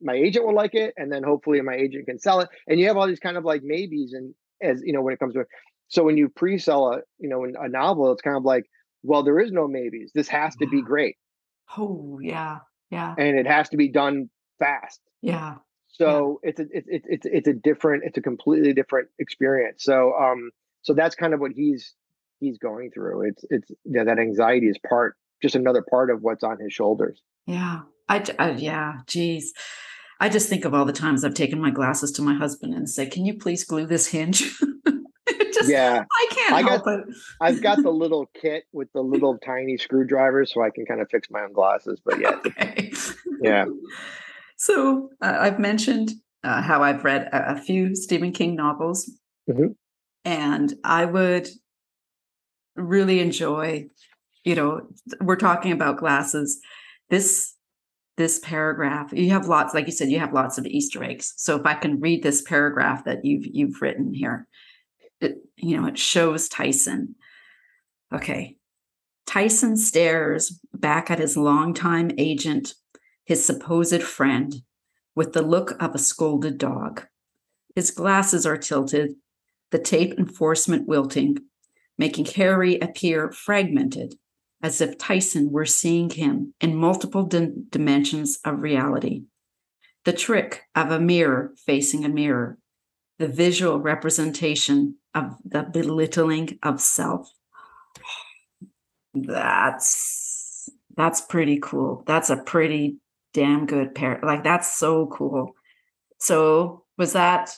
my 0.00 0.14
agent 0.14 0.46
will 0.46 0.54
like 0.54 0.74
it, 0.74 0.92
and 0.96 1.10
then 1.10 1.22
hopefully 1.22 1.60
my 1.62 1.74
agent 1.74 2.06
can 2.06 2.18
sell 2.18 2.40
it. 2.40 2.48
And 2.66 2.78
you 2.78 2.86
have 2.88 2.96
all 2.96 3.06
these 3.06 3.20
kind 3.20 3.36
of 3.36 3.44
like 3.44 3.62
maybes, 3.62 4.12
and 4.12 4.34
as 4.62 4.82
you 4.84 4.92
know, 4.92 5.02
when 5.02 5.14
it 5.14 5.18
comes 5.18 5.34
to 5.34 5.40
it. 5.40 5.48
So 5.88 6.02
when 6.02 6.16
you 6.16 6.28
pre-sell 6.28 6.92
a 6.92 7.00
you 7.18 7.28
know 7.28 7.44
a 7.44 7.68
novel, 7.68 8.12
it's 8.12 8.22
kind 8.22 8.36
of 8.36 8.44
like, 8.44 8.64
well, 9.02 9.22
there 9.22 9.40
is 9.40 9.52
no 9.52 9.66
maybes. 9.68 10.12
This 10.14 10.28
has 10.28 10.56
to 10.56 10.66
be 10.66 10.82
great. 10.82 11.16
Oh 11.76 12.18
yeah, 12.22 12.58
yeah. 12.90 13.14
And 13.16 13.38
it 13.38 13.46
has 13.46 13.68
to 13.70 13.76
be 13.76 13.88
done 13.88 14.30
fast. 14.58 15.00
Yeah. 15.22 15.56
So 15.88 16.40
yeah. 16.42 16.50
it's 16.50 16.60
a 16.60 16.64
it's 16.72 16.88
it's 16.88 17.06
it's 17.08 17.26
it's 17.26 17.48
a 17.48 17.54
different, 17.54 18.04
it's 18.04 18.18
a 18.18 18.22
completely 18.22 18.72
different 18.72 19.08
experience. 19.18 19.82
So 19.84 20.12
um, 20.14 20.50
so 20.82 20.94
that's 20.94 21.14
kind 21.14 21.34
of 21.34 21.40
what 21.40 21.52
he's 21.52 21.94
he's 22.38 22.58
going 22.58 22.90
through. 22.92 23.28
It's 23.28 23.44
it's 23.50 23.70
yeah, 23.84 24.04
that 24.04 24.18
anxiety 24.18 24.66
is 24.66 24.76
part 24.88 25.16
just 25.42 25.54
another 25.54 25.84
part 25.88 26.10
of 26.10 26.22
what's 26.22 26.44
on 26.44 26.58
his 26.58 26.72
shoulders. 26.72 27.20
Yeah. 27.46 27.80
I, 28.08 28.24
I 28.38 28.50
yeah, 28.52 28.98
geez. 29.06 29.52
I 30.20 30.28
just 30.28 30.48
think 30.48 30.64
of 30.64 30.72
all 30.72 30.84
the 30.84 30.92
times 30.92 31.24
I've 31.24 31.34
taken 31.34 31.60
my 31.60 31.70
glasses 31.70 32.12
to 32.12 32.22
my 32.22 32.34
husband 32.34 32.72
and 32.72 32.88
say, 32.88 33.06
"Can 33.06 33.26
you 33.26 33.36
please 33.36 33.64
glue 33.64 33.86
this 33.86 34.06
hinge?" 34.06 34.42
just, 35.52 35.68
yeah, 35.68 36.04
I 36.10 36.26
can't 36.30 36.54
I 36.54 36.62
got, 36.62 36.86
it. 36.86 37.04
I've 37.40 37.62
got 37.62 37.82
the 37.82 37.90
little 37.90 38.30
kit 38.40 38.64
with 38.72 38.92
the 38.92 39.02
little 39.02 39.38
tiny 39.38 39.76
screwdrivers, 39.76 40.52
so 40.54 40.62
I 40.62 40.70
can 40.70 40.86
kind 40.86 41.00
of 41.00 41.08
fix 41.10 41.28
my 41.30 41.42
own 41.42 41.52
glasses. 41.52 42.00
But 42.04 42.20
yeah, 42.20 42.36
okay. 42.46 42.92
yeah. 43.40 43.66
So 44.58 45.10
uh, 45.20 45.36
I've 45.38 45.58
mentioned 45.58 46.12
uh, 46.42 46.62
how 46.62 46.82
I've 46.82 47.04
read 47.04 47.28
a, 47.30 47.56
a, 47.56 47.56
few 47.58 47.94
Stephen 47.94 48.32
King 48.32 48.56
novels, 48.56 49.10
mm-hmm. 49.46 49.72
and 50.24 50.72
I 50.82 51.04
would 51.04 51.46
really 52.74 53.20
enjoy 53.20 53.88
you 54.46 54.54
know 54.54 54.88
we're 55.20 55.36
talking 55.36 55.72
about 55.72 55.98
glasses. 55.98 56.60
This 57.10 57.54
this 58.16 58.38
paragraph 58.38 59.12
you 59.12 59.30
have 59.30 59.48
lots 59.48 59.74
like 59.74 59.84
you 59.84 59.92
said 59.92 60.08
you 60.08 60.20
have 60.20 60.32
lots 60.32 60.56
of 60.56 60.64
easter 60.64 61.04
eggs. 61.04 61.34
So 61.36 61.56
if 61.56 61.66
i 61.66 61.74
can 61.74 62.00
read 62.00 62.22
this 62.22 62.40
paragraph 62.40 63.04
that 63.04 63.24
you've 63.24 63.44
you've 63.44 63.82
written 63.82 64.14
here 64.14 64.46
it 65.20 65.38
you 65.56 65.76
know 65.76 65.86
it 65.86 65.98
shows 65.98 66.48
tyson. 66.48 67.16
Okay. 68.14 68.56
Tyson 69.26 69.76
stares 69.76 70.60
back 70.72 71.10
at 71.10 71.18
his 71.18 71.36
longtime 71.36 72.12
agent 72.16 72.74
his 73.24 73.44
supposed 73.44 74.02
friend 74.02 74.62
with 75.16 75.32
the 75.32 75.42
look 75.42 75.74
of 75.82 75.94
a 75.94 75.98
scolded 75.98 76.56
dog. 76.56 77.04
His 77.74 77.90
glasses 77.90 78.46
are 78.46 78.56
tilted 78.56 79.16
the 79.72 79.80
tape 79.80 80.16
enforcement 80.16 80.86
wilting 80.86 81.38
making 81.98 82.26
harry 82.26 82.78
appear 82.78 83.32
fragmented 83.32 84.14
as 84.62 84.80
if 84.80 84.98
Tyson 84.98 85.50
were 85.52 85.66
seeing 85.66 86.10
him 86.10 86.54
in 86.60 86.76
multiple 86.76 87.24
di- 87.24 87.52
dimensions 87.70 88.38
of 88.44 88.60
reality. 88.62 89.24
the 90.04 90.12
trick 90.12 90.62
of 90.74 90.90
a 90.90 91.00
mirror 91.00 91.52
facing 91.66 92.04
a 92.04 92.08
mirror, 92.08 92.58
the 93.18 93.28
visual 93.28 93.80
representation 93.80 94.96
of 95.14 95.36
the 95.44 95.62
belittling 95.64 96.58
of 96.62 96.80
self. 96.80 97.30
That's 99.14 100.68
that's 100.96 101.20
pretty 101.20 101.58
cool. 101.60 102.02
That's 102.06 102.30
a 102.30 102.36
pretty 102.36 102.98
damn 103.34 103.66
good 103.66 103.94
pair. 103.94 104.20
Like 104.22 104.44
that's 104.44 104.76
so 104.76 105.06
cool. 105.06 105.54
So 106.18 106.84
was 106.96 107.12
that 107.12 107.56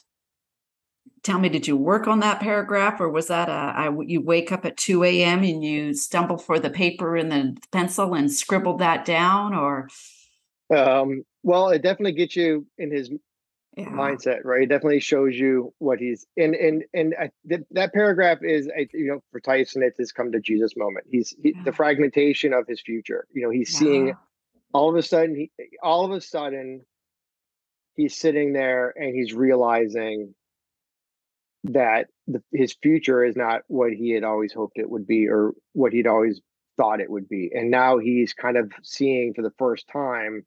tell 1.29 1.39
me, 1.39 1.51
did 1.51 1.69
you 1.69 1.77
work 1.77 2.09
on 2.09 2.21
that 2.21 2.41
paragraph 2.41 3.01
or 3.01 3.11
was 3.11 3.27
that 3.27 3.51
a, 3.51 3.53
I, 3.53 3.91
you 4.07 4.23
wake 4.23 4.51
up 4.51 4.65
at 4.65 4.79
2 4.79 5.05
a.m. 5.05 5.45
and 5.45 5.63
you 5.63 5.93
stumble 5.93 6.39
for 6.39 6.59
the 6.59 6.71
paper 6.71 7.17
and 7.17 7.31
the 7.31 7.57
pencil 7.71 8.15
and 8.15 8.33
scribbled 8.33 8.79
that 8.79 9.05
down 9.05 9.55
or? 9.55 9.89
Um, 10.75 11.25
well, 11.43 11.69
it 11.69 11.83
definitely 11.83 12.13
gets 12.13 12.35
you 12.35 12.67
in 12.79 12.91
his 12.91 13.11
yeah. 13.77 13.91
mindset, 13.91 14.39
right? 14.45 14.63
It 14.63 14.71
definitely 14.71 15.01
shows 15.01 15.35
you 15.37 15.75
what 15.79 15.99
he's 15.99 16.27
and 16.39 16.55
and 16.55 16.85
and 16.95 17.15
I, 17.21 17.31
th- 17.47 17.61
that 17.73 17.93
paragraph 17.93 18.39
is, 18.43 18.69
you 18.95 19.09
know, 19.09 19.23
for 19.31 19.41
Tyson, 19.41 19.83
it's 19.83 19.99
his 19.99 20.13
come 20.13 20.33
to 20.33 20.41
Jesus 20.41 20.77
moment. 20.77 21.07
He's 21.11 21.35
he, 21.43 21.53
yeah. 21.55 21.63
the 21.65 21.73
fragmentation 21.73 22.55
of 22.55 22.67
his 22.67 22.81
future. 22.81 23.27
You 23.33 23.43
know, 23.43 23.51
he's 23.51 23.73
yeah. 23.75 23.79
seeing 23.79 24.17
all 24.73 24.89
of 24.89 24.97
a 24.97 25.03
sudden, 25.03 25.37
he 25.37 25.51
all 25.83 26.07
of 26.07 26.11
a 26.11 26.21
sudden, 26.21 26.87
he's 27.95 28.17
sitting 28.17 28.55
there 28.55 28.95
and 28.97 29.15
he's 29.15 29.35
realizing 29.35 30.35
that 31.73 32.09
the, 32.27 32.43
his 32.53 32.77
future 32.83 33.25
is 33.25 33.37
not 33.37 33.63
what 33.69 33.93
he 33.93 34.11
had 34.11 34.25
always 34.25 34.53
hoped 34.53 34.79
it 34.79 34.91
would 34.91 35.07
be 35.07 35.29
or 35.29 35.53
what 35.73 35.93
he'd 35.93 36.07
always 36.07 36.41
thought 36.77 37.01
it 37.01 37.11
would 37.11 37.29
be. 37.29 37.51
And 37.55 37.71
now 37.71 37.99
he's 37.99 38.35
kind 38.35 38.57
of 38.57 38.73
seeing 38.83 39.35
for 39.35 39.43
the 39.43 39.53
first 39.59 39.89
time 39.89 40.45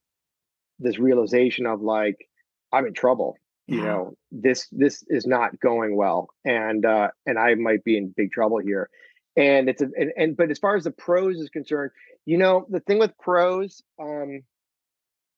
this 0.82 1.00
realization 1.00 1.66
of 1.66 1.82
like 1.82 2.28
i'm 2.74 2.86
in 2.86 2.94
trouble 2.94 3.38
yeah. 3.68 3.76
you 3.76 3.84
know? 3.84 4.14
This 4.32 4.68
this 4.72 5.04
is 5.08 5.26
not 5.26 5.60
going 5.60 5.96
well 5.96 6.30
and 6.44 6.86
uh 6.86 7.10
and 7.26 7.38
i 7.38 7.56
might 7.56 7.84
be 7.84 7.98
in 7.98 8.14
big 8.16 8.32
trouble 8.32 8.58
here. 8.58 8.90
And 9.38 9.70
it's 9.70 9.82
a 9.82 9.90
and, 9.98 10.12
and 10.18 10.38
but 10.38 10.52
as 10.52 10.60
far 10.60 10.76
as 10.76 10.84
the 10.84 10.92
prose 10.92 11.38
is 11.38 11.50
concerned 11.50 11.92
you 12.26 12.38
know 12.38 12.66
the 12.70 12.82
thing 12.82 13.00
with 13.00 13.18
prose 13.18 13.82
um 14.00 14.42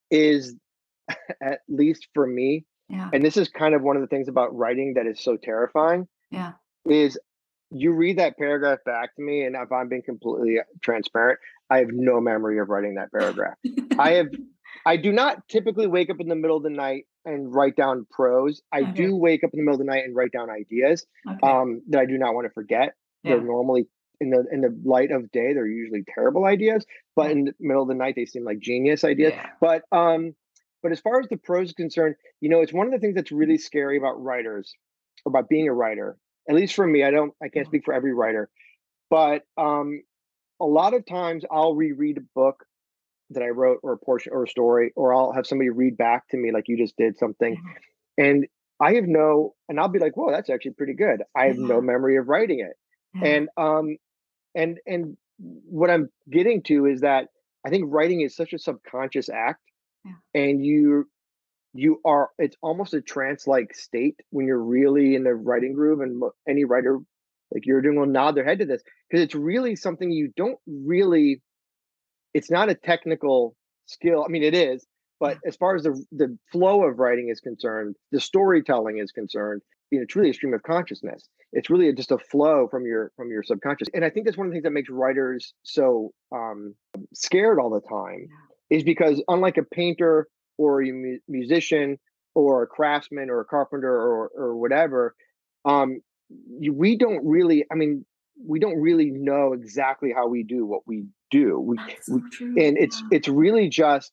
is 0.10 0.56
at 1.42 1.60
least 1.68 2.08
for 2.14 2.26
me 2.26 2.66
yeah. 2.94 3.10
And 3.12 3.26
this 3.26 3.38
is 3.38 3.50
kind 3.50 3.74
of 3.74 3.82
one 3.82 3.96
of 3.96 4.02
the 4.02 4.08
things 4.08 4.28
about 4.28 4.56
writing 4.56 4.94
that 4.96 5.08
is 5.08 5.20
so 5.20 5.36
terrifying. 5.36 6.08
Yeah. 6.30 6.54
Is 6.86 7.18
you 7.72 7.92
read 7.92 8.20
that 8.20 8.38
paragraph 8.38 8.80
back 8.86 9.16
to 9.16 9.22
me, 9.22 9.44
and 9.44 9.56
if 9.56 9.72
I'm 9.72 9.90
being 9.90 10.04
completely 10.04 10.60
transparent, 10.82 11.40
I 11.72 11.80
have 11.80 11.88
no 11.92 12.22
memory 12.22 12.60
of 12.60 12.70
writing 12.70 12.96
that 12.96 13.12
paragraph. 13.12 13.56
I 13.98 14.12
have, 14.12 14.28
I 14.86 14.98
do 14.98 15.12
not 15.12 15.48
typically 15.48 15.88
wake 15.88 16.12
up 16.12 16.20
in 16.20 16.28
the 16.28 16.36
middle 16.36 16.58
of 16.58 16.64
the 16.64 16.70
night 16.70 17.06
and 17.26 17.52
write 17.52 17.76
down 17.76 18.06
prose. 18.12 18.62
I 18.72 18.82
okay. 18.82 18.92
do 18.92 19.16
wake 19.16 19.44
up 19.44 19.50
in 19.54 19.60
the 19.60 19.64
middle 19.64 19.80
of 19.82 19.86
the 19.86 19.92
night 19.92 20.04
and 20.04 20.16
write 20.16 20.32
down 20.32 20.52
ideas 20.52 21.04
okay. 21.28 21.40
um, 21.42 21.82
that 21.90 22.00
I 22.00 22.06
do 22.06 22.20
not 22.20 22.36
want 22.36 22.46
to 22.46 22.54
forget. 22.54 22.94
Yeah. 23.24 23.36
They're 23.36 23.42
normally 23.42 23.88
in 24.20 24.30
the 24.30 24.46
in 24.52 24.62
the 24.62 24.78
light 24.86 25.12
of 25.12 25.32
day, 25.32 25.54
they're 25.54 25.66
usually 25.66 26.04
terrible 26.14 26.46
ideas, 26.46 26.86
but 27.16 27.32
in 27.32 27.46
the 27.46 27.54
middle 27.60 27.82
of 27.82 27.88
the 27.88 27.96
night, 27.96 28.14
they 28.16 28.26
seem 28.26 28.44
like 28.44 28.60
genius 28.60 29.04
ideas. 29.04 29.34
Yeah. 29.36 29.50
But 29.60 29.84
um, 29.92 30.36
but 30.84 30.92
as 30.92 31.00
far 31.00 31.20
as 31.20 31.28
the 31.30 31.38
prose 31.38 31.70
is 31.70 31.74
concerned, 31.74 32.16
you 32.42 32.50
know, 32.50 32.62
it's 32.62 32.74
one 32.74 32.86
of 32.86 32.94
the 32.94 33.00
things 33.00 33.16
that's 33.16 33.32
really 33.32 33.58
scary 33.58 33.98
about 33.98 34.22
writers, 34.22 34.76
about 35.26 35.50
being 35.50 35.68
a 35.68 35.74
writer. 35.74 36.18
At 36.50 36.56
least 36.56 36.76
for 36.76 36.86
me, 36.86 37.04
I 37.04 37.10
don't, 37.10 37.34
I 37.42 37.48
can't 37.48 37.66
speak 37.66 37.86
for 37.86 37.94
every 37.94 38.14
writer, 38.14 38.50
but 39.10 39.44
um, 39.58 40.04
a 40.60 40.66
lot 40.66 40.94
of 40.94 41.06
times 41.06 41.46
I'll 41.50 41.74
reread 41.74 42.18
a 42.18 42.26
book 42.36 42.66
that 43.30 43.42
I 43.42 43.48
wrote, 43.48 43.80
or 43.82 43.94
a 43.94 43.98
portion, 43.98 44.34
or 44.34 44.44
a 44.44 44.48
story, 44.48 44.92
or 44.96 45.16
I'll 45.16 45.32
have 45.32 45.48
somebody 45.48 45.70
read 45.70 45.98
back 45.98 46.28
to 46.30 46.38
me, 46.38 46.52
like 46.52 46.66
you 46.68 46.78
just 46.78 46.98
did 46.98 47.18
something, 47.18 47.56
mm-hmm. 47.56 48.24
and 48.24 48.48
I 48.80 48.96
have 48.96 49.06
no, 49.08 49.56
and 49.70 49.80
I'll 49.80 49.88
be 49.88 50.00
like, 50.00 50.18
"Whoa, 50.18 50.32
that's 50.32 50.50
actually 50.50 50.72
pretty 50.72 50.94
good." 50.94 51.24
I 51.36 51.46
have 51.46 51.58
no 51.58 51.82
memory 51.82 52.18
of 52.18 52.28
writing 52.28 52.60
it, 52.60 52.76
and 53.26 53.50
um, 53.58 53.98
and 54.54 54.78
and 54.86 55.18
what 55.38 55.90
I'm 55.90 56.10
getting 56.30 56.62
to 56.64 56.86
is 56.86 57.02
that 57.02 57.30
I 57.66 57.70
think 57.70 57.86
writing 57.88 58.22
is 58.22 58.36
such 58.36 58.54
a 58.54 58.60
subconscious 58.60 59.30
act 59.30 59.62
and 60.34 60.66
you 60.66 61.08
you 61.74 62.00
are 62.06 62.30
it's 62.38 62.56
almost 62.62 62.94
a 62.94 63.02
trance 63.02 63.48
like 63.48 63.74
state 63.74 64.20
when 64.30 64.46
you're 64.46 64.64
really 64.64 65.16
in 65.16 65.24
the 65.24 65.34
writing 65.34 65.74
groove 65.74 66.02
and 66.02 66.22
any 66.48 66.64
writer 66.64 67.00
like 67.54 67.66
you're 67.66 67.82
doing 67.82 67.98
will 67.98 68.06
nod 68.06 68.36
their 68.36 68.46
head 68.46 68.60
to 68.60 68.66
this 68.66 68.84
because 69.10 69.24
it's 69.24 69.36
really 69.36 69.76
something 69.76 70.12
you 70.12 70.32
don't 70.36 70.60
really 70.68 71.42
it's 72.34 72.52
not 72.52 72.70
a 72.70 72.76
technical 72.76 73.56
skill 73.86 74.24
i 74.24 74.32
mean 74.32 74.44
it 74.44 74.54
is 74.54 74.86
but 75.20 75.38
as 75.46 75.56
far 75.56 75.76
as 75.76 75.84
the 75.84 76.06
the 76.12 76.38
flow 76.52 76.84
of 76.84 77.00
writing 77.00 77.30
is 77.30 77.40
concerned 77.40 77.96
the 78.12 78.20
storytelling 78.20 79.00
is 79.00 79.12
concerned 79.12 79.62
you 79.92 80.00
know, 80.00 80.04
it's 80.04 80.16
really 80.16 80.32
a 80.32 80.34
stream 80.34 80.56
of 80.56 80.64
consciousness. 80.64 81.30
It's 81.52 81.70
really 81.70 81.94
just 81.94 82.12
a 82.12 82.18
flow 82.18 82.68
from 82.68 82.84
your 82.84 83.12
from 83.16 83.30
your 83.30 83.44
subconscious 83.44 83.88
and 83.94 84.04
i 84.04 84.10
think 84.10 84.26
that's 84.26 84.38
one 84.38 84.48
of 84.48 84.52
the 84.52 84.56
things 84.56 84.64
that 84.64 84.72
makes 84.72 84.90
writers 84.90 85.54
so 85.62 86.12
um 86.32 86.74
scared 87.14 87.60
all 87.60 87.70
the 87.70 87.88
time 87.88 88.28
is 88.70 88.84
because 88.84 89.22
unlike 89.28 89.58
a 89.58 89.64
painter 89.64 90.28
or 90.58 90.82
a 90.82 90.92
mu- 90.92 91.20
musician 91.28 92.00
or 92.36 92.64
a 92.64 92.68
craftsman 92.68 93.30
or 93.30 93.42
a 93.42 93.46
carpenter 93.46 93.92
or 93.92 94.30
or 94.36 94.56
whatever, 94.56 95.16
um, 95.66 96.02
you, 96.60 96.74
we 96.74 96.98
don't 96.98 97.26
really. 97.26 97.66
I 97.72 97.76
mean, 97.76 98.06
we 98.46 98.60
don't 98.60 98.80
really 98.80 99.12
know 99.12 99.54
exactly 99.54 100.12
how 100.16 100.28
we 100.28 100.44
do 100.44 100.66
what 100.66 100.82
we 100.86 101.06
do. 101.32 101.60
We, 101.60 101.78
so 102.02 102.22
we 102.42 102.66
and 102.66 102.78
it's 102.78 103.04
it's 103.12 103.28
really 103.28 103.70
just 103.70 104.12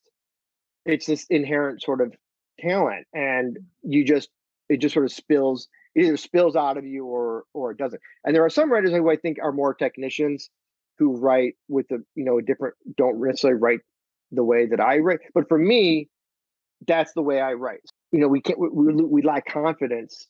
it's 0.84 1.06
this 1.06 1.26
inherent 1.30 1.82
sort 1.82 2.00
of 2.00 2.14
talent, 2.60 3.06
and 3.12 3.58
you 3.82 4.04
just 4.04 4.28
it 4.68 4.78
just 4.78 4.94
sort 4.94 5.06
of 5.06 5.12
spills 5.12 5.68
it 5.94 6.04
either 6.04 6.16
spills 6.16 6.56
out 6.56 6.76
of 6.76 6.86
you 6.86 7.06
or 7.06 7.44
or 7.54 7.72
it 7.72 7.78
doesn't. 7.78 8.00
And 8.24 8.34
there 8.34 8.44
are 8.44 8.50
some 8.50 8.72
writers 8.72 8.90
who 8.90 9.10
I 9.10 9.16
think 9.16 9.38
are 9.42 9.52
more 9.52 9.74
technicians 9.74 10.50
who 10.98 11.16
write 11.16 11.54
with 11.68 11.90
a 11.90 11.98
you 12.14 12.24
know 12.24 12.38
a 12.38 12.42
different 12.42 12.74
don't 12.96 13.20
necessarily 13.20 13.60
write 13.60 13.80
the 14.32 14.44
way 14.44 14.66
that 14.66 14.80
I 14.80 14.98
write. 14.98 15.20
But 15.34 15.48
for 15.48 15.58
me, 15.58 16.08
that's 16.86 17.12
the 17.12 17.22
way 17.22 17.40
I 17.40 17.54
write. 17.54 17.80
You 18.12 18.20
know, 18.20 18.28
we 18.28 18.40
can't 18.40 18.58
we, 18.58 18.68
we, 18.68 19.04
we 19.04 19.22
lack 19.22 19.46
confidence 19.46 20.26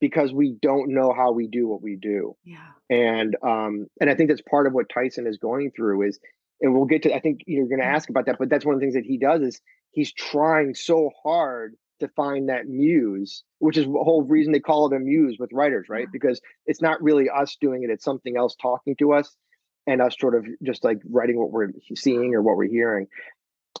because 0.00 0.32
we 0.32 0.56
don't 0.60 0.92
know 0.92 1.12
how 1.16 1.32
we 1.32 1.46
do 1.46 1.68
what 1.68 1.82
we 1.82 1.96
do. 1.96 2.36
Yeah. 2.44 2.58
And 2.90 3.36
um 3.42 3.86
and 4.00 4.10
I 4.10 4.14
think 4.14 4.28
that's 4.28 4.42
part 4.42 4.66
of 4.66 4.72
what 4.72 4.88
Tyson 4.92 5.26
is 5.26 5.38
going 5.38 5.70
through 5.74 6.08
is 6.08 6.18
and 6.60 6.74
we'll 6.74 6.86
get 6.86 7.02
to 7.04 7.14
I 7.14 7.20
think 7.20 7.40
you're 7.46 7.68
going 7.68 7.80
to 7.80 7.86
ask 7.86 8.08
about 8.10 8.26
that 8.26 8.36
but 8.38 8.48
that's 8.48 8.64
one 8.64 8.74
of 8.74 8.80
the 8.80 8.84
things 8.84 8.94
that 8.94 9.04
he 9.04 9.18
does 9.18 9.42
is 9.42 9.60
he's 9.92 10.12
trying 10.12 10.74
so 10.74 11.10
hard 11.22 11.74
to 12.00 12.08
find 12.08 12.48
that 12.48 12.66
muse, 12.66 13.44
which 13.60 13.76
is 13.76 13.84
the 13.84 13.92
whole 13.92 14.22
reason 14.22 14.52
they 14.52 14.58
call 14.58 14.90
it 14.90 14.96
a 14.96 14.98
muse 14.98 15.36
with 15.38 15.50
writers, 15.52 15.86
right? 15.88 16.06
Yeah. 16.06 16.12
Because 16.12 16.40
it's 16.66 16.82
not 16.82 17.00
really 17.00 17.30
us 17.30 17.56
doing 17.60 17.84
it, 17.84 17.90
it's 17.90 18.04
something 18.04 18.36
else 18.36 18.56
talking 18.60 18.96
to 18.96 19.12
us 19.12 19.36
and 19.86 20.00
us 20.00 20.16
sort 20.18 20.34
of 20.34 20.46
just 20.62 20.84
like 20.84 20.98
writing 21.08 21.38
what 21.38 21.50
we're 21.50 21.72
seeing 21.94 22.34
or 22.34 22.42
what 22.42 22.56
we're 22.56 22.70
hearing. 22.70 23.06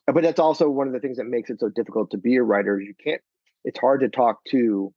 But 0.06 0.22
that's 0.22 0.40
also 0.40 0.68
one 0.68 0.86
of 0.86 0.92
the 0.92 1.00
things 1.00 1.18
that 1.18 1.26
makes 1.26 1.50
it 1.50 1.60
so 1.60 1.68
difficult 1.68 2.10
to 2.10 2.18
be 2.18 2.36
a 2.36 2.42
writer. 2.42 2.80
You 2.80 2.94
can't. 3.02 3.20
It's 3.64 3.78
hard 3.78 4.00
to 4.00 4.08
talk 4.08 4.44
to 4.50 4.92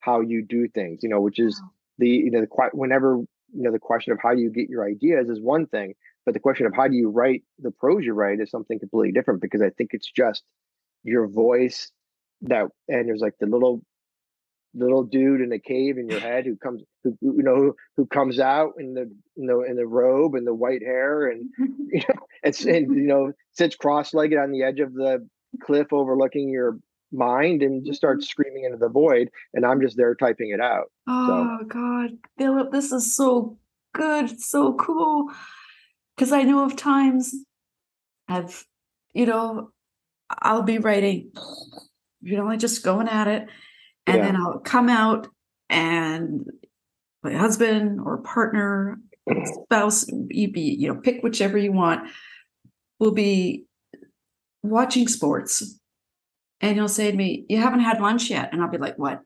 how 0.00 0.20
you 0.20 0.44
do 0.44 0.68
things, 0.68 1.00
you 1.02 1.08
know, 1.08 1.20
which 1.20 1.38
is 1.38 1.60
the 1.98 2.08
you 2.08 2.30
know 2.30 2.40
the 2.40 2.46
quite 2.46 2.74
whenever 2.74 3.16
you 3.16 3.62
know 3.62 3.72
the 3.72 3.78
question 3.78 4.12
of 4.12 4.18
how 4.20 4.34
do 4.34 4.40
you 4.40 4.50
get 4.50 4.68
your 4.68 4.86
ideas 4.86 5.28
is 5.28 5.40
one 5.40 5.66
thing, 5.66 5.94
but 6.26 6.34
the 6.34 6.40
question 6.40 6.66
of 6.66 6.74
how 6.74 6.88
do 6.88 6.94
you 6.94 7.08
write 7.08 7.42
the 7.58 7.70
prose 7.70 8.04
you 8.04 8.12
write 8.12 8.40
is 8.40 8.50
something 8.50 8.78
completely 8.78 9.12
different 9.12 9.40
because 9.40 9.62
I 9.62 9.70
think 9.70 9.90
it's 9.92 10.10
just 10.10 10.42
your 11.04 11.26
voice 11.28 11.90
that 12.42 12.66
and 12.88 13.08
there's 13.08 13.20
like 13.20 13.34
the 13.40 13.46
little 13.46 13.82
little 14.74 15.04
dude 15.04 15.40
in 15.40 15.52
a 15.52 15.58
cave 15.58 15.98
in 15.98 16.08
your 16.08 16.20
head 16.28 16.44
who 16.44 16.56
comes 16.56 16.82
who 17.02 17.16
you 17.20 17.42
know 17.42 17.72
who, 17.96 18.06
comes 18.06 18.38
out 18.38 18.72
in 18.78 18.94
the 18.94 19.10
you 19.36 19.46
know 19.46 19.62
in 19.62 19.76
the 19.76 19.86
robe 19.86 20.34
and 20.34 20.46
the 20.46 20.54
white 20.54 20.82
hair 20.82 21.28
and 21.28 21.48
you 21.58 22.00
know 22.00 22.26
it's 22.42 22.64
and 22.64 22.94
you 22.94 23.06
know 23.06 23.32
sits 23.52 23.76
cross-legged 23.76 24.38
on 24.38 24.50
the 24.50 24.62
edge 24.62 24.80
of 24.80 24.92
the 24.94 25.26
cliff 25.62 25.92
overlooking 25.92 26.48
your 26.48 26.78
mind 27.12 27.62
and 27.62 27.86
just 27.86 27.98
starts 27.98 28.24
mm-hmm. 28.24 28.30
screaming 28.30 28.64
into 28.64 28.76
the 28.76 28.88
void 28.88 29.30
and 29.52 29.64
i'm 29.64 29.80
just 29.80 29.96
there 29.96 30.14
typing 30.14 30.50
it 30.50 30.60
out 30.60 30.90
oh 31.06 31.58
so. 31.60 31.66
god 31.66 32.10
philip 32.38 32.72
this 32.72 32.90
is 32.90 33.14
so 33.14 33.56
good 33.92 34.40
so 34.40 34.74
cool 34.74 35.30
because 36.16 36.32
i 36.32 36.42
know 36.42 36.64
of 36.64 36.74
times 36.74 37.32
i've 38.28 38.64
you 39.12 39.26
know 39.26 39.70
i'll 40.42 40.62
be 40.62 40.78
writing 40.78 41.30
you 42.20 42.36
know 42.36 42.44
like 42.44 42.58
just 42.58 42.82
going 42.82 43.08
at 43.08 43.28
it 43.28 43.48
and 44.06 44.18
yeah. 44.18 44.24
then 44.24 44.36
I'll 44.36 44.58
come 44.60 44.88
out 44.88 45.28
and 45.68 46.46
my 47.22 47.32
husband 47.32 48.00
or 48.00 48.18
partner, 48.18 48.98
mm-hmm. 49.28 49.62
spouse, 49.64 50.06
you 50.28 50.52
be, 50.52 50.60
you 50.60 50.88
know, 50.88 51.00
pick 51.00 51.22
whichever 51.22 51.56
you 51.56 51.72
want, 51.72 52.08
will 53.00 53.12
be 53.12 53.64
watching 54.62 55.08
sports. 55.08 55.78
And 56.60 56.76
you'll 56.76 56.88
say 56.88 57.10
to 57.10 57.16
me, 57.16 57.44
You 57.48 57.58
haven't 57.58 57.80
had 57.80 58.00
lunch 58.00 58.30
yet. 58.30 58.50
And 58.52 58.62
I'll 58.62 58.70
be 58.70 58.78
like, 58.78 58.98
What? 58.98 59.20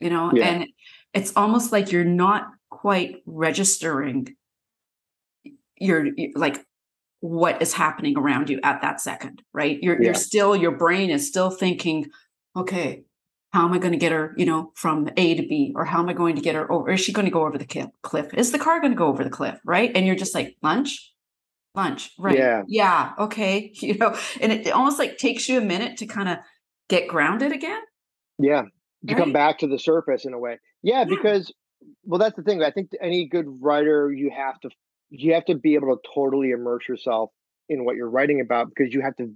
You 0.00 0.10
know, 0.10 0.30
yeah. 0.34 0.46
and 0.46 0.66
it's 1.14 1.32
almost 1.36 1.72
like 1.72 1.90
you're 1.90 2.04
not 2.04 2.48
quite 2.70 3.22
registering 3.24 4.36
you're 5.78 6.08
like 6.34 6.64
what 7.20 7.60
is 7.60 7.72
happening 7.72 8.16
around 8.16 8.50
you 8.50 8.60
at 8.62 8.82
that 8.82 9.00
second, 9.00 9.42
right? 9.52 9.78
You're 9.82 10.00
Yeah. 10.00 10.06
you're 10.06 10.14
still 10.14 10.54
your 10.54 10.72
brain 10.72 11.10
is 11.10 11.26
still 11.26 11.50
thinking, 11.50 12.10
okay, 12.54 13.02
how 13.56 13.64
am 13.64 13.72
I 13.72 13.78
going 13.78 13.92
to 13.92 13.98
get 13.98 14.12
her, 14.12 14.34
you 14.36 14.44
know, 14.44 14.70
from 14.74 15.08
A 15.16 15.34
to 15.34 15.42
B, 15.42 15.72
or 15.74 15.86
how 15.86 16.00
am 16.00 16.10
I 16.10 16.12
going 16.12 16.36
to 16.36 16.42
get 16.42 16.54
her 16.54 16.70
over? 16.70 16.90
Is 16.90 17.00
she 17.00 17.10
going 17.10 17.24
to 17.24 17.30
go 17.30 17.46
over 17.46 17.56
the 17.56 17.88
cliff? 18.02 18.34
Is 18.34 18.52
the 18.52 18.58
car 18.58 18.80
going 18.80 18.92
to 18.92 18.98
go 18.98 19.06
over 19.06 19.24
the 19.24 19.30
cliff, 19.30 19.58
right? 19.64 19.90
And 19.94 20.06
you're 20.06 20.14
just 20.14 20.34
like 20.34 20.56
lunch, 20.62 21.14
lunch, 21.74 22.10
right? 22.18 22.36
Yeah. 22.36 22.64
yeah, 22.68 23.12
okay, 23.18 23.72
you 23.80 23.96
know, 23.96 24.14
and 24.42 24.52
it 24.52 24.70
almost 24.72 24.98
like 24.98 25.16
takes 25.16 25.48
you 25.48 25.56
a 25.56 25.62
minute 25.62 25.96
to 25.98 26.06
kind 26.06 26.28
of 26.28 26.36
get 26.90 27.08
grounded 27.08 27.52
again. 27.52 27.80
Yeah. 28.38 28.64
To 29.08 29.14
come 29.14 29.32
back 29.32 29.58
to 29.60 29.68
the 29.68 29.78
surface 29.78 30.26
in 30.26 30.34
a 30.34 30.38
way. 30.38 30.58
Yeah, 30.82 30.98
Yeah. 30.98 31.04
because 31.04 31.50
well, 32.04 32.18
that's 32.18 32.36
the 32.36 32.42
thing. 32.42 32.62
I 32.62 32.70
think 32.70 32.90
any 33.00 33.26
good 33.26 33.46
writer, 33.62 34.12
you 34.12 34.30
have 34.36 34.60
to 34.60 34.70
you 35.08 35.32
have 35.32 35.46
to 35.46 35.54
be 35.54 35.76
able 35.76 35.96
to 35.96 36.02
totally 36.14 36.50
immerse 36.50 36.86
yourself 36.86 37.30
in 37.70 37.86
what 37.86 37.96
you're 37.96 38.10
writing 38.10 38.40
about 38.40 38.68
because 38.68 38.92
you 38.92 39.00
have 39.00 39.16
to 39.16 39.32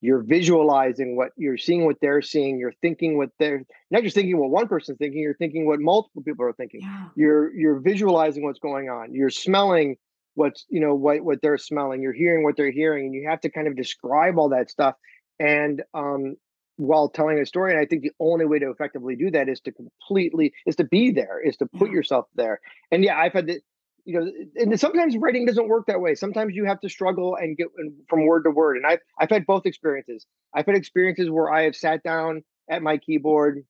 you're 0.00 0.22
visualizing 0.22 1.16
what 1.16 1.30
you're 1.36 1.56
seeing 1.58 1.84
what 1.84 1.96
they're 2.00 2.22
seeing 2.22 2.58
you're 2.58 2.72
thinking 2.80 3.16
what 3.16 3.30
they're 3.38 3.64
not 3.90 4.02
just 4.02 4.14
thinking 4.14 4.38
what 4.38 4.50
one 4.50 4.68
person's 4.68 4.98
thinking 4.98 5.20
you're 5.20 5.34
thinking 5.34 5.66
what 5.66 5.80
multiple 5.80 6.22
people 6.22 6.44
are 6.44 6.52
thinking. 6.52 6.80
Yeah, 6.82 7.06
you're 7.16 7.54
you're 7.54 7.80
visualizing 7.80 8.44
what's 8.44 8.60
going 8.60 8.88
on. 8.88 9.12
You're 9.14 9.30
smelling 9.30 9.96
what's 10.34 10.64
you 10.68 10.80
know 10.80 10.94
what 10.94 11.20
what 11.22 11.40
they're 11.42 11.58
smelling. 11.58 12.00
You're 12.02 12.12
hearing 12.12 12.44
what 12.44 12.56
they're 12.56 12.70
hearing 12.70 13.06
and 13.06 13.14
you 13.14 13.26
have 13.28 13.40
to 13.40 13.50
kind 13.50 13.66
of 13.66 13.76
describe 13.76 14.38
all 14.38 14.50
that 14.50 14.70
stuff. 14.70 14.94
And 15.40 15.82
um 15.94 16.36
while 16.76 17.08
telling 17.08 17.40
a 17.40 17.44
story 17.44 17.72
and 17.72 17.80
i 17.80 17.84
think 17.84 18.02
the 18.02 18.12
only 18.20 18.44
way 18.46 18.60
to 18.60 18.70
effectively 18.70 19.16
do 19.16 19.32
that 19.32 19.48
is 19.48 19.60
to 19.60 19.72
completely 19.72 20.52
is 20.64 20.76
to 20.76 20.84
be 20.84 21.10
there 21.10 21.40
is 21.44 21.56
to 21.56 21.66
put 21.66 21.88
Yeah. 21.88 21.94
yourself 21.94 22.26
there. 22.36 22.60
And 22.92 23.02
yeah 23.02 23.18
i've 23.18 23.32
had 23.32 23.48
the 23.48 23.60
you 24.08 24.18
know 24.18 24.32
and 24.56 24.80
sometimes 24.80 25.16
writing 25.18 25.44
doesn't 25.44 25.68
work 25.68 25.86
that 25.86 26.00
way 26.00 26.14
sometimes 26.14 26.54
you 26.56 26.64
have 26.64 26.80
to 26.80 26.88
struggle 26.88 27.36
and 27.36 27.58
get 27.58 27.66
from 28.08 28.26
word 28.26 28.42
to 28.44 28.50
word 28.50 28.76
and 28.76 28.86
i've 28.86 29.00
i've 29.20 29.28
had 29.28 29.44
both 29.44 29.66
experiences 29.66 30.26
i've 30.54 30.64
had 30.64 30.74
experiences 30.74 31.28
where 31.28 31.52
i 31.52 31.62
have 31.62 31.76
sat 31.76 32.02
down 32.02 32.42
at 32.70 32.82
my 32.82 32.96
keyboard 32.96 33.64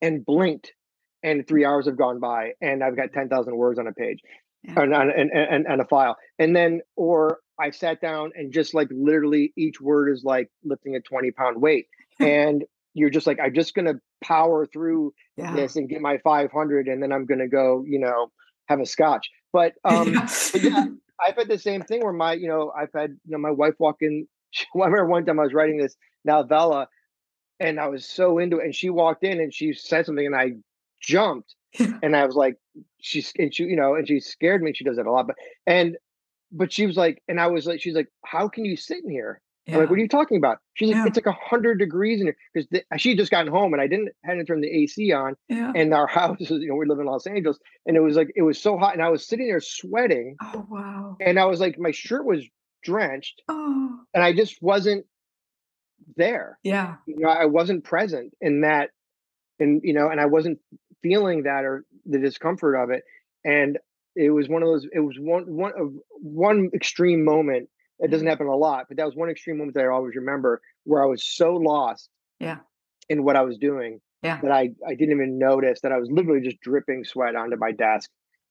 and 0.00 0.24
blinked 0.24 0.72
and 1.22 1.46
three 1.46 1.66
hours 1.66 1.84
have 1.86 1.98
gone 1.98 2.18
by 2.18 2.52
and 2.62 2.82
i've 2.82 2.96
got 2.96 3.12
10000 3.12 3.54
words 3.56 3.78
on 3.78 3.86
a 3.86 3.92
page 3.92 4.20
Yeah. 4.64 4.80
and, 4.80 4.92
and, 4.94 5.30
and, 5.30 5.66
and 5.66 5.80
a 5.82 5.84
file 5.84 6.16
and 6.38 6.56
then 6.56 6.80
or 6.96 7.40
i 7.60 7.68
sat 7.70 8.00
down 8.00 8.32
and 8.34 8.52
just 8.52 8.72
like 8.72 8.88
literally 8.90 9.52
each 9.56 9.80
word 9.82 10.10
is 10.10 10.24
like 10.24 10.48
lifting 10.64 10.96
a 10.96 11.00
20 11.00 11.30
pound 11.32 11.60
weight 11.60 11.88
and 12.20 12.64
you're 12.94 13.10
just 13.10 13.26
like 13.26 13.38
i'm 13.38 13.54
just 13.54 13.74
gonna 13.74 14.00
power 14.24 14.64
through 14.66 15.12
yeah. 15.36 15.54
this 15.54 15.76
and 15.76 15.90
get 15.90 16.00
my 16.00 16.16
500 16.24 16.88
and 16.88 17.02
then 17.02 17.12
i'm 17.12 17.26
gonna 17.26 17.48
go 17.48 17.84
you 17.86 17.98
know 17.98 18.32
have 18.68 18.80
a 18.80 18.86
scotch 18.86 19.28
but 19.52 19.74
um 19.84 20.12
but 20.52 20.62
yeah, 20.62 20.86
I've 21.20 21.36
had 21.36 21.48
the 21.48 21.58
same 21.58 21.82
thing 21.82 22.02
where 22.02 22.12
my, 22.12 22.34
you 22.34 22.48
know, 22.48 22.72
I've 22.76 22.92
had, 22.94 23.10
you 23.10 23.32
know, 23.32 23.38
my 23.38 23.50
wife 23.50 23.74
walk 23.78 23.96
in. 24.00 24.26
She, 24.50 24.64
I 24.74 24.78
remember 24.78 25.04
one 25.04 25.26
time 25.26 25.38
I 25.38 25.42
was 25.42 25.52
writing 25.52 25.76
this 25.76 25.94
novella, 26.24 26.88
and 27.60 27.78
I 27.78 27.88
was 27.88 28.08
so 28.08 28.38
into 28.38 28.60
it, 28.60 28.64
and 28.64 28.74
she 28.74 28.88
walked 28.88 29.22
in 29.22 29.40
and 29.40 29.52
she 29.52 29.74
said 29.74 30.06
something, 30.06 30.24
and 30.24 30.34
I 30.34 30.52
jumped, 31.02 31.54
and 31.78 32.16
I 32.16 32.24
was 32.24 32.34
like, 32.34 32.56
she's, 32.98 33.30
and 33.38 33.54
she, 33.54 33.64
you 33.64 33.76
know, 33.76 33.94
and 33.94 34.08
she 34.08 34.20
scared 34.20 34.62
me. 34.62 34.72
She 34.72 34.84
does 34.84 34.96
that 34.96 35.04
a 35.04 35.12
lot, 35.12 35.26
but 35.26 35.36
and, 35.66 35.98
but 36.50 36.72
she 36.72 36.86
was 36.86 36.96
like, 36.96 37.22
and 37.28 37.38
I 37.38 37.48
was 37.48 37.66
like, 37.66 37.82
she's 37.82 37.94
like, 37.94 38.08
how 38.24 38.48
can 38.48 38.64
you 38.64 38.74
sit 38.74 39.04
in 39.04 39.10
here? 39.10 39.42
I'm 39.74 39.80
like, 39.80 39.90
what 39.90 39.98
are 39.98 40.02
you 40.02 40.08
talking 40.08 40.36
about? 40.38 40.58
She's 40.74 40.88
like, 40.88 40.96
Yeah. 40.96 41.06
it's 41.06 41.16
like 41.16 41.26
a 41.26 41.32
hundred 41.32 41.78
degrees 41.78 42.20
in 42.20 42.28
here 42.28 42.36
because 42.54 43.00
she 43.00 43.14
just 43.16 43.30
gotten 43.30 43.52
home, 43.52 43.72
and 43.74 43.82
I 43.82 43.86
didn't 43.86 44.10
hadn't 44.24 44.46
turned 44.46 44.64
the 44.64 44.68
AC 44.82 45.12
on, 45.12 45.34
yeah. 45.48 45.72
and 45.74 45.92
our 45.92 46.06
house 46.18 46.40
is, 46.40 46.50
you 46.50 46.68
know, 46.68 46.74
we 46.76 46.86
live 46.86 46.98
in 47.00 47.06
Los 47.06 47.26
Angeles, 47.26 47.58
and 47.86 47.96
it 47.96 48.00
was 48.00 48.16
like 48.16 48.32
it 48.36 48.42
was 48.42 48.60
so 48.60 48.78
hot, 48.78 48.94
and 48.94 49.02
I 49.02 49.10
was 49.10 49.26
sitting 49.26 49.46
there 49.46 49.60
sweating 49.60 50.36
oh 50.42 50.66
wow. 50.70 51.16
and 51.20 51.38
I 51.38 51.44
was 51.46 51.60
like, 51.60 51.78
my 51.78 51.90
shirt 51.90 52.24
was 52.24 52.44
drenched, 52.82 53.42
Oh 53.48 53.98
and 54.14 54.22
I 54.24 54.32
just 54.32 54.56
wasn't 54.62 55.04
there. 56.16 56.58
yeah. 56.62 56.96
You 57.06 57.16
know, 57.18 57.28
I 57.28 57.46
wasn't 57.46 57.84
present 57.84 58.32
in 58.40 58.62
that, 58.62 58.90
and 59.58 59.80
you 59.84 59.92
know, 59.92 60.08
and 60.08 60.20
I 60.20 60.26
wasn't 60.26 60.58
feeling 61.02 61.42
that 61.44 61.64
or 61.64 61.84
the 62.06 62.18
discomfort 62.18 62.74
of 62.76 62.90
it. 62.90 63.02
And 63.44 63.78
it 64.16 64.30
was 64.30 64.48
one 64.48 64.62
of 64.62 64.68
those. 64.68 64.86
It 64.92 65.00
was 65.00 65.16
one 65.18 65.44
one 65.54 65.72
of 65.78 65.92
one 66.20 66.70
extreme 66.74 67.24
moment. 67.24 67.68
It 68.00 68.10
doesn't 68.10 68.26
happen 68.26 68.46
a 68.46 68.56
lot, 68.56 68.86
but 68.88 68.96
that 68.96 69.06
was 69.06 69.16
one 69.16 69.28
extreme 69.30 69.58
moment 69.58 69.74
that 69.74 69.84
I 69.84 69.88
always 69.88 70.14
remember 70.14 70.60
where 70.84 71.02
I 71.02 71.06
was 71.06 71.24
so 71.24 71.54
lost. 71.56 72.08
Yeah. 72.38 72.58
In 73.08 73.24
what 73.24 73.36
I 73.36 73.42
was 73.42 73.58
doing. 73.58 74.00
Yeah. 74.22 74.40
That 74.42 74.52
I 74.52 74.70
I 74.86 74.94
didn't 74.94 75.12
even 75.14 75.38
notice 75.38 75.80
that 75.82 75.92
I 75.92 75.98
was 75.98 76.08
literally 76.10 76.40
just 76.40 76.60
dripping 76.60 77.04
sweat 77.04 77.34
onto 77.36 77.56
my 77.56 77.72
desk. 77.72 78.10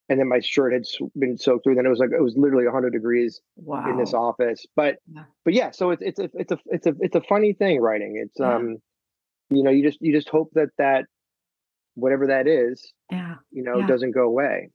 And 0.10 0.18
then 0.20 0.30
my 0.30 0.40
shirt 0.40 0.72
had 0.72 0.84
been 1.20 1.38
soaked 1.38 1.66
through. 1.66 1.76
Then 1.76 1.86
it 1.86 1.90
was 1.90 2.00
like 2.00 2.12
it 2.18 2.22
was 2.24 2.36
literally 2.38 2.64
100 2.66 2.92
degrees 2.92 3.42
Wow. 3.58 3.90
in 3.90 3.98
this 3.98 4.14
office. 4.14 4.66
But 4.76 4.98
Yeah. 5.14 5.24
but 5.46 5.54
yeah, 5.54 5.72
so 5.72 5.92
it's 5.92 6.02
it's 6.02 6.20
a 6.20 6.30
it's 6.34 6.52
a 6.52 6.60
it's 6.68 6.88
a 6.88 6.94
it's 7.02 7.16
a 7.16 7.22
funny 7.22 7.54
thing 7.54 7.82
writing. 7.82 8.16
It's 8.24 8.40
Yeah. 8.40 8.56
um 8.56 8.78
you 9.50 9.64
know, 9.64 9.70
you 9.72 9.84
just 9.84 10.02
you 10.02 10.12
just 10.14 10.28
hope 10.30 10.50
that 10.56 10.70
that 10.78 11.06
whatever 11.96 12.28
that 12.28 12.48
is, 12.48 12.92
yeah. 13.12 13.36
you 13.52 13.64
know, 13.64 13.80
Yeah. 13.80 13.88
doesn't 13.88 14.12
go 14.12 14.24
away. 14.24 14.70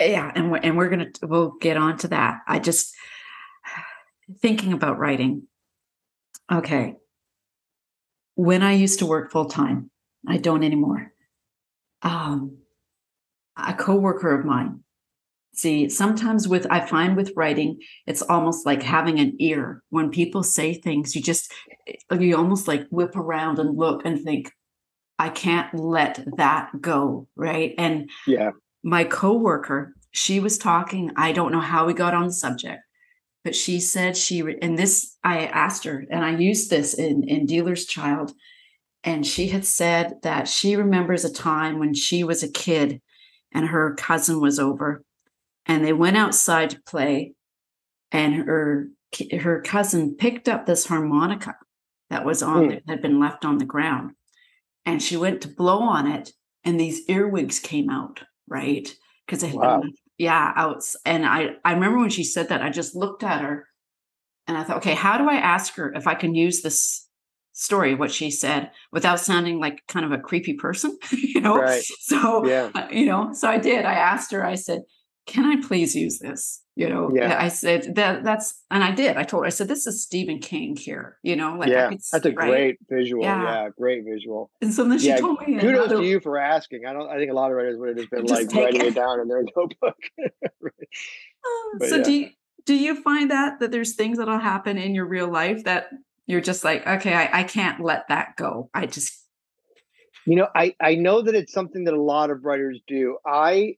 yeah 0.00 0.32
and 0.34 0.50
we're, 0.50 0.58
and 0.58 0.76
we're 0.78 0.88
gonna 0.88 1.10
we'll 1.22 1.52
get 1.60 1.76
on 1.76 1.98
to 1.98 2.08
that 2.08 2.38
i 2.46 2.58
just 2.58 2.94
thinking 4.40 4.72
about 4.72 4.98
writing 4.98 5.46
okay 6.50 6.94
when 8.34 8.62
i 8.62 8.72
used 8.72 8.98
to 8.98 9.06
work 9.06 9.30
full-time 9.30 9.90
i 10.26 10.36
don't 10.36 10.62
anymore 10.64 11.12
um 12.02 12.56
a 13.56 13.74
coworker 13.74 14.38
of 14.38 14.44
mine 14.44 14.80
see 15.54 15.88
sometimes 15.88 16.46
with 16.48 16.66
i 16.70 16.80
find 16.80 17.16
with 17.16 17.32
writing 17.36 17.78
it's 18.06 18.22
almost 18.22 18.64
like 18.64 18.82
having 18.82 19.18
an 19.18 19.34
ear 19.40 19.82
when 19.90 20.10
people 20.10 20.42
say 20.42 20.72
things 20.72 21.14
you 21.14 21.22
just 21.22 21.52
you 22.18 22.36
almost 22.36 22.68
like 22.68 22.86
whip 22.90 23.16
around 23.16 23.58
and 23.58 23.76
look 23.76 24.04
and 24.04 24.22
think 24.22 24.52
i 25.18 25.28
can't 25.28 25.74
let 25.74 26.24
that 26.36 26.70
go 26.80 27.26
right 27.36 27.74
and 27.78 28.08
Yeah. 28.26 28.50
my 28.82 29.04
coworker, 29.04 29.94
she 30.12 30.40
was 30.40 30.56
talking. 30.56 31.10
I 31.16 31.32
don't 31.32 31.52
know 31.52 31.60
how 31.60 31.84
we 31.86 31.92
got 31.92 32.14
on 32.14 32.26
the 32.28 32.32
subject, 32.32 32.80
but 33.44 33.54
she 33.56 33.80
said 33.80 34.16
she 34.16 34.42
re- 34.42 34.58
and 34.62 34.78
this 34.78 35.16
I 35.24 35.46
asked 35.46 35.84
her, 35.84 36.04
and 36.10 36.24
I 36.24 36.36
used 36.36 36.70
this 36.70 36.94
in 36.94 37.24
in 37.28 37.46
Dealer's 37.46 37.86
Child, 37.86 38.32
and 39.04 39.26
she 39.26 39.48
had 39.48 39.64
said 39.64 40.20
that 40.22 40.48
she 40.48 40.76
remembers 40.76 41.24
a 41.24 41.32
time 41.32 41.78
when 41.78 41.94
she 41.94 42.24
was 42.24 42.42
a 42.42 42.50
kid, 42.52 43.00
and 43.52 43.68
her 43.68 43.94
cousin 43.96 44.40
was 44.40 44.58
over, 44.58 45.04
and 45.66 45.84
they 45.84 45.92
went 45.92 46.16
outside 46.16 46.70
to 46.70 46.82
play, 46.82 47.34
and 48.12 48.34
her 48.34 48.88
her 49.40 49.60
cousin 49.62 50.16
picked 50.16 50.48
up 50.48 50.66
this 50.66 50.86
harmonica 50.86 51.56
that 52.10 52.24
was 52.24 52.42
on 52.42 52.64
Hmm. 52.64 52.68
there, 52.68 52.80
had 52.88 53.02
been 53.02 53.20
left 53.20 53.44
on 53.44 53.58
the 53.58 53.64
ground, 53.64 54.12
and 54.86 55.02
she 55.02 55.16
went 55.16 55.42
to 55.42 55.48
blow 55.48 55.80
on 55.80 56.06
it, 56.06 56.32
and 56.64 56.78
these 56.78 57.08
earwigs 57.08 57.58
came 57.60 57.90
out 57.90 58.22
right 58.48 58.94
because 59.26 59.42
it 59.42 59.48
had 59.50 59.56
Wow. 59.56 59.80
been 59.80 59.94
yeah 60.20 60.52
out 60.54 60.82
and 61.06 61.24
i 61.24 61.48
i 61.64 61.72
remember 61.72 61.98
when 61.98 62.10
she 62.10 62.22
said 62.22 62.50
that 62.50 62.60
i 62.60 62.68
just 62.68 62.94
looked 62.94 63.22
at 63.24 63.40
her 63.40 63.66
and 64.46 64.58
i 64.58 64.62
thought 64.62 64.76
okay 64.76 64.94
how 64.94 65.16
do 65.16 65.26
i 65.28 65.34
ask 65.36 65.74
her 65.76 65.90
if 65.94 66.06
i 66.06 66.14
can 66.14 66.34
use 66.34 66.60
this 66.60 67.08
story 67.52 67.94
what 67.94 68.12
she 68.12 68.30
said 68.30 68.70
without 68.92 69.18
sounding 69.18 69.58
like 69.58 69.80
kind 69.88 70.04
of 70.04 70.12
a 70.12 70.18
creepy 70.18 70.52
person 70.54 70.96
you 71.10 71.40
know 71.40 71.56
Right. 71.56 71.82
so 72.00 72.44
Yeah. 72.46 72.70
uh, 72.74 72.86
you 72.90 73.06
know 73.06 73.30
so 73.32 73.48
i 73.48 73.56
did 73.58 73.86
i 73.86 73.94
asked 73.94 74.30
her 74.32 74.44
i 74.44 74.56
said 74.56 74.82
can 75.26 75.44
i 75.46 75.66
please 75.66 75.94
use 75.96 76.18
this 76.18 76.62
you 76.80 76.88
know 76.92 77.04
Yeah. 77.14 77.36
i 77.46 77.48
said 77.48 77.94
that 77.96 78.24
that's 78.24 78.48
and 78.70 78.82
i 78.88 78.90
did 79.02 79.16
i 79.16 79.24
told 79.24 79.42
her 79.42 79.46
i 79.46 79.50
said 79.58 79.68
this 79.68 79.86
is 79.90 80.02
stephen 80.02 80.38
king 80.38 80.76
here 80.76 81.06
you 81.22 81.36
know 81.36 81.50
like 81.60 81.68
yeah. 81.68 81.90
That's 81.90 82.24
a 82.26 82.32
right? 82.32 82.48
great 82.50 82.76
visual. 82.88 83.22
Yeah. 83.22 83.42
Yeah. 83.42 83.68
Great 83.82 84.02
visual. 84.12 84.50
and 84.62 84.72
so 84.76 84.84
then 84.88 84.98
she 84.98 85.08
Yeah, 85.08 85.18
told 85.24 85.36
me 85.40 85.58
Kudos 85.60 85.86
another- 85.86 85.96
to 86.02 86.08
you 86.10 86.18
for 86.20 86.38
asking. 86.38 86.80
I 86.86 86.92
don't 86.94 87.08
I 87.14 87.16
think 87.18 87.30
a 87.30 87.34
lot 87.34 87.50
of 87.50 87.56
writers 87.58 87.76
would 87.78 87.88
have 87.90 87.98
just 87.98 88.10
been 88.10 88.26
Just 88.26 88.52
like 88.52 88.64
writing 88.64 88.80
it. 88.80 88.86
it 88.88 88.94
down 88.94 89.20
in 89.20 89.28
their 89.28 89.42
notebook. 89.56 89.98
Oh, 91.44 91.78
so 91.88 91.96
yeah. 91.96 92.02
do 92.02 92.12
you 92.12 92.28
do 92.66 92.74
you 92.74 93.02
find 93.02 93.30
that 93.30 93.60
that 93.60 93.70
there's 93.72 93.94
things 93.94 94.18
that'll 94.18 94.38
happen 94.38 94.78
in 94.78 94.94
your 94.94 95.06
real 95.06 95.28
life 95.28 95.64
that 95.64 95.88
you're 96.26 96.40
just 96.50 96.64
like 96.64 96.86
okay 96.86 97.14
I, 97.14 97.40
I 97.40 97.42
can't 97.44 97.80
let 97.90 98.08
that 98.08 98.36
go 98.36 98.70
i 98.74 98.86
just 98.86 99.12
You 100.26 100.36
know, 100.36 100.48
I 100.54 100.74
I 100.80 100.94
know 100.96 101.22
that 101.22 101.34
it's 101.34 101.52
something 101.52 101.84
that 101.84 101.94
a 101.94 102.02
lot 102.14 102.30
of 102.30 102.44
writers 102.44 102.78
do. 102.86 103.16
I 103.26 103.76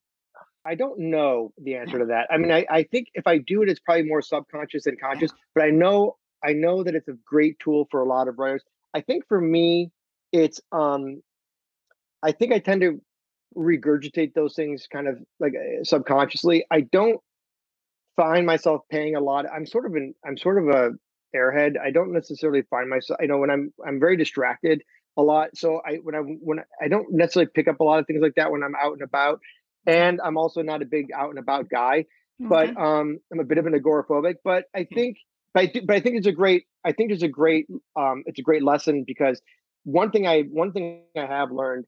I 0.65 0.75
don't 0.75 0.99
know 0.99 1.53
the 1.63 1.77
answer 1.77 1.99
to 1.99 2.07
that. 2.07 2.29
I 2.31 2.39
mean, 2.39 2.53
I, 2.53 2.67
I 2.71 2.83
think 2.85 3.09
if 3.15 3.27
I 3.27 3.39
do 3.39 3.63
it, 3.63 3.69
it's 3.69 3.81
probably 3.81 4.05
more 4.05 4.23
subconscious 4.23 4.85
than 4.85 4.97
conscious. 5.03 5.33
But 5.55 5.65
I 5.65 5.71
know 5.71 6.17
I 6.45 6.53
know 6.53 6.83
that 6.83 6.95
it's 6.95 7.09
a 7.09 7.17
great 7.25 7.59
tool 7.61 7.87
for 7.91 8.03
a 8.03 8.07
lot 8.09 8.29
of 8.29 8.39
writers. 8.39 8.63
I 8.95 9.01
think 9.01 9.27
for 9.29 9.41
me, 9.41 9.91
it's 10.33 10.61
um, 10.73 11.23
I 12.23 12.33
think 12.33 12.53
I 12.53 12.59
tend 12.59 12.81
to 12.83 13.01
regurgitate 13.57 14.35
those 14.35 14.55
things 14.55 14.87
kind 14.91 15.09
of 15.09 15.19
like 15.41 15.53
uh, 15.55 15.85
subconsciously. 15.85 16.65
I 16.71 16.83
don't 16.83 17.21
find 18.17 18.47
myself 18.47 18.83
paying 18.91 19.17
a 19.17 19.21
lot. 19.21 19.47
I'm 19.53 19.67
sort 19.67 19.87
of 19.87 19.95
an 19.95 20.15
I'm 20.27 20.37
sort 20.37 20.59
of 20.59 20.69
a 20.75 20.91
airhead. 21.37 21.79
I 21.83 21.91
don't 21.91 22.13
necessarily 22.13 22.63
find 22.71 22.89
myself. 22.89 23.19
I 23.23 23.27
know 23.27 23.39
when 23.39 23.51
I'm 23.51 23.73
I'm 23.87 24.01
very 24.01 24.17
distracted 24.17 24.83
a 25.17 25.23
lot. 25.23 25.51
So 25.57 25.81
I 25.87 25.97
when 25.97 26.15
I 26.15 26.19
when 26.19 26.61
I, 26.61 26.65
I 26.85 26.89
don't 26.89 27.13
necessarily 27.13 27.51
pick 27.55 27.69
up 27.69 27.81
a 27.81 27.85
lot 27.85 27.99
of 27.99 28.07
things 28.07 28.23
like 28.23 28.35
that 28.37 28.51
when 28.51 28.63
I'm 28.63 28.75
out 28.75 28.93
and 28.95 29.03
about. 29.03 29.41
And 29.87 30.21
I'm 30.23 30.37
also 30.37 30.63
not 30.63 30.83
a 30.83 30.85
big 30.85 31.11
out 31.13 31.31
and 31.31 31.39
about 31.39 31.69
guy. 31.69 32.07
but 32.41 32.77
um, 32.77 33.19
I'm 33.33 33.41
a 33.41 33.45
bit 33.45 33.59
of 33.59 33.67
an 33.67 33.73
agoraphobic. 33.73 34.37
But 34.45 34.65
I 34.75 34.85
think, 34.85 35.19
but 35.55 35.61
I, 35.61 35.67
th- 35.67 35.87
but 35.87 35.97
I 35.97 36.01
think 36.01 36.17
it's 36.17 36.27
a 36.27 36.33
great. 36.33 36.65
I 36.85 36.93
think 36.93 37.13
it's 37.13 37.23
a 37.23 37.29
great. 37.29 37.67
Um, 37.97 38.25
it's 38.27 38.39
a 38.39 38.43
great 38.43 38.63
lesson 38.65 39.05
because 39.07 39.41
one 39.85 40.11
thing 40.11 40.27
I 40.27 40.43
one 40.43 40.73
thing 40.73 41.03
I 41.17 41.27
have 41.27 41.53
learned 41.53 41.85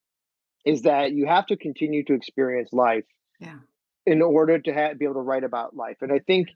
is 0.65 0.83
that 0.83 1.13
you 1.13 1.27
have 1.27 1.47
to 1.47 1.57
continue 1.57 2.05
to 2.05 2.15
experience 2.15 2.71
life. 2.73 3.05
Yeah. 3.41 3.57
In 4.07 4.21
order 4.23 4.59
to 4.59 4.73
have, 4.73 4.99
be 4.99 5.07
able 5.07 5.15
to 5.15 5.21
write 5.21 5.45
about 5.45 5.75
life, 5.75 5.97
and 6.03 6.13
I 6.13 6.19
think 6.19 6.49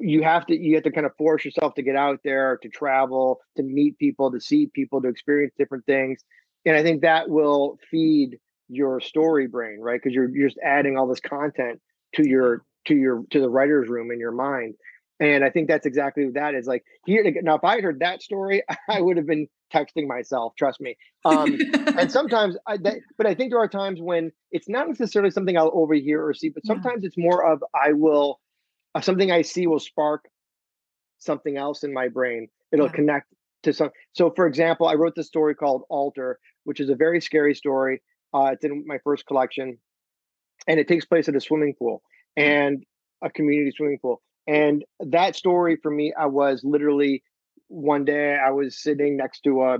you 0.00 0.22
have 0.22 0.46
to 0.46 0.56
you 0.56 0.74
have 0.74 0.84
to 0.84 0.90
kind 0.90 1.06
of 1.06 1.14
force 1.16 1.44
yourself 1.44 1.74
to 1.74 1.82
get 1.82 1.96
out 1.96 2.20
there 2.24 2.58
to 2.62 2.68
travel 2.68 3.40
to 3.56 3.62
meet 3.62 3.98
people 3.98 4.30
to 4.32 4.40
see 4.40 4.66
people 4.66 5.02
to 5.02 5.08
experience 5.08 5.52
different 5.58 5.84
things 5.84 6.24
and 6.64 6.76
i 6.76 6.82
think 6.82 7.02
that 7.02 7.28
will 7.28 7.78
feed 7.90 8.38
your 8.74 9.00
story 9.00 9.46
brain 9.46 9.78
right? 9.80 10.00
Because 10.02 10.14
you're, 10.14 10.28
you're 10.28 10.48
just 10.48 10.60
adding 10.64 10.96
all 10.96 11.06
this 11.06 11.20
content 11.20 11.80
to 12.16 12.28
your 12.28 12.62
to 12.86 12.94
your 12.94 13.22
to 13.30 13.40
the 13.40 13.48
writer's 13.48 13.88
room 13.88 14.10
in 14.10 14.18
your 14.18 14.32
mind. 14.32 14.74
And 15.20 15.44
i 15.44 15.50
think 15.50 15.68
that's 15.68 15.86
exactly 15.86 16.24
what 16.24 16.34
that 16.34 16.56
is 16.56 16.66
like 16.66 16.84
here 17.06 17.24
now 17.42 17.54
if 17.54 17.62
i 17.62 17.80
heard 17.80 18.00
that 18.00 18.20
story 18.20 18.64
i 18.90 19.00
would 19.00 19.16
have 19.16 19.28
been 19.28 19.46
texting 19.72 20.08
myself 20.08 20.54
trust 20.58 20.80
me. 20.80 20.96
Um 21.24 21.56
and 21.96 22.10
sometimes 22.18 22.56
I, 22.66 22.78
that, 22.78 22.96
but 23.16 23.24
i 23.24 23.34
think 23.34 23.52
there 23.52 23.60
are 23.60 23.68
times 23.68 24.00
when 24.00 24.32
it's 24.50 24.68
not 24.68 24.88
necessarily 24.88 25.30
something 25.30 25.56
i'll 25.56 25.70
overhear 25.72 26.26
or 26.26 26.34
see 26.34 26.48
but 26.48 26.66
sometimes 26.66 27.02
yeah. 27.02 27.06
it's 27.06 27.16
more 27.16 27.44
of 27.44 27.62
i 27.72 27.92
will 27.92 28.40
uh, 28.96 29.00
something 29.00 29.30
i 29.30 29.42
see 29.42 29.68
will 29.68 29.78
spark 29.78 30.24
something 31.24 31.56
else 31.56 31.82
in 31.82 31.92
my 31.92 32.08
brain. 32.08 32.48
It'll 32.72 32.86
yeah. 32.86 32.92
connect 32.92 33.26
to 33.62 33.72
some 33.72 33.90
so 34.12 34.30
for 34.30 34.46
example 34.46 34.86
i 34.86 34.94
wrote 34.94 35.14
this 35.14 35.26
story 35.26 35.54
called 35.54 35.84
Altar, 35.88 36.38
which 36.64 36.80
is 36.80 36.90
a 36.90 36.94
very 36.94 37.20
scary 37.20 37.54
story 37.54 38.02
uh, 38.34 38.50
it's 38.52 38.64
in 38.64 38.84
my 38.86 38.98
first 39.04 39.26
collection 39.26 39.78
and 40.66 40.80
it 40.80 40.88
takes 40.88 41.04
place 41.04 41.28
at 41.28 41.36
a 41.36 41.40
swimming 41.40 41.74
pool 41.78 42.02
and 42.36 42.84
a 43.22 43.30
community 43.30 43.70
swimming 43.70 43.98
pool. 44.00 44.20
And 44.46 44.84
that 45.00 45.36
story 45.36 45.78
for 45.80 45.90
me, 45.90 46.12
I 46.18 46.26
was 46.26 46.62
literally 46.64 47.22
one 47.68 48.04
day 48.04 48.36
I 48.36 48.50
was 48.50 48.78
sitting 48.82 49.16
next 49.16 49.40
to 49.42 49.62
a 49.62 49.78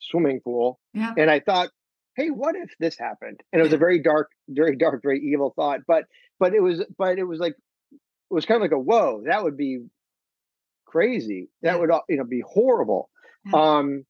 swimming 0.00 0.40
pool 0.40 0.80
yeah. 0.94 1.12
and 1.16 1.30
I 1.30 1.40
thought, 1.40 1.68
hey, 2.16 2.30
what 2.30 2.56
if 2.56 2.70
this 2.80 2.98
happened? 2.98 3.40
And 3.52 3.60
it 3.60 3.62
was 3.62 3.72
a 3.72 3.78
very 3.78 4.02
dark, 4.02 4.30
very 4.48 4.76
dark, 4.76 5.02
very 5.02 5.20
evil 5.20 5.52
thought. 5.54 5.80
But 5.86 6.04
but 6.38 6.54
it 6.54 6.60
was 6.60 6.82
but 6.98 7.18
it 7.18 7.24
was 7.24 7.38
like 7.38 7.54
it 7.92 8.34
was 8.34 8.46
kind 8.46 8.56
of 8.56 8.62
like 8.62 8.72
a 8.72 8.78
whoa, 8.78 9.22
that 9.26 9.44
would 9.44 9.56
be 9.56 9.84
crazy. 10.86 11.50
That 11.62 11.74
yeah. 11.74 11.76
would 11.76 11.90
you 12.08 12.16
know 12.16 12.24
be 12.24 12.42
horrible. 12.46 13.10
Yeah. 13.44 13.76
Um 13.76 14.04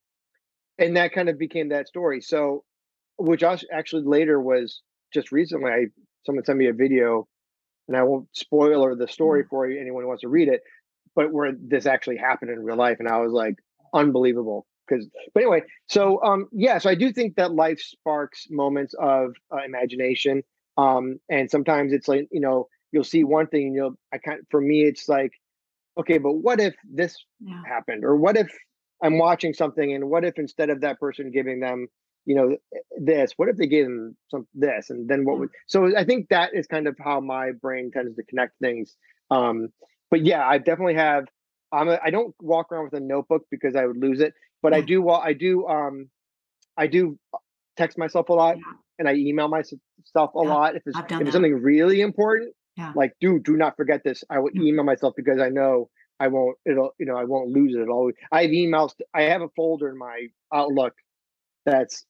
and 0.78 0.96
that 0.96 1.12
kind 1.12 1.28
of 1.28 1.38
became 1.38 1.68
that 1.70 1.88
story. 1.88 2.22
So 2.22 2.64
which 3.20 3.42
actually 3.42 4.02
later 4.04 4.40
was 4.40 4.80
just 5.12 5.32
recently 5.32 5.70
I 5.70 5.86
someone 6.24 6.44
sent 6.44 6.58
me 6.58 6.66
a 6.66 6.72
video 6.72 7.26
and 7.88 7.96
I 7.96 8.02
won't 8.04 8.28
spoiler 8.32 8.94
the 8.94 9.08
story 9.08 9.44
mm. 9.44 9.48
for 9.48 9.68
you, 9.68 9.80
anyone 9.80 10.02
who 10.02 10.08
wants 10.08 10.22
to 10.22 10.28
read 10.28 10.48
it, 10.48 10.62
but 11.14 11.32
where 11.32 11.52
this 11.52 11.86
actually 11.86 12.18
happened 12.18 12.50
in 12.50 12.62
real 12.62 12.76
life. 12.76 12.98
And 13.00 13.08
I 13.08 13.18
was 13.18 13.32
like, 13.32 13.56
unbelievable. 13.92 14.66
Because, 14.86 15.08
but 15.34 15.42
anyway, 15.42 15.62
so 15.88 16.22
um, 16.22 16.46
yeah, 16.52 16.78
so 16.78 16.90
I 16.90 16.94
do 16.94 17.12
think 17.12 17.36
that 17.36 17.52
life 17.52 17.80
sparks 17.80 18.46
moments 18.50 18.94
of 18.98 19.34
uh, 19.52 19.62
imagination. 19.64 20.42
Um, 20.76 21.18
and 21.28 21.50
sometimes 21.50 21.92
it's 21.92 22.08
like, 22.08 22.28
you 22.30 22.40
know, 22.40 22.68
you'll 22.92 23.04
see 23.04 23.24
one 23.24 23.46
thing 23.46 23.68
and 23.68 23.74
you'll, 23.74 23.94
I 24.12 24.18
can't, 24.18 24.40
for 24.50 24.60
me, 24.60 24.84
it's 24.84 25.08
like, 25.08 25.32
okay, 25.98 26.18
but 26.18 26.34
what 26.34 26.60
if 26.60 26.74
this 26.88 27.16
yeah. 27.40 27.62
happened? 27.66 28.04
Or 28.04 28.16
what 28.16 28.36
if 28.36 28.48
I'm 29.02 29.18
watching 29.18 29.52
something 29.52 29.92
and 29.92 30.08
what 30.08 30.24
if 30.24 30.38
instead 30.38 30.70
of 30.70 30.80
that 30.82 31.00
person 31.00 31.30
giving 31.30 31.60
them 31.60 31.88
you 32.30 32.36
know 32.36 32.56
this 32.96 33.32
what 33.36 33.48
if 33.48 33.56
they 33.56 33.66
gave 33.66 33.86
them 33.86 34.16
some 34.28 34.46
this 34.54 34.88
and 34.88 35.08
then 35.08 35.24
what 35.24 35.40
would 35.40 35.48
so 35.66 35.90
i 35.96 36.04
think 36.04 36.28
that 36.28 36.54
is 36.54 36.68
kind 36.68 36.86
of 36.86 36.96
how 37.02 37.18
my 37.18 37.50
brain 37.50 37.90
tends 37.92 38.14
to 38.14 38.22
connect 38.22 38.56
things 38.60 38.94
um 39.32 39.68
but 40.12 40.24
yeah 40.24 40.46
i 40.46 40.56
definitely 40.56 40.94
have 40.94 41.24
i'm 41.72 41.88
a, 41.88 41.98
i 42.04 42.10
don't 42.10 42.32
walk 42.40 42.70
around 42.70 42.84
with 42.84 42.94
a 42.94 43.00
notebook 43.00 43.42
because 43.50 43.74
i 43.74 43.84
would 43.84 43.96
lose 43.96 44.20
it 44.20 44.32
but 44.62 44.72
i 44.72 44.80
do 44.80 45.02
well 45.02 45.20
i 45.24 45.32
do 45.32 45.66
um 45.66 46.08
i 46.76 46.86
do 46.86 47.18
text 47.76 47.98
myself 47.98 48.28
a 48.28 48.32
lot 48.32 48.56
and 49.00 49.08
i 49.08 49.14
email 49.14 49.48
myself 49.48 49.80
a 50.14 50.16
yeah, 50.16 50.54
lot 50.54 50.76
if 50.76 50.82
it's, 50.86 50.96
if 50.96 51.20
it's 51.20 51.32
something 51.32 51.60
really 51.60 52.00
important 52.00 52.54
yeah. 52.76 52.92
like 52.94 53.12
do 53.20 53.40
do 53.40 53.56
not 53.56 53.76
forget 53.76 54.04
this 54.04 54.22
i 54.30 54.38
will 54.38 54.52
email 54.54 54.84
myself 54.84 55.14
because 55.16 55.40
i 55.40 55.48
know 55.48 55.90
i 56.20 56.28
won't 56.28 56.56
it'll 56.64 56.92
you 57.00 57.06
know 57.06 57.16
i 57.16 57.24
won't 57.24 57.48
lose 57.48 57.74
it 57.74 57.80
at 57.80 57.88
all 57.88 58.12
i 58.30 58.42
have 58.42 58.52
emails 58.52 58.92
i 59.14 59.22
have 59.22 59.42
a 59.42 59.48
folder 59.56 59.88
in 59.88 59.98
my 59.98 60.28
outlook 60.54 60.94
that's 61.66 62.06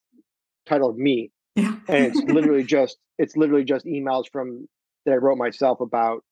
titled 0.66 0.98
me 0.98 1.30
yeah. 1.56 1.74
and 1.88 2.06
it's 2.06 2.20
literally 2.22 2.64
just 2.64 2.98
it's 3.18 3.36
literally 3.36 3.64
just 3.64 3.84
emails 3.86 4.24
from 4.30 4.68
that 5.04 5.12
i 5.12 5.16
wrote 5.16 5.38
myself 5.38 5.80
about 5.80 6.24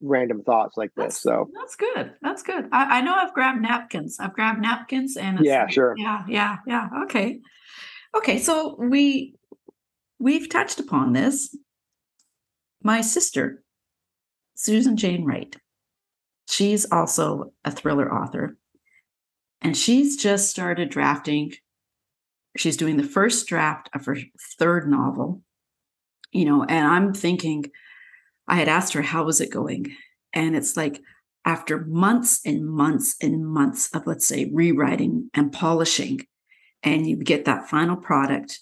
random 0.00 0.42
thoughts 0.42 0.76
like 0.76 0.90
this 0.96 1.06
that's, 1.06 1.22
so. 1.22 1.50
that's 1.54 1.74
good 1.74 2.12
that's 2.22 2.42
good. 2.42 2.68
I, 2.70 2.98
I, 2.98 3.00
know 3.00 3.14
i've 3.14 3.34
grabbed 3.34 3.60
napkins 3.60 4.18
i've 4.20 4.32
grabbed 4.32 4.60
napkins 4.60 5.16
and 5.16 5.40
yeah 5.42 5.66
sure. 5.66 5.94
Yeah 5.96 6.22
yeah 6.28 6.56
yeah 6.66 6.88
okay. 7.04 7.40
Okay 8.16 8.38
so 8.38 8.76
we 8.78 9.34
we've 10.20 10.48
touched 10.48 10.78
upon 10.78 11.14
this. 11.14 11.56
My 12.82 13.00
sister 13.00 13.64
susan 14.54 14.96
jane 14.96 15.24
wright 15.24 15.56
she's 16.48 16.90
also 16.90 17.52
a 17.64 17.70
thriller 17.70 18.12
author. 18.12 18.56
And 19.60 19.76
she's 19.76 20.16
just 20.16 20.50
started 20.50 20.88
drafting 20.88 21.52
she's 22.58 22.76
doing 22.76 22.96
the 22.96 23.02
first 23.02 23.46
draft 23.46 23.88
of 23.94 24.04
her 24.04 24.16
third 24.58 24.88
novel 24.88 25.42
you 26.32 26.44
know 26.44 26.64
and 26.64 26.86
i'm 26.86 27.14
thinking 27.14 27.64
i 28.46 28.56
had 28.56 28.68
asked 28.68 28.92
her 28.92 29.02
how 29.02 29.24
was 29.24 29.40
it 29.40 29.50
going? 29.50 29.94
And 30.32 30.54
it's 30.54 30.76
like 30.76 31.00
after 31.44 31.84
months 31.86 32.40
and 32.44 32.66
months 32.66 33.16
and 33.22 33.46
months 33.46 33.88
of 33.94 34.06
let's 34.06 34.26
say 34.26 34.50
rewriting 34.52 35.30
and 35.32 35.52
polishing 35.52 36.26
and 36.82 37.06
you 37.08 37.16
get 37.16 37.46
that 37.46 37.68
final 37.68 37.96
product 37.96 38.60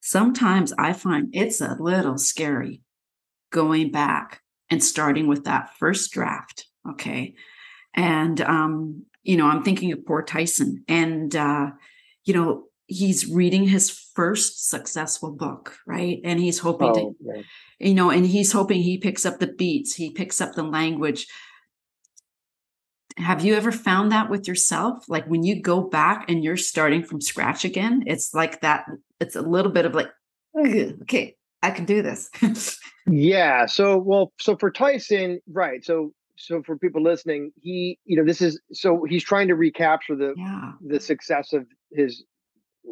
sometimes 0.00 0.72
i 0.78 0.92
find 0.92 1.28
it's 1.32 1.60
a 1.60 1.76
little 1.80 2.18
scary 2.18 2.82
going 3.50 3.90
back 3.90 4.40
and 4.70 4.82
starting 4.82 5.26
with 5.26 5.44
that 5.44 5.74
first 5.76 6.12
draft 6.12 6.66
okay? 6.88 7.34
And 7.94 8.40
um 8.40 9.04
you 9.22 9.36
know 9.36 9.46
i'm 9.46 9.62
thinking 9.62 9.90
of 9.92 10.06
poor 10.06 10.22
tyson 10.22 10.84
and 10.86 11.34
uh 11.34 11.70
you 12.24 12.34
know 12.34 12.64
he's 12.94 13.26
reading 13.26 13.66
his 13.66 13.90
first 13.90 14.68
successful 14.68 15.32
book, 15.32 15.76
right? 15.86 16.20
And 16.24 16.38
he's 16.38 16.58
hoping 16.58 16.88
oh, 16.88 16.94
to, 16.94 17.16
yeah. 17.20 17.42
you 17.78 17.94
know, 17.94 18.10
and 18.10 18.24
he's 18.24 18.52
hoping 18.52 18.82
he 18.82 18.98
picks 18.98 19.26
up 19.26 19.38
the 19.38 19.48
beats, 19.48 19.94
he 19.94 20.10
picks 20.10 20.40
up 20.40 20.54
the 20.54 20.62
language. 20.62 21.26
Have 23.16 23.44
you 23.44 23.54
ever 23.54 23.72
found 23.72 24.12
that 24.12 24.30
with 24.30 24.48
yourself? 24.48 25.04
Like 25.08 25.26
when 25.26 25.42
you 25.42 25.60
go 25.60 25.82
back 25.82 26.28
and 26.28 26.42
you're 26.42 26.56
starting 26.56 27.02
from 27.02 27.20
scratch 27.20 27.64
again, 27.64 28.04
it's 28.06 28.34
like 28.34 28.60
that, 28.62 28.86
it's 29.20 29.36
a 29.36 29.42
little 29.42 29.70
bit 29.70 29.86
of 29.86 29.94
like, 29.94 30.10
okay, 30.56 31.36
I 31.62 31.70
can 31.70 31.84
do 31.84 32.02
this. 32.02 32.30
yeah. 33.06 33.66
So, 33.66 33.98
well, 33.98 34.32
so 34.40 34.56
for 34.56 34.70
Tyson, 34.70 35.40
right. 35.48 35.84
So, 35.84 36.12
so 36.36 36.62
for 36.62 36.76
people 36.76 37.02
listening, 37.02 37.52
he, 37.60 37.98
you 38.04 38.16
know, 38.16 38.24
this 38.24 38.42
is 38.42 38.60
so 38.72 39.04
he's 39.08 39.22
trying 39.22 39.46
to 39.48 39.54
recapture 39.54 40.16
the 40.16 40.34
yeah. 40.36 40.72
the 40.84 40.98
success 40.98 41.52
of 41.52 41.64
his 41.92 42.24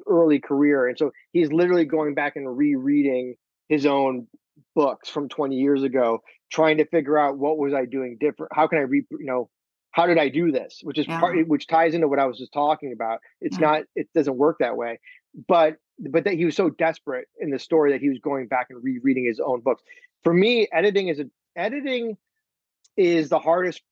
early 0.07 0.41
career. 0.41 0.89
And 0.89 0.99
so 0.99 1.13
he's 1.33 1.53
literally 1.53 1.85
going 1.85 2.15
back 2.15 2.37
and 2.37 2.57
rereading 2.57 3.37
his 3.69 3.87
own 3.87 4.27
books 4.75 5.09
from 5.09 5.29
20 5.29 5.57
years 5.57 5.83
ago, 5.83 6.21
trying 6.51 6.79
to 6.79 6.87
figure 6.87 7.19
out 7.19 7.39
what 7.39 7.59
was 7.59 7.75
I 7.75 7.85
doing 7.85 8.17
different? 8.21 8.53
How 8.55 8.67
can 8.67 8.79
I 8.79 8.83
re, 8.83 9.05
you 9.11 9.27
know, 9.27 9.49
how 9.91 10.07
did 10.07 10.19
I 10.19 10.29
do 10.29 10.51
this? 10.53 10.81
Which 10.83 10.99
is 10.99 11.07
yeah. 11.07 11.21
part, 11.21 11.49
which 11.49 11.67
ties 11.67 11.95
into 11.95 12.09
what 12.09 12.19
I 12.19 12.27
was 12.27 12.39
just 12.39 12.53
talking 12.53 12.93
about. 12.93 13.21
It's 13.41 13.59
yeah. 13.59 13.67
not, 13.67 13.83
it 13.95 14.09
doesn't 14.15 14.37
work 14.37 14.57
that 14.61 14.77
way. 14.77 15.01
But, 15.49 15.77
but 15.99 16.25
that 16.25 16.35
he 16.35 16.45
was 16.45 16.57
so 16.57 16.71
desperate 16.71 17.29
in 17.41 17.51
the 17.51 17.59
story 17.59 17.93
that 17.93 18.01
he 18.01 18.09
was 18.09 18.19
going 18.19 18.49
back 18.49 18.69
and 18.71 18.83
rereading 18.83 19.27
his 19.27 19.41
own 19.41 19.61
books. 19.61 19.83
For 20.25 20.33
me, 20.33 20.69
editing 20.73 21.09
is 21.09 21.21
a, 21.21 21.25
editing 21.57 22.17
is 22.97 23.29
the 23.29 23.39
hardest 23.39 23.83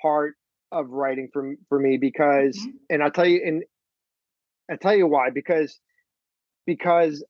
part 0.00 0.34
of 0.72 0.90
writing 0.90 1.28
for 1.32 1.54
for 1.68 1.78
me 1.78 1.96
because, 1.96 2.56
mm-hmm. 2.56 2.76
and 2.90 3.02
I'll 3.02 3.10
tell 3.10 3.26
you, 3.26 3.42
and 3.44 3.64
I 4.70 4.76
tell 4.76 4.94
you 4.94 5.06
why 5.06 5.30
because 5.30 5.78
because 6.66 7.24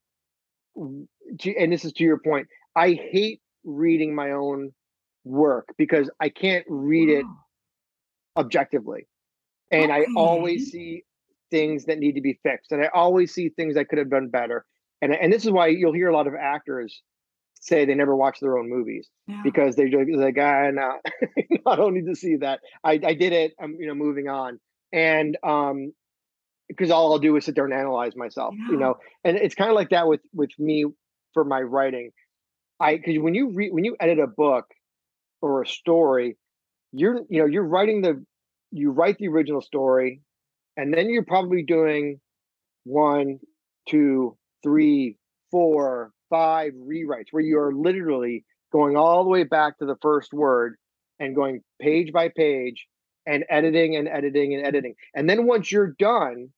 and 0.75 1.07
this 1.71 1.85
is 1.85 1.93
to 1.93 2.03
your 2.03 2.19
point. 2.19 2.47
I 2.75 2.93
hate 2.93 3.41
reading 3.63 4.15
my 4.15 4.31
own 4.31 4.71
work 5.23 5.69
because 5.77 6.09
I 6.19 6.29
can't 6.29 6.65
read 6.67 7.09
it 7.09 7.25
objectively. 8.37 9.07
And. 9.71 9.91
I 9.91 10.05
always 10.15 10.71
see 10.71 11.03
things 11.51 11.85
that 11.85 11.99
need 11.99 12.15
to 12.15 12.21
be 12.21 12.39
fixed. 12.41 12.71
And 12.71 12.81
I 12.81 12.87
always 12.93 13.33
see 13.33 13.49
things 13.49 13.77
I 13.77 13.83
could 13.83 13.99
have 13.99 14.09
done 14.09 14.29
better. 14.29 14.65
And 15.01 15.13
and 15.13 15.31
this 15.31 15.45
is 15.45 15.51
why 15.51 15.67
you'll 15.67 15.93
hear 15.93 16.07
a 16.07 16.15
lot 16.15 16.27
of 16.27 16.33
actors 16.33 17.03
say 17.59 17.85
they 17.85 17.93
never 17.93 18.15
watch 18.15 18.39
their 18.39 18.57
own 18.57 18.67
movies 18.67 19.07
yeah. 19.27 19.41
because 19.43 19.75
they're 19.75 19.87
just 19.87 20.09
like, 20.13 20.37
ah, 20.39 20.71
no, 20.71 20.97
I 21.67 21.75
don't 21.75 21.93
need 21.93 22.07
to 22.07 22.15
see 22.15 22.37
that. 22.37 22.59
I, 22.83 22.99
I 23.05 23.13
did 23.13 23.33
it. 23.33 23.53
I'm, 23.61 23.75
you 23.79 23.85
know, 23.85 23.93
moving 23.93 24.27
on. 24.27 24.59
And 24.91 25.37
um, 25.43 25.93
because 26.77 26.91
all 26.91 27.11
I'll 27.11 27.19
do 27.19 27.35
is 27.35 27.45
sit 27.45 27.55
there 27.55 27.65
and 27.65 27.73
analyze 27.73 28.15
myself, 28.15 28.55
yeah. 28.57 28.71
you 28.71 28.77
know. 28.77 28.95
And 29.23 29.37
it's 29.37 29.55
kind 29.55 29.69
of 29.69 29.75
like 29.75 29.89
that 29.89 30.07
with 30.07 30.21
with 30.33 30.51
me 30.57 30.85
for 31.33 31.43
my 31.43 31.61
writing. 31.61 32.11
I 32.79 32.97
because 32.97 33.19
when 33.19 33.35
you 33.35 33.51
read 33.51 33.73
when 33.73 33.83
you 33.83 33.95
edit 33.99 34.19
a 34.19 34.27
book, 34.27 34.65
or 35.41 35.61
a 35.61 35.67
story, 35.67 36.37
you're 36.91 37.21
you 37.29 37.39
know 37.39 37.45
you're 37.45 37.67
writing 37.67 38.01
the 38.01 38.23
you 38.71 38.91
write 38.91 39.17
the 39.17 39.27
original 39.27 39.61
story, 39.61 40.21
and 40.77 40.93
then 40.93 41.09
you're 41.09 41.25
probably 41.25 41.63
doing 41.63 42.19
one, 42.83 43.39
two, 43.89 44.37
three, 44.63 45.17
four, 45.51 46.11
five 46.29 46.71
rewrites 46.73 47.27
where 47.31 47.43
you 47.43 47.59
are 47.59 47.73
literally 47.73 48.45
going 48.71 48.95
all 48.95 49.23
the 49.23 49.29
way 49.29 49.43
back 49.43 49.77
to 49.77 49.85
the 49.85 49.97
first 50.01 50.33
word 50.33 50.75
and 51.19 51.35
going 51.35 51.61
page 51.81 52.13
by 52.13 52.29
page 52.29 52.87
and 53.27 53.43
editing 53.49 53.95
and 53.95 54.07
editing 54.07 54.55
and 54.55 54.65
editing. 54.65 54.95
And 55.13 55.29
then 55.29 55.45
once 55.45 55.71
you're 55.71 55.93
done, 55.99 56.49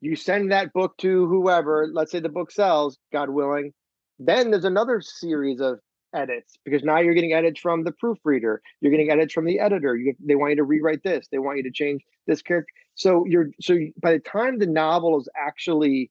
you 0.00 0.16
send 0.16 0.52
that 0.52 0.72
book 0.72 0.96
to 0.98 1.26
whoever, 1.26 1.88
let's 1.92 2.12
say 2.12 2.20
the 2.20 2.28
book 2.28 2.50
sells, 2.50 2.98
God 3.12 3.30
willing. 3.30 3.72
Then 4.18 4.50
there's 4.50 4.64
another 4.64 5.00
series 5.00 5.60
of 5.60 5.80
edits 6.14 6.56
because 6.64 6.82
now 6.82 6.98
you're 6.98 7.14
getting 7.14 7.32
edits 7.32 7.60
from 7.60 7.84
the 7.84 7.92
proofreader, 7.92 8.62
you're 8.80 8.90
getting 8.90 9.10
edits 9.10 9.32
from 9.32 9.44
the 9.44 9.60
editor. 9.60 9.96
You, 9.96 10.14
they 10.24 10.34
want 10.34 10.50
you 10.50 10.56
to 10.56 10.64
rewrite 10.64 11.02
this, 11.02 11.28
they 11.30 11.38
want 11.38 11.58
you 11.58 11.64
to 11.64 11.70
change 11.70 12.02
this 12.26 12.42
character. 12.42 12.72
So 12.94 13.24
you're 13.26 13.50
so 13.60 13.78
by 14.00 14.12
the 14.12 14.18
time 14.18 14.58
the 14.58 14.66
novel 14.66 15.18
is 15.20 15.28
actually 15.36 16.10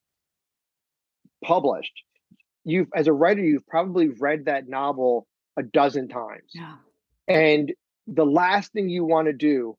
published, 1.43 2.03
you've 2.63 2.87
as 2.95 3.07
a 3.07 3.13
writer, 3.13 3.41
you've 3.41 3.67
probably 3.67 4.09
read 4.09 4.45
that 4.45 4.67
novel 4.67 5.27
a 5.57 5.63
dozen 5.63 6.07
times. 6.07 6.51
Yeah. 6.53 6.75
And 7.27 7.73
the 8.05 8.25
last 8.25 8.71
thing 8.71 8.89
you 8.89 9.03
want 9.03 9.27
to 9.27 9.33
do 9.33 9.77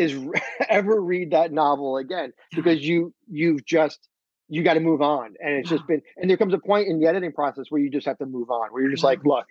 is 0.00 0.18
ever 0.68 1.00
read 1.00 1.32
that 1.32 1.52
novel 1.52 1.96
again 1.96 2.32
because 2.54 2.80
you 2.80 3.14
you've 3.30 3.64
just 3.64 4.08
you 4.48 4.64
got 4.64 4.74
to 4.74 4.80
move 4.80 5.00
on 5.00 5.34
and 5.38 5.54
it's 5.54 5.68
just 5.68 5.86
been 5.86 6.02
and 6.16 6.28
there 6.28 6.36
comes 6.36 6.52
a 6.54 6.58
point 6.58 6.88
in 6.88 6.98
the 6.98 7.06
editing 7.06 7.32
process 7.32 7.66
where 7.68 7.80
you 7.80 7.90
just 7.90 8.06
have 8.06 8.18
to 8.18 8.26
move 8.26 8.50
on 8.50 8.68
where 8.70 8.82
you're 8.82 8.90
just 8.90 9.04
like 9.04 9.24
look 9.24 9.46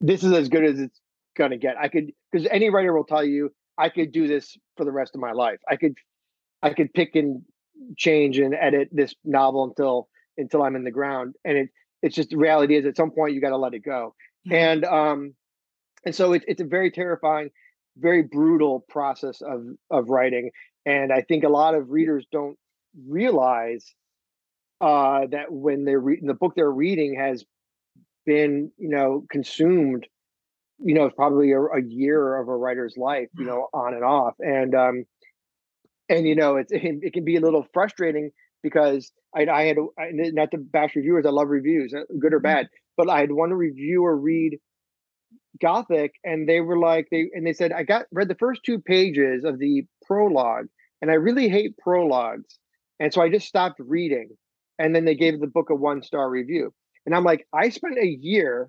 this 0.00 0.22
is 0.22 0.32
as 0.32 0.48
good 0.48 0.64
as 0.64 0.78
it's 0.78 1.00
going 1.36 1.50
to 1.50 1.56
get. 1.56 1.76
I 1.78 1.88
could 1.88 2.12
because 2.32 2.46
any 2.50 2.70
writer 2.70 2.92
will 2.94 3.04
tell 3.04 3.24
you 3.24 3.50
i 3.78 3.88
could 3.88 4.10
do 4.12 4.26
this 4.26 4.56
for 4.76 4.84
the 4.84 4.92
rest 4.92 5.14
of 5.14 5.20
my 5.20 5.32
life. 5.32 5.58
I 5.68 5.76
could 5.76 5.94
i 6.62 6.72
could 6.72 6.92
pick 6.92 7.14
and 7.14 7.42
change 7.96 8.38
and 8.38 8.54
edit 8.54 8.88
this 8.90 9.14
novel 9.24 9.64
until 9.64 10.08
until 10.38 10.62
i'm 10.62 10.76
in 10.76 10.84
the 10.84 10.90
ground 10.90 11.34
and 11.44 11.58
it 11.58 11.68
it's 12.02 12.14
just 12.14 12.30
the 12.30 12.36
reality 12.36 12.76
is 12.76 12.86
at 12.86 12.96
some 12.96 13.10
point 13.10 13.34
you 13.34 13.40
got 13.40 13.50
to 13.50 13.56
let 13.58 13.74
it 13.74 13.84
go 13.84 14.14
and 14.50 14.84
um 14.86 15.34
and 16.06 16.14
so 16.14 16.32
it, 16.32 16.42
it's 16.48 16.62
a 16.62 16.64
very 16.64 16.90
terrifying 16.90 17.50
very 17.98 18.22
brutal 18.22 18.84
process 18.88 19.40
of 19.40 19.64
of 19.90 20.08
writing 20.08 20.50
and 20.84 21.12
i 21.12 21.22
think 21.22 21.44
a 21.44 21.48
lot 21.48 21.74
of 21.74 21.90
readers 21.90 22.26
don't 22.30 22.56
realize 23.06 23.94
uh, 24.80 25.26
that 25.30 25.50
when 25.50 25.84
they're 25.84 26.00
reading 26.00 26.26
the 26.26 26.34
book 26.34 26.52
they're 26.54 26.70
reading 26.70 27.16
has 27.18 27.44
been 28.26 28.70
you 28.76 28.88
know 28.88 29.24
consumed 29.30 30.06
you 30.78 30.94
know 30.94 31.08
probably 31.10 31.52
a, 31.52 31.60
a, 31.60 31.82
year 31.82 32.36
of 32.36 32.48
a 32.48 32.56
writer's 32.56 32.96
life 32.96 33.28
you 33.38 33.44
know 33.44 33.68
on 33.72 33.94
and 33.94 34.04
off 34.04 34.34
and 34.40 34.74
um 34.74 35.04
and 36.08 36.26
you 36.26 36.34
know 36.34 36.56
it's 36.56 36.72
it, 36.74 37.12
can 37.12 37.24
be 37.24 37.36
a 37.36 37.40
little 37.40 37.66
frustrating 37.72 38.30
because 38.62 39.12
I, 39.34 39.46
I 39.46 39.62
had 39.64 39.76
I, 39.98 40.08
not 40.12 40.50
to 40.50 40.58
bash 40.58 40.96
reviewers 40.96 41.24
I 41.24 41.30
love 41.30 41.48
reviews 41.48 41.94
uh, 41.94 42.00
good 42.18 42.34
or 42.34 42.38
mm-hmm. 42.38 42.42
bad 42.42 42.68
but 42.96 43.08
I 43.08 43.20
had 43.20 43.32
one 43.32 43.52
reviewer 43.52 44.16
read 44.16 44.58
Gothic, 45.60 46.14
and 46.24 46.48
they 46.48 46.60
were 46.60 46.78
like 46.78 47.08
they 47.10 47.30
and 47.34 47.46
they 47.46 47.52
said 47.52 47.72
I 47.72 47.82
got 47.82 48.06
read 48.12 48.28
the 48.28 48.34
first 48.34 48.62
two 48.64 48.78
pages 48.78 49.44
of 49.44 49.58
the 49.58 49.84
prologue, 50.06 50.66
and 51.00 51.10
I 51.10 51.14
really 51.14 51.48
hate 51.48 51.76
prologues, 51.78 52.58
and 53.00 53.12
so 53.12 53.22
I 53.22 53.30
just 53.30 53.46
stopped 53.46 53.80
reading. 53.80 54.30
And 54.78 54.94
then 54.94 55.06
they 55.06 55.14
gave 55.14 55.40
the 55.40 55.46
book 55.46 55.70
a 55.70 55.74
one 55.74 56.02
star 56.02 56.28
review, 56.28 56.72
and 57.06 57.14
I'm 57.14 57.24
like, 57.24 57.46
I 57.52 57.70
spent 57.70 57.98
a 57.98 58.06
year 58.06 58.68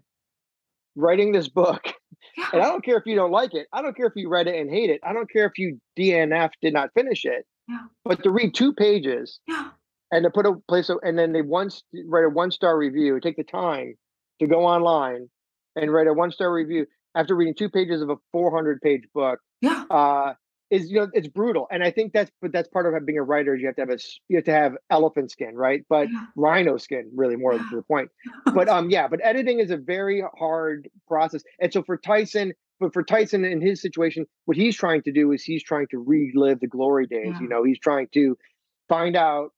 writing 0.95 1.31
this 1.31 1.49
book, 1.49 1.81
yeah. 2.37 2.49
and 2.53 2.61
I 2.61 2.65
don't 2.65 2.83
care 2.83 2.97
if 2.97 3.05
you 3.05 3.15
don't 3.15 3.31
like 3.31 3.53
it. 3.53 3.67
I 3.73 3.81
don't 3.81 3.95
care 3.95 4.07
if 4.07 4.13
you 4.15 4.29
read 4.29 4.47
it 4.47 4.55
and 4.55 4.69
hate 4.69 4.89
it. 4.89 5.01
I 5.03 5.13
don't 5.13 5.29
care 5.29 5.45
if 5.45 5.57
you 5.57 5.79
DNF 5.97 6.51
did 6.61 6.73
not 6.73 6.91
finish 6.93 7.25
it. 7.25 7.45
Yeah. 7.67 7.79
But 8.05 8.23
to 8.23 8.31
read 8.31 8.55
two 8.55 8.73
pages 8.73 9.39
yeah. 9.47 9.69
and 10.11 10.23
to 10.23 10.29
put 10.29 10.45
a 10.45 10.53
place, 10.69 10.89
and 10.89 11.19
then 11.19 11.33
they 11.33 11.41
once 11.41 11.83
write 12.05 12.23
a 12.23 12.29
one 12.29 12.51
star 12.51 12.77
review, 12.77 13.19
take 13.19 13.35
the 13.35 13.43
time 13.43 13.95
to 14.39 14.47
go 14.47 14.65
online 14.65 15.29
and 15.77 15.91
write 15.91 16.07
a 16.07 16.13
one 16.13 16.31
star 16.31 16.51
review 16.51 16.85
after 17.15 17.35
reading 17.35 17.55
two 17.55 17.69
pages 17.69 18.01
of 18.01 18.09
a 18.09 18.15
400 18.31 18.81
page 18.81 19.03
book 19.13 19.39
yeah 19.61 19.83
uh, 19.89 20.33
is 20.69 20.89
you 20.89 20.99
know 20.99 21.07
it's 21.13 21.27
brutal 21.27 21.67
and 21.71 21.83
i 21.83 21.91
think 21.91 22.13
that's 22.13 22.31
but 22.41 22.51
that's 22.51 22.67
part 22.69 22.85
of 22.85 23.05
being 23.05 23.17
a 23.17 23.23
writer 23.23 23.55
is 23.55 23.61
you 23.61 23.67
have 23.67 23.75
to 23.75 23.81
have 23.81 23.89
a 23.89 23.97
you 24.27 24.37
have 24.37 24.45
to 24.45 24.51
have 24.51 24.73
elephant 24.89 25.31
skin 25.31 25.55
right 25.55 25.83
but 25.89 26.09
yeah. 26.11 26.25
rhino 26.35 26.77
skin 26.77 27.09
really 27.15 27.35
more 27.35 27.53
yeah. 27.53 27.59
to 27.69 27.75
the 27.77 27.81
point 27.83 28.09
but 28.53 28.67
um 28.67 28.89
yeah 28.89 29.07
but 29.07 29.19
editing 29.23 29.59
is 29.59 29.71
a 29.71 29.77
very 29.77 30.23
hard 30.37 30.89
process 31.07 31.43
and 31.59 31.71
so 31.71 31.83
for 31.83 31.97
tyson 31.97 32.53
but 32.79 32.93
for 32.93 33.03
tyson 33.03 33.45
in 33.45 33.61
his 33.61 33.81
situation 33.81 34.25
what 34.45 34.57
he's 34.57 34.75
trying 34.75 35.01
to 35.01 35.11
do 35.11 35.31
is 35.31 35.43
he's 35.43 35.63
trying 35.63 35.87
to 35.89 35.97
relive 35.97 36.59
the 36.59 36.67
glory 36.67 37.07
days 37.07 37.27
yeah. 37.31 37.39
you 37.39 37.47
know 37.47 37.63
he's 37.63 37.79
trying 37.79 38.07
to 38.13 38.37
find 38.89 39.15
out 39.15 39.49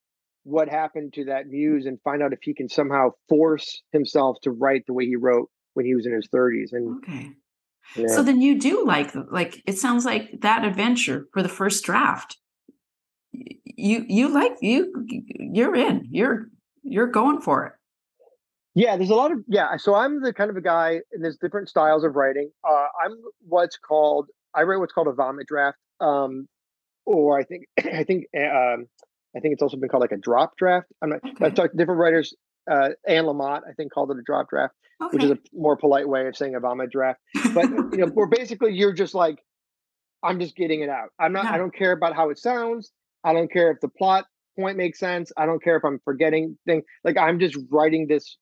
what 0.43 0.69
happened 0.69 1.13
to 1.13 1.25
that 1.25 1.47
muse 1.47 1.85
and 1.85 1.99
find 2.03 2.23
out 2.23 2.33
if 2.33 2.39
he 2.41 2.53
can 2.53 2.69
somehow 2.69 3.09
force 3.27 3.83
himself 3.91 4.37
to 4.41 4.51
write 4.51 4.83
the 4.87 4.93
way 4.93 5.05
he 5.05 5.15
wrote 5.15 5.49
when 5.79 5.85
he 5.85 5.95
was 5.95 6.05
in 6.05 6.11
his 6.11 6.27
30s 6.27 6.73
and 6.73 6.97
okay. 6.97 7.29
Yeah. 7.95 8.07
so 8.07 8.21
then 8.21 8.41
you 8.41 8.59
do 8.59 8.85
like 8.85 9.15
like 9.31 9.63
it 9.65 9.77
sounds 9.77 10.03
like 10.03 10.41
that 10.41 10.65
adventure 10.65 11.27
for 11.31 11.41
the 11.41 11.47
first 11.47 11.85
draft. 11.85 12.35
You 13.31 14.05
you 14.09 14.27
like 14.27 14.57
you 14.61 15.07
you're 15.07 15.73
in 15.73 16.05
you're 16.11 16.49
you're 16.83 17.07
going 17.07 17.39
for 17.39 17.65
it. 17.65 17.73
Yeah 18.75 18.97
there's 18.97 19.09
a 19.09 19.15
lot 19.15 19.31
of 19.31 19.39
yeah 19.47 19.77
so 19.77 19.95
i'm 19.95 20.21
the 20.21 20.33
kind 20.33 20.49
of 20.49 20.57
a 20.57 20.61
guy 20.61 20.99
and 21.13 21.23
there's 21.23 21.37
different 21.37 21.69
styles 21.69 22.03
of 22.03 22.15
writing 22.17 22.51
uh, 22.69 22.87
i'm 23.03 23.13
what's 23.47 23.77
called 23.77 24.27
i 24.53 24.61
write 24.63 24.79
what's 24.79 24.93
called 24.93 25.07
a 25.07 25.13
vomit 25.13 25.47
draft 25.47 25.77
um, 26.01 26.47
or 27.05 27.39
i 27.39 27.43
think 27.43 27.65
i 27.93 28.03
think 28.03 28.25
um, 28.37 28.85
i 29.35 29.39
think 29.39 29.53
it's 29.53 29.63
also 29.63 29.77
been 29.77 29.89
called 29.89 30.01
like 30.01 30.11
a 30.11 30.17
drop 30.17 30.55
draft. 30.57 30.87
I'm 31.01 31.09
not 31.09 31.21
okay. 31.25 31.45
i've 31.45 31.55
talked 31.55 31.71
to 31.71 31.77
different 31.77 31.99
writers 31.99 32.35
uh, 32.69 32.89
Anne 33.07 33.25
Lamott, 33.25 33.61
I 33.67 33.73
think, 33.73 33.91
called 33.91 34.11
it 34.11 34.17
a 34.17 34.21
drop 34.21 34.49
draft, 34.49 34.73
okay. 35.01 35.15
which 35.15 35.23
is 35.23 35.31
a 35.31 35.37
more 35.53 35.77
polite 35.77 36.07
way 36.07 36.27
of 36.27 36.35
saying 36.35 36.55
a 36.55 36.59
vomit 36.59 36.91
draft. 36.91 37.19
But 37.53 37.69
you 37.69 37.97
know, 37.97 38.07
where 38.07 38.27
basically 38.27 38.73
you're 38.73 38.93
just 38.93 39.13
like, 39.13 39.39
I'm 40.23 40.39
just 40.39 40.55
getting 40.55 40.81
it 40.81 40.89
out. 40.89 41.09
I'm 41.19 41.33
not. 41.33 41.45
I 41.45 41.57
don't 41.57 41.73
care 41.73 41.91
about 41.91 42.15
how 42.15 42.29
it 42.29 42.39
sounds. 42.39 42.91
I 43.23 43.33
don't 43.33 43.51
care 43.51 43.71
if 43.71 43.79
the 43.81 43.87
plot 43.87 44.25
point 44.57 44.77
makes 44.77 44.99
sense. 44.99 45.31
I 45.37 45.45
don't 45.45 45.63
care 45.63 45.77
if 45.77 45.85
I'm 45.85 45.99
forgetting 46.03 46.57
things. 46.65 46.83
Like 47.03 47.17
I'm 47.17 47.39
just 47.39 47.57
writing 47.69 48.07
this 48.07 48.37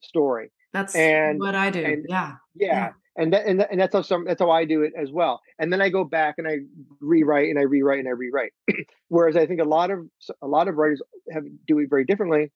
story. 0.00 0.50
That's 0.72 0.94
and 0.94 1.38
what 1.38 1.54
I 1.54 1.70
do. 1.70 1.84
And, 1.84 2.06
yeah. 2.08 2.32
yeah. 2.54 2.66
yeah. 2.66 2.90
And 3.14 3.30
that, 3.34 3.44
and, 3.44 3.60
that, 3.60 3.70
and 3.70 3.78
that's 3.78 3.94
how 3.94 4.00
some 4.00 4.24
that's 4.24 4.40
how 4.40 4.50
I 4.50 4.64
do 4.64 4.82
it 4.82 4.94
as 4.98 5.10
well. 5.10 5.42
And 5.58 5.70
then 5.70 5.82
I 5.82 5.90
go 5.90 6.02
back 6.02 6.36
and 6.38 6.48
I 6.48 6.60
rewrite 7.00 7.50
and 7.50 7.58
I 7.58 7.62
rewrite 7.62 7.98
and 7.98 8.08
I 8.08 8.12
rewrite. 8.12 8.52
Whereas 9.08 9.36
I 9.36 9.44
think 9.44 9.60
a 9.60 9.64
lot 9.64 9.90
of 9.90 10.06
a 10.40 10.46
lot 10.46 10.68
of 10.68 10.76
writers 10.76 11.02
have 11.30 11.44
do 11.66 11.78
it 11.80 11.90
very 11.90 12.06
differently 12.06 12.50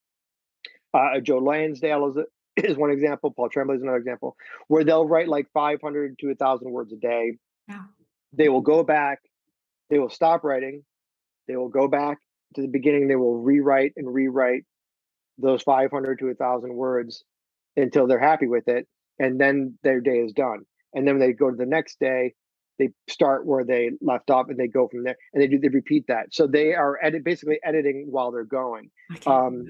uh, 0.96 1.20
Joe 1.20 1.38
Lansdale 1.38 2.08
is, 2.08 2.24
is 2.56 2.76
one 2.76 2.90
example. 2.90 3.30
Paul 3.30 3.48
Tremblay 3.48 3.76
is 3.76 3.82
another 3.82 3.98
example, 3.98 4.36
where 4.68 4.84
they'll 4.84 5.06
write 5.06 5.28
like 5.28 5.46
500 5.52 6.18
to 6.20 6.26
1,000 6.28 6.70
words 6.70 6.92
a 6.92 6.96
day. 6.96 7.36
Yeah. 7.68 7.82
They 8.32 8.48
will 8.48 8.60
go 8.60 8.82
back, 8.82 9.20
they 9.90 9.98
will 9.98 10.10
stop 10.10 10.44
writing, 10.44 10.84
they 11.48 11.56
will 11.56 11.68
go 11.68 11.88
back 11.88 12.18
to 12.54 12.62
the 12.62 12.68
beginning, 12.68 13.08
they 13.08 13.16
will 13.16 13.38
rewrite 13.38 13.92
and 13.96 14.12
rewrite 14.12 14.64
those 15.38 15.62
500 15.62 16.18
to 16.18 16.26
1,000 16.26 16.74
words 16.74 17.24
until 17.76 18.06
they're 18.06 18.18
happy 18.18 18.46
with 18.46 18.68
it. 18.68 18.86
And 19.18 19.40
then 19.40 19.78
their 19.82 20.00
day 20.00 20.18
is 20.18 20.32
done. 20.32 20.60
And 20.94 21.06
then 21.06 21.18
they 21.18 21.32
go 21.32 21.50
to 21.50 21.56
the 21.56 21.66
next 21.66 21.98
day, 22.00 22.34
they 22.78 22.90
start 23.08 23.46
where 23.46 23.64
they 23.64 23.90
left 24.00 24.30
off 24.30 24.48
and 24.48 24.58
they 24.58 24.68
go 24.68 24.88
from 24.88 25.04
there 25.04 25.16
and 25.32 25.42
they 25.42 25.46
do 25.46 25.58
they 25.58 25.68
repeat 25.68 26.04
that. 26.08 26.26
So 26.32 26.46
they 26.46 26.74
are 26.74 26.98
edit, 27.02 27.24
basically 27.24 27.58
editing 27.64 28.06
while 28.10 28.32
they're 28.32 28.44
going. 28.44 28.90
Um, 29.26 29.64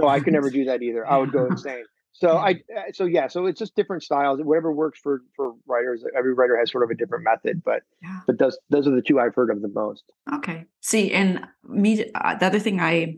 no, 0.00 0.08
I 0.08 0.20
could 0.20 0.32
never 0.32 0.50
do 0.50 0.64
that 0.66 0.82
either. 0.82 1.06
I 1.06 1.18
would 1.18 1.32
go 1.32 1.46
insane. 1.50 1.84
So 2.18 2.38
I, 2.38 2.52
uh, 2.74 2.92
so 2.94 3.04
yeah, 3.04 3.28
so 3.28 3.44
it's 3.44 3.58
just 3.58 3.76
different 3.76 4.02
styles. 4.02 4.40
Whatever 4.42 4.72
works 4.72 4.98
for 5.02 5.22
for 5.34 5.52
writers. 5.66 6.02
Every 6.16 6.32
writer 6.32 6.56
has 6.58 6.70
sort 6.70 6.82
of 6.82 6.90
a 6.90 6.94
different 6.94 7.24
method, 7.24 7.62
but 7.62 7.82
yeah. 8.02 8.20
but 8.26 8.38
those 8.38 8.58
those 8.70 8.86
are 8.86 8.94
the 8.94 9.02
two 9.02 9.20
I've 9.20 9.34
heard 9.34 9.50
of 9.50 9.60
the 9.60 9.68
most. 9.68 10.04
Okay. 10.32 10.64
See, 10.80 11.12
and 11.12 11.46
me, 11.62 12.10
uh, 12.14 12.36
the 12.36 12.46
other 12.46 12.58
thing 12.58 12.80
I, 12.80 13.16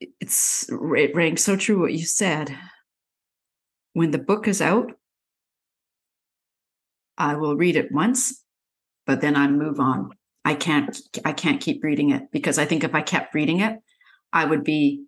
it's 0.00 0.70
it 0.70 1.14
rang 1.14 1.36
so 1.36 1.54
true 1.54 1.80
what 1.80 1.92
you 1.92 2.06
said. 2.06 2.56
When 3.92 4.10
the 4.10 4.18
book 4.18 4.48
is 4.48 4.62
out, 4.62 4.92
I 7.18 7.34
will 7.34 7.56
read 7.56 7.76
it 7.76 7.92
once, 7.92 8.42
but 9.06 9.20
then 9.20 9.36
I 9.36 9.48
move 9.48 9.80
on. 9.80 10.12
I 10.46 10.54
can't 10.54 10.96
I 11.24 11.32
can't 11.32 11.60
keep 11.60 11.82
reading 11.82 12.10
it 12.10 12.30
because 12.30 12.56
I 12.56 12.64
think 12.64 12.84
if 12.84 12.94
I 12.94 13.02
kept 13.02 13.34
reading 13.34 13.60
it, 13.60 13.80
I 14.32 14.44
would 14.44 14.62
be 14.62 15.04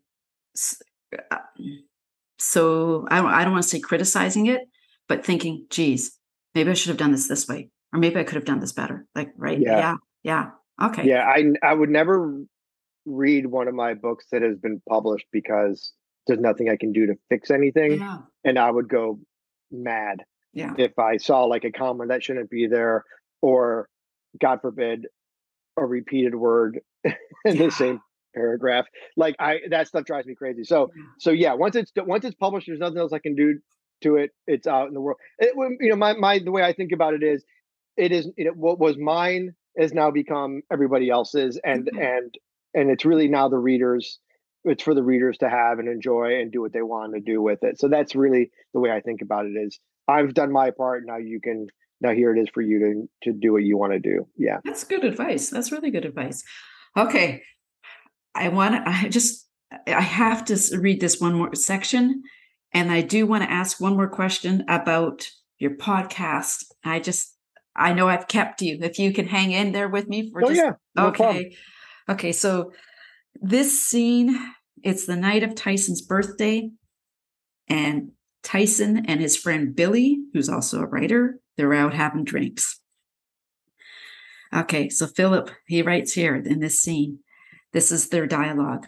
uh, 1.31 1.37
so 2.41 3.07
I 3.09 3.19
don't, 3.19 3.31
I 3.31 3.45
don't 3.45 3.53
want 3.53 3.63
to 3.63 3.69
say 3.69 3.79
criticizing 3.79 4.47
it, 4.47 4.63
but 5.09 5.25
thinking, 5.25 5.67
geez, 5.71 6.19
maybe 6.57 6.71
I 6.71 6.75
should 6.75 6.89
have 6.89 6.97
done 6.97 7.13
this 7.13 7.29
this 7.29 7.47
way, 7.47 7.71
or 7.93 8.01
maybe 8.01 8.19
I 8.19 8.25
could 8.25 8.35
have 8.35 8.45
done 8.45 8.59
this 8.59 8.73
better. 8.73 9.07
Like, 9.15 9.31
right? 9.37 9.61
Yeah, 9.61 9.79
yeah, 9.79 9.95
yeah. 10.25 10.51
Okay. 10.89 11.07
Yeah, 11.09 11.25
I 11.25 11.53
I 11.63 11.73
would 11.73 11.89
never 11.91 12.43
read 13.07 13.47
one 13.47 13.69
of 13.69 13.75
my 13.75 13.95
books 13.95 14.27
that 14.33 14.43
has 14.43 14.59
been 14.59 14.83
published 14.89 15.27
because 15.33 15.93
there's 16.27 16.41
nothing 16.41 16.69
I 16.69 16.77
can 16.77 16.93
do 16.93 17.07
to 17.07 17.15
fix 17.29 17.53
anything, 17.53 18.01
yeah. 18.01 18.19
and 18.45 18.59
I 18.59 18.71
would 18.71 18.89
go 18.89 19.21
mad 19.71 20.25
Yeah. 20.53 20.75
if 20.79 20.99
I 20.99 21.19
saw 21.19 21.45
like 21.45 21.65
a 21.65 21.71
comma 21.71 22.09
that 22.09 22.25
shouldn't 22.25 22.51
be 22.51 22.67
there, 22.67 23.05
or 23.41 23.89
God 24.41 24.61
forbid, 24.61 25.07
a 25.79 25.87
repeated 25.87 26.35
word 26.35 26.81
in 27.05 27.15
Yeah. 27.45 27.67
the 27.67 27.71
same 27.71 28.01
paragraph. 28.35 28.87
Like 29.17 29.37
I 29.39 29.59
that 29.71 29.89
stuff 29.89 30.05
drives 30.05 30.27
me 30.27 30.35
crazy. 30.35 30.65
So 30.65 30.91
Yeah. 30.95 31.03
so 31.19 31.31
yeah, 31.31 31.55
once 31.55 31.77
it's 31.77 31.93
once 31.97 32.25
it's 32.25 32.37
published, 32.37 32.67
there's 32.67 32.81
nothing 32.81 32.99
else 32.99 33.13
I 33.13 33.19
can 33.19 33.35
do 33.35 33.59
to 34.03 34.17
it. 34.17 34.31
It's 34.47 34.67
out 34.67 34.89
in 34.89 34.95
the 34.95 35.01
world. 35.01 35.19
It, 35.39 35.55
you 35.81 35.91
know, 35.91 35.97
my 35.97 36.15
my 36.15 36.39
the 36.39 36.53
way 36.53 36.63
I 36.63 36.73
think 36.73 36.93
about 36.93 37.15
it 37.15 37.23
is, 37.23 37.45
it 37.97 38.13
is 38.13 38.29
you 38.37 38.45
know, 38.47 38.53
what 38.53 38.79
was 38.79 38.97
mine 38.99 39.55
has 39.79 39.93
now 39.93 40.11
become 40.11 40.63
everybody 40.73 41.11
else's, 41.11 41.59
and 41.65 41.89
Okay. 41.89 42.07
and 42.07 42.35
and 42.75 42.91
it's 42.91 43.05
really 43.05 43.29
now 43.29 43.49
the 43.49 43.59
readers. 43.59 44.19
It's 44.65 44.83
for 44.83 44.93
the 44.95 45.03
readers 45.05 45.39
to 45.39 45.49
have 45.49 45.79
and 45.79 45.89
enjoy 45.89 46.41
and 46.41 46.53
do 46.53 46.61
what 46.61 46.73
they 46.73 46.83
want 46.83 47.15
to 47.15 47.21
do 47.21 47.41
with 47.41 47.63
it. 47.63 47.79
So 47.81 47.89
that's 47.89 48.15
really 48.15 48.51
the 48.75 48.81
way 48.81 48.91
I 48.91 49.01
think 49.01 49.23
about 49.23 49.47
it. 49.47 49.57
Is 49.57 49.79
I've 50.09 50.35
done 50.35 50.53
my 50.53 50.71
part. 50.73 51.05
Now 51.07 51.17
you 51.17 51.41
can. 51.41 51.69
Now 52.01 52.13
here 52.13 52.35
it 52.35 52.41
is 52.41 52.49
for 52.53 52.61
you 52.61 52.79
to 53.23 53.31
to 53.31 53.39
do 53.39 53.53
what 53.53 53.63
you 53.65 53.77
want 53.77 53.93
to 53.93 53.99
do. 53.99 54.27
Yeah. 54.37 54.59
That's 54.65 54.85
good 54.85 55.05
advice. 55.05 55.51
That's 55.51 55.73
really 55.73 55.91
good 55.91 56.05
advice. 56.05 56.43
Okay. 56.97 57.43
I 58.35 58.49
want 58.49 58.75
to, 58.75 58.83
I 58.91 59.09
just, 59.09 59.47
I 59.87 60.01
have 60.01 60.45
to 60.47 60.79
read 60.79 61.01
this 61.01 61.21
one 61.21 61.35
more 61.35 61.55
section. 61.55 62.23
And 62.73 62.93
I 62.93 63.01
do 63.01 63.27
want 63.27 63.45
to 63.45 63.51
ask 63.51 63.81
one 63.81 63.97
more 63.97 64.09
question 64.09 64.65
about 64.69 65.29
your 65.59 65.77
podcast. 65.77 66.65
I 66.85 67.01
just, 67.01 67.35
I 67.75 67.93
know 67.93 68.09
I've 68.09 68.29
kept 68.29 68.61
you. 68.63 68.79
If 68.81 68.99
you 68.99 69.13
can 69.13 69.27
hang 69.27 69.53
in 69.53 69.73
there 69.73 69.89
with 69.89 70.09
me 70.09 70.31
for 70.31 70.45
Oh 70.45 70.49
just 70.49 70.61
yeah. 70.61 70.73
No 70.95 71.11
problem. 71.11 71.37
okay. 71.37 71.57
Okay. 72.09 72.33
So 72.33 72.73
this 73.41 73.81
scene, 73.81 74.39
it's 74.83 75.07
the 75.07 75.17
night 75.17 75.43
of 75.43 75.55
Tyson's 75.55 76.03
birthday. 76.03 76.71
And 77.69 78.13
Tyson 78.43 79.05
and 79.07 79.21
his 79.21 79.37
friend 79.37 79.75
Billy, 79.75 80.19
who's 80.33 80.49
also 80.49 80.81
a 80.81 80.87
writer, 80.87 81.39
they're 81.59 81.75
out 81.75 81.93
having 81.93 82.25
drinks. 82.25 82.81
Okay. 84.55 84.89
So 84.89 85.07
Philip, 85.07 85.51
he 85.67 85.83
writes 85.83 86.15
here 86.15 86.35
in 86.35 86.61
this 86.61 86.81
scene, 86.81 87.19
this 87.75 87.93
is 87.93 88.09
their 88.09 88.27
dialogue. 88.27 88.87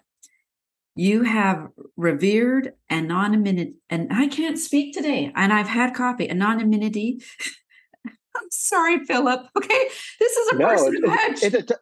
You 0.96 1.22
have 1.24 1.68
revered 1.96 2.72
anonymity, 2.90 3.74
and 3.88 4.08
I 4.10 4.26
can't 4.26 4.58
speak 4.58 4.94
today, 4.94 5.30
and 5.34 5.52
I've 5.52 5.68
had 5.68 5.94
coffee. 5.94 6.28
Anonymity. 6.28 7.22
I'm 8.06 8.50
sorry, 8.50 9.04
Philip. 9.04 9.46
Okay. 9.56 9.88
This 10.18 10.32
is 10.32 10.52
a 10.52 10.56
No, 10.56 10.68
person 10.68 10.94
who 10.94 11.02
it's, 11.06 11.42
it's 11.42 11.70
a 11.70 11.76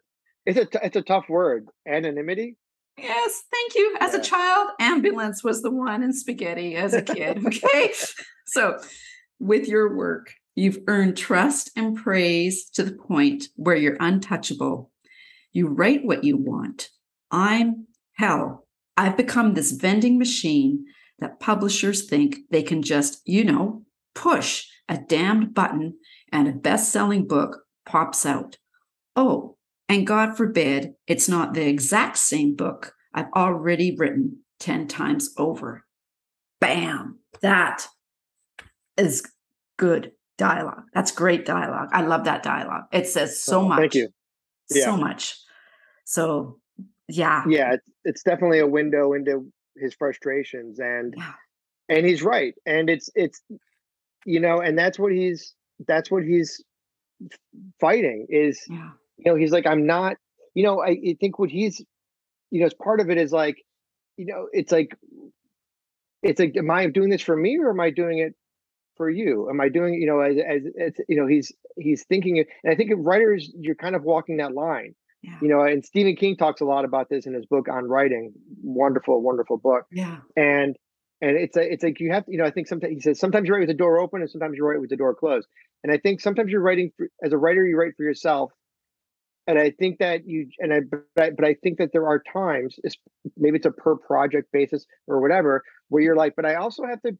it's 0.44 0.58
a 0.58 0.64
t- 0.64 0.78
it's 0.82 0.96
a 0.96 1.02
tough 1.02 1.28
word. 1.28 1.68
Anonymity. 1.86 2.56
Yes, 2.96 3.42
thank 3.52 3.74
you. 3.74 3.96
As 4.00 4.14
a 4.14 4.20
child, 4.20 4.70
ambulance 4.80 5.44
was 5.44 5.62
the 5.62 5.70
one 5.70 6.02
and 6.02 6.14
spaghetti 6.14 6.74
as 6.74 6.94
a 6.94 7.02
kid. 7.02 7.44
Okay. 7.46 7.92
so, 8.46 8.78
with 9.38 9.68
your 9.68 9.96
work, 9.96 10.34
you've 10.58 10.80
earned 10.88 11.16
trust 11.16 11.70
and 11.76 11.96
praise 11.96 12.68
to 12.70 12.82
the 12.82 12.92
point 12.92 13.48
where 13.56 13.76
you're 13.76 13.96
untouchable. 14.00 14.90
You 15.52 15.68
write 15.68 16.04
what 16.04 16.24
you 16.24 16.36
want. 16.36 16.88
I'm 17.30 17.86
hell. 18.14 18.66
I've 18.96 19.16
become 19.16 19.54
this 19.54 19.72
vending 19.72 20.18
machine 20.18 20.84
that 21.20 21.40
publishers 21.40 22.08
think 22.08 22.38
they 22.50 22.62
can 22.62 22.82
just, 22.82 23.20
you 23.24 23.44
know, 23.44 23.82
push 24.14 24.66
a 24.88 24.98
damned 24.98 25.54
button 25.54 25.94
and 26.32 26.48
a 26.48 26.52
best 26.52 26.92
selling 26.92 27.26
book 27.26 27.62
pops 27.86 28.26
out. 28.26 28.56
Oh, 29.14 29.56
and 29.88 30.06
God 30.06 30.36
forbid 30.36 30.94
it's 31.06 31.28
not 31.28 31.54
the 31.54 31.66
exact 31.66 32.18
same 32.18 32.56
book 32.56 32.94
I've 33.14 33.32
already 33.34 33.96
written 33.96 34.40
10 34.60 34.88
times 34.88 35.32
over. 35.38 35.84
Bam. 36.60 37.20
That 37.42 37.86
is 38.96 39.24
good 39.76 40.12
dialogue. 40.38 40.84
That's 40.94 41.10
great 41.10 41.44
dialogue. 41.44 41.90
I 41.92 42.02
love 42.02 42.24
that 42.24 42.42
dialogue. 42.42 42.84
It 42.92 43.06
says 43.06 43.42
so 43.42 43.60
Oh, 43.60 43.68
much. 43.68 43.78
Thank 43.78 43.94
you. 43.96 44.08
Yeah. 44.70 44.84
So 44.84 44.96
much. 44.96 45.36
So, 46.04 46.58
yeah. 47.08 47.44
Yeah, 47.48 47.74
it's, 47.74 47.90
it's 48.04 48.22
definitely 48.22 48.60
a 48.60 48.66
window 48.66 49.12
into 49.12 49.52
his 49.76 49.94
frustrations, 49.94 50.78
and 50.78 51.14
Yeah. 51.16 51.32
and 51.90 52.06
he's 52.06 52.22
right, 52.22 52.54
and 52.66 52.88
it's 52.88 53.10
it's 53.14 53.40
you 54.24 54.40
know, 54.40 54.60
and 54.60 54.78
that's 54.78 54.98
what 54.98 55.12
he's 55.12 55.54
that's 55.86 56.10
what 56.10 56.24
he's 56.24 56.62
fighting 57.80 58.26
is 58.30 58.62
Yeah. 58.68 58.90
you 59.16 59.24
know 59.32 59.34
he's 59.36 59.50
like 59.50 59.66
i'm 59.66 59.86
not 59.86 60.16
you 60.54 60.62
know 60.62 60.80
I, 60.80 60.90
I 60.90 61.16
think 61.20 61.38
what 61.40 61.50
he's 61.50 61.80
you 62.50 62.60
know 62.60 62.66
as 62.66 62.74
part 62.74 63.00
of 63.00 63.10
it 63.10 63.18
is 63.18 63.32
like 63.32 63.56
you 64.16 64.26
know 64.26 64.46
it's 64.52 64.70
like 64.70 64.94
it's 66.22 66.38
like 66.38 66.56
am 66.56 66.70
i 66.70 66.86
doing 66.86 67.10
this 67.10 67.22
for 67.22 67.36
me 67.36 67.58
or 67.58 67.70
am 67.70 67.80
i 67.80 67.90
doing 67.90 68.18
it 68.18 68.34
for 68.98 69.08
you? 69.08 69.48
Am 69.48 69.60
i 69.62 69.70
doing 69.70 69.94
you 69.94 70.06
know 70.06 70.20
as 70.20 70.36
as, 70.36 70.92
you 71.08 71.16
know 71.16 71.26
he's 71.26 71.50
he's 71.78 72.04
thinking 72.04 72.38
and 72.38 72.72
i 72.72 72.76
think 72.76 72.90
writers 72.96 73.50
you're 73.58 73.74
kind 73.74 73.96
of 73.96 74.02
walking 74.02 74.36
that 74.38 74.52
line. 74.52 74.94
Yeah. 75.22 75.38
you 75.42 75.48
know 75.48 75.62
and 75.62 75.84
stephen 75.84 76.14
king 76.14 76.36
talks 76.36 76.60
a 76.60 76.64
lot 76.64 76.84
about 76.84 77.08
this 77.08 77.26
in 77.26 77.34
his 77.34 77.44
book 77.46 77.66
on 77.68 77.88
writing 77.88 78.32
wonderful 78.62 79.20
wonderful 79.22 79.56
book. 79.56 79.86
Yeah. 79.90 80.18
and 80.36 80.76
and 81.20 81.36
it's 81.36 81.56
a, 81.56 81.72
it's 81.72 81.82
like 81.82 81.98
you 82.00 82.12
have 82.12 82.26
to, 82.26 82.32
you 82.32 82.38
know 82.38 82.44
I 82.44 82.50
think 82.50 82.68
sometimes 82.68 82.92
he 82.92 83.00
says 83.00 83.18
sometimes 83.18 83.48
you 83.48 83.54
write 83.54 83.60
with 83.60 83.68
the 83.68 83.74
door 83.74 83.98
open 83.98 84.20
and 84.20 84.30
sometimes 84.30 84.54
you 84.56 84.64
write 84.64 84.80
with 84.80 84.90
the 84.90 84.96
door 84.96 85.14
closed. 85.14 85.48
And 85.82 85.92
I 85.92 85.98
think 85.98 86.20
sometimes 86.20 86.50
you're 86.50 86.60
writing 86.60 86.90
for, 86.96 87.08
as 87.24 87.32
a 87.32 87.38
writer 87.38 87.66
you 87.66 87.76
write 87.76 87.94
for 87.96 88.04
yourself. 88.04 88.52
And 89.46 89.58
I 89.58 89.70
think 89.70 89.98
that 89.98 90.26
you 90.26 90.48
and 90.58 90.72
I 90.72 90.80
but, 90.90 91.24
I 91.24 91.30
but 91.30 91.44
I 91.44 91.54
think 91.54 91.78
that 91.78 91.90
there 91.92 92.06
are 92.06 92.22
times 92.32 92.76
maybe 93.36 93.56
it's 93.56 93.66
a 93.66 93.70
per 93.70 93.96
project 93.96 94.52
basis 94.52 94.86
or 95.06 95.20
whatever 95.20 95.62
where 95.88 96.02
you're 96.02 96.16
like 96.16 96.34
but 96.36 96.44
I 96.44 96.56
also 96.56 96.84
have 96.84 97.00
to 97.02 97.16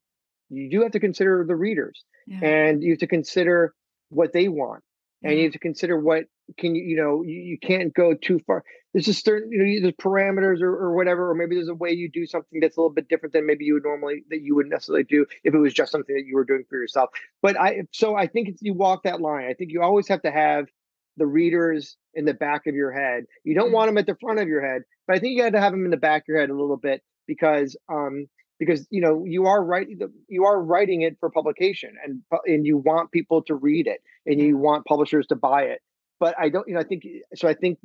you 0.51 0.71
do 0.71 0.83
have 0.83 0.93
to 0.93 1.01
consider 1.01 1.45
the 1.47 1.57
readers 1.57 2.05
Yeah. 2.27 2.41
and 2.43 2.83
you 2.83 2.91
have 2.93 3.01
to 3.01 3.07
consider 3.07 3.75
what 4.11 4.33
they 4.33 4.49
want 4.49 4.83
and 5.23 5.37
you 5.37 5.45
have 5.45 5.53
to 5.53 5.59
consider 5.59 5.99
what 5.99 6.25
can 6.57 6.75
you 6.75 6.83
you 6.83 6.97
know 6.97 7.23
you, 7.23 7.35
you 7.35 7.59
can't 7.59 7.93
go 7.93 8.15
too 8.15 8.39
far 8.47 8.65
there's 8.95 9.05
just 9.05 9.25
certain 9.25 9.51
you 9.53 9.59
know 9.59 9.81
there's 9.83 9.95
parameters 9.95 10.63
or, 10.63 10.71
or 10.75 10.95
whatever 10.95 11.29
or 11.31 11.35
maybe 11.35 11.57
there's 11.57 11.69
a 11.69 11.75
way 11.75 11.91
you 11.93 12.09
do 12.11 12.25
something 12.25 12.61
that's 12.61 12.77
a 12.77 12.81
little 12.81 12.95
bit 12.95 13.09
different 13.09 13.33
than 13.35 13.45
maybe 13.47 13.65
you 13.65 13.75
would 13.75 13.83
normally 13.85 14.25
that 14.31 14.41
you 14.41 14.55
would 14.55 14.67
necessarily 14.69 15.05
do 15.05 15.27
if 15.45 15.53
it 15.55 15.59
was 15.59 15.75
just 15.75 15.93
something 15.93 16.15
that 16.17 16.25
you 16.25 16.35
were 16.35 16.45
doing 16.45 16.65
for 16.71 16.79
yourself 16.79 17.11
but 17.43 17.59
i 17.61 17.83
so 17.93 18.15
i 18.17 18.27
think 18.27 18.49
it's 18.49 18.63
you 18.63 18.73
walk 18.73 19.03
that 19.03 19.21
line 19.21 19.45
i 19.47 19.53
think 19.53 19.71
you 19.73 19.83
always 19.83 20.09
have 20.09 20.23
to 20.23 20.31
have 20.31 20.67
the 21.19 21.27
readers 21.27 21.97
in 22.15 22.25
the 22.25 22.33
back 22.35 22.67
of 22.67 22.75
your 22.75 22.93
head 22.93 23.25
you 23.45 23.55
don't 23.55 23.71
Mm. 23.71 23.75
want 23.75 23.89
them 23.89 23.99
at 23.99 24.07
the 24.07 24.17
front 24.21 24.39
of 24.39 24.49
your 24.49 24.65
head 24.67 24.83
but 25.07 25.17
i 25.17 25.19
think 25.19 25.37
you 25.37 25.43
got 25.43 25.51
to 25.51 25.61
have 25.61 25.73
them 25.73 25.85
in 25.85 25.91
the 25.91 25.97
back 25.99 26.23
of 26.23 26.29
your 26.29 26.39
head 26.41 26.49
a 26.51 26.55
little 26.55 26.77
bit 26.79 27.03
because 27.27 27.77
um 27.93 28.27
because 28.59 28.87
you 28.91 29.01
know 29.01 29.25
you 29.25 29.47
are 29.47 29.63
writing 29.63 29.99
you 30.29 30.45
are 30.45 30.61
writing 30.63 31.03
it 31.03 31.17
for 31.21 31.31
publication 31.31 31.95
and 32.05 32.23
and 32.47 32.67
you 32.67 32.77
want 32.77 33.11
people 33.13 33.43
to 33.43 33.55
read 33.55 33.87
it 33.87 34.01
and 34.27 34.41
you 34.41 34.57
want 34.57 34.85
publishers 34.87 35.27
to 35.29 35.37
buy 35.37 35.63
it. 35.63 35.81
But 36.21 36.35
i 36.39 36.49
don't 36.49 36.67
you 36.69 36.75
know 36.75 36.81
i 36.81 36.85
think 36.85 37.05
so 37.35 37.49
i 37.49 37.55
think 37.55 37.79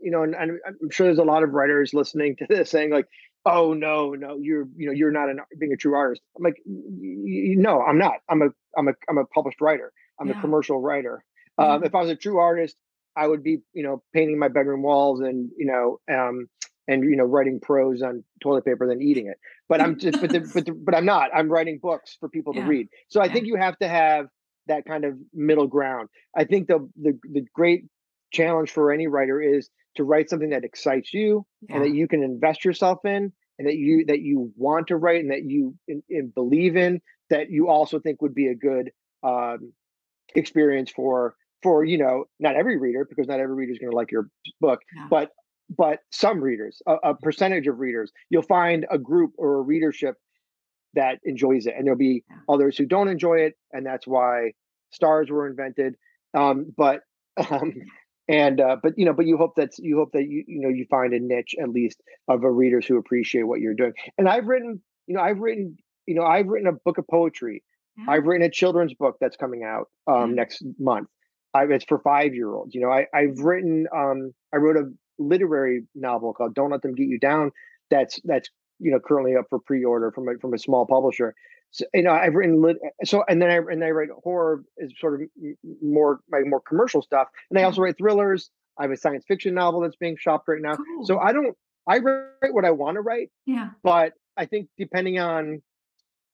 you 0.00 0.10
know 0.10 0.22
and, 0.22 0.34
and 0.34 0.58
i'm 0.66 0.90
sure 0.90 1.06
there's 1.06 1.18
a 1.18 1.24
lot 1.24 1.42
of 1.42 1.50
writers 1.50 1.94
listening 1.94 2.36
to 2.36 2.46
this 2.48 2.70
saying 2.70 2.90
like 2.90 3.06
oh 3.46 3.72
no 3.72 4.10
no 4.14 4.36
you're 4.40 4.66
you 4.76 4.86
know 4.86 4.92
you're 4.92 5.10
not 5.12 5.28
an, 5.28 5.40
being 5.58 5.72
a 5.72 5.76
true 5.76 5.94
artist. 5.94 6.22
I'm 6.36 6.44
like 6.44 6.56
"Y- 6.64 7.54
y- 7.54 7.54
no 7.56 7.82
i'm 7.82 7.98
not. 7.98 8.14
I'm 8.28 8.42
a 8.42 8.48
i'm 8.76 8.88
a 8.88 8.92
i'm 9.08 9.18
a 9.18 9.24
published 9.26 9.60
writer. 9.60 9.92
I'm 10.20 10.30
a 10.30 10.34
commercial 10.40 10.80
writer. 10.80 11.24
Um, 11.58 11.80
Yeah. 11.82 11.86
if 11.86 11.94
i 11.94 12.00
was 12.00 12.10
a 12.10 12.16
true 12.16 12.38
artist 12.38 12.76
i 13.16 13.26
would 13.26 13.42
be 13.42 13.58
you 13.74 13.82
know 13.82 14.02
painting 14.14 14.38
my 14.38 14.48
bedroom 14.48 14.82
walls 14.82 15.20
and 15.20 15.50
you 15.56 15.66
know 15.66 16.00
um 16.12 16.48
and 16.88 17.04
you 17.04 17.16
know 17.16 17.24
writing 17.24 17.60
prose 17.60 18.02
on 18.02 18.24
toilet 18.42 18.64
paper 18.64 18.86
than 18.86 19.00
eating 19.00 19.26
it 19.26 19.38
but 19.68 19.80
i'm 19.80 19.98
just 19.98 20.20
but 20.20 20.30
the, 20.32 20.40
but 20.54 20.64
the, 20.66 20.72
but 20.72 20.94
i'm 20.94 21.04
not 21.04 21.30
i'm 21.34 21.48
writing 21.48 21.78
books 21.82 22.16
for 22.18 22.28
people 22.28 22.52
Yeah. 22.54 22.62
to 22.62 22.68
read 22.68 22.88
so 23.08 23.20
i 23.20 23.26
Yeah. 23.26 23.32
think 23.32 23.46
you 23.46 23.56
have 23.56 23.78
to 23.78 23.88
have 23.88 24.26
that 24.66 24.84
kind 24.84 25.04
of 25.04 25.16
middle 25.32 25.66
ground 25.66 26.08
i 26.36 26.44
think 26.44 26.68
the 26.68 26.88
the, 27.00 27.18
the 27.32 27.44
great 27.54 27.84
challenge 28.32 28.70
for 28.70 28.92
any 28.92 29.06
writer 29.06 29.40
is 29.40 29.68
to 29.96 30.04
write 30.04 30.30
something 30.30 30.50
that 30.50 30.64
excites 30.64 31.12
you 31.12 31.44
yeah. 31.68 31.76
and 31.76 31.84
that 31.84 31.90
you 31.90 32.08
can 32.08 32.22
invest 32.22 32.64
yourself 32.64 33.04
in 33.04 33.32
and 33.58 33.68
that 33.68 33.76
you 33.76 34.04
that 34.06 34.20
you 34.20 34.50
want 34.56 34.86
to 34.88 34.96
write 34.96 35.20
and 35.20 35.30
that 35.30 35.44
you 35.44 35.74
in, 35.86 36.02
in 36.08 36.28
believe 36.28 36.76
in 36.76 37.00
that 37.30 37.50
you 37.50 37.68
also 37.68 37.98
think 37.98 38.20
would 38.22 38.34
be 38.34 38.48
a 38.48 38.54
good 38.54 38.90
um, 39.22 39.72
experience 40.34 40.90
for 40.90 41.34
for 41.62 41.84
you 41.84 41.98
know 41.98 42.24
not 42.40 42.56
every 42.56 42.78
reader 42.78 43.04
because 43.04 43.28
not 43.28 43.38
every 43.40 43.54
reader 43.54 43.72
is 43.72 43.78
going 43.78 43.90
to 43.90 43.96
like 43.96 44.10
your 44.10 44.28
book 44.60 44.80
Yeah. 44.96 45.06
but 45.10 45.30
but 45.76 46.00
some 46.10 46.40
readers 46.40 46.80
a, 46.86 46.94
a 47.10 47.14
percentage 47.14 47.66
of 47.66 47.78
readers 47.78 48.12
you'll 48.30 48.42
find 48.42 48.86
a 48.90 48.98
group 48.98 49.32
or 49.38 49.56
a 49.58 49.60
readership 49.62 50.16
that 50.94 51.18
enjoys 51.24 51.66
it 51.66 51.74
and 51.76 51.86
there'll 51.86 51.98
be 51.98 52.24
others 52.48 52.76
who 52.76 52.84
don't 52.86 53.08
enjoy 53.08 53.36
it 53.38 53.54
and 53.72 53.84
that's 53.86 54.06
why 54.06 54.52
stars 54.90 55.30
were 55.30 55.46
invented 55.48 55.94
um, 56.34 56.72
but 56.76 57.00
um, 57.50 57.72
and 58.28 58.60
uh, 58.60 58.76
but 58.82 58.92
you 58.96 59.04
know 59.04 59.12
but 59.12 59.26
you 59.26 59.36
hope 59.36 59.54
that 59.56 59.70
you 59.78 59.96
hope 59.96 60.10
that 60.12 60.24
you 60.28 60.44
you 60.46 60.60
know 60.60 60.68
you 60.68 60.84
find 60.90 61.12
a 61.14 61.18
niche 61.18 61.54
at 61.60 61.68
least 61.70 62.00
of 62.28 62.44
a 62.44 62.50
readers 62.50 62.86
who 62.86 62.98
appreciate 62.98 63.42
what 63.44 63.60
you're 63.60 63.74
doing 63.74 63.92
and 64.18 64.28
i've 64.28 64.46
written 64.46 64.80
you 65.06 65.14
know 65.14 65.20
i've 65.22 65.38
written 65.38 65.76
you 66.06 66.14
know 66.14 66.24
i've 66.24 66.46
written 66.46 66.68
a 66.68 66.72
book 66.84 66.98
of 66.98 67.06
poetry 67.08 67.62
Yeah. 67.96 68.04
i've 68.12 68.24
written 68.26 68.46
a 68.46 68.50
children's 68.50 68.94
book 68.94 69.16
that's 69.20 69.36
coming 69.36 69.64
out 69.64 69.88
um, 70.06 70.30
Yeah. 70.30 70.36
next 70.36 70.62
month 70.78 71.08
I, 71.54 71.64
it's 71.64 71.84
for 71.84 71.98
five 72.00 72.34
year 72.34 72.52
olds 72.54 72.74
you 72.74 72.80
know 72.82 72.90
I, 72.90 73.06
i've 73.14 73.38
written 73.38 73.86
um, 73.94 74.32
i 74.52 74.58
wrote 74.58 74.76
a 74.76 74.90
literary 75.28 75.82
novel 75.94 76.32
called 76.32 76.54
don't 76.54 76.70
let 76.70 76.82
them 76.82 76.94
get 76.94 77.06
you 77.06 77.18
down 77.18 77.50
that's 77.90 78.20
that's 78.24 78.48
you 78.78 78.90
know 78.90 78.98
currently 78.98 79.36
up 79.36 79.46
for 79.48 79.58
pre-order 79.58 80.10
from 80.12 80.28
a, 80.28 80.38
from 80.38 80.54
a 80.54 80.58
small 80.58 80.86
publisher 80.86 81.34
so, 81.72 81.86
you 81.94 82.02
know, 82.02 82.12
I've 82.12 82.34
written 82.34 82.60
lit, 82.60 82.76
so, 83.04 83.24
and 83.28 83.40
then 83.40 83.50
I 83.50 83.56
and 83.56 83.82
I 83.82 83.90
write 83.90 84.10
horror 84.22 84.62
is 84.76 84.92
sort 85.00 85.22
of 85.22 85.28
more 85.82 86.20
my 86.28 86.40
more 86.40 86.60
commercial 86.60 87.00
stuff, 87.00 87.28
and 87.48 87.58
I 87.58 87.62
also 87.62 87.80
write 87.80 87.96
thrillers. 87.96 88.50
I 88.78 88.82
have 88.82 88.90
a 88.90 88.96
science 88.96 89.24
fiction 89.26 89.54
novel 89.54 89.80
that's 89.80 89.96
being 89.96 90.16
shopped 90.18 90.48
right 90.48 90.60
now. 90.60 90.76
Cool. 90.76 91.06
So 91.06 91.18
I 91.18 91.32
don't, 91.32 91.56
I 91.86 91.98
write 91.98 92.52
what 92.52 92.64
I 92.64 92.70
want 92.70 92.96
to 92.96 93.00
write, 93.00 93.30
yeah. 93.46 93.70
but 93.82 94.12
I 94.36 94.46
think 94.46 94.68
depending 94.78 95.18
on, 95.18 95.62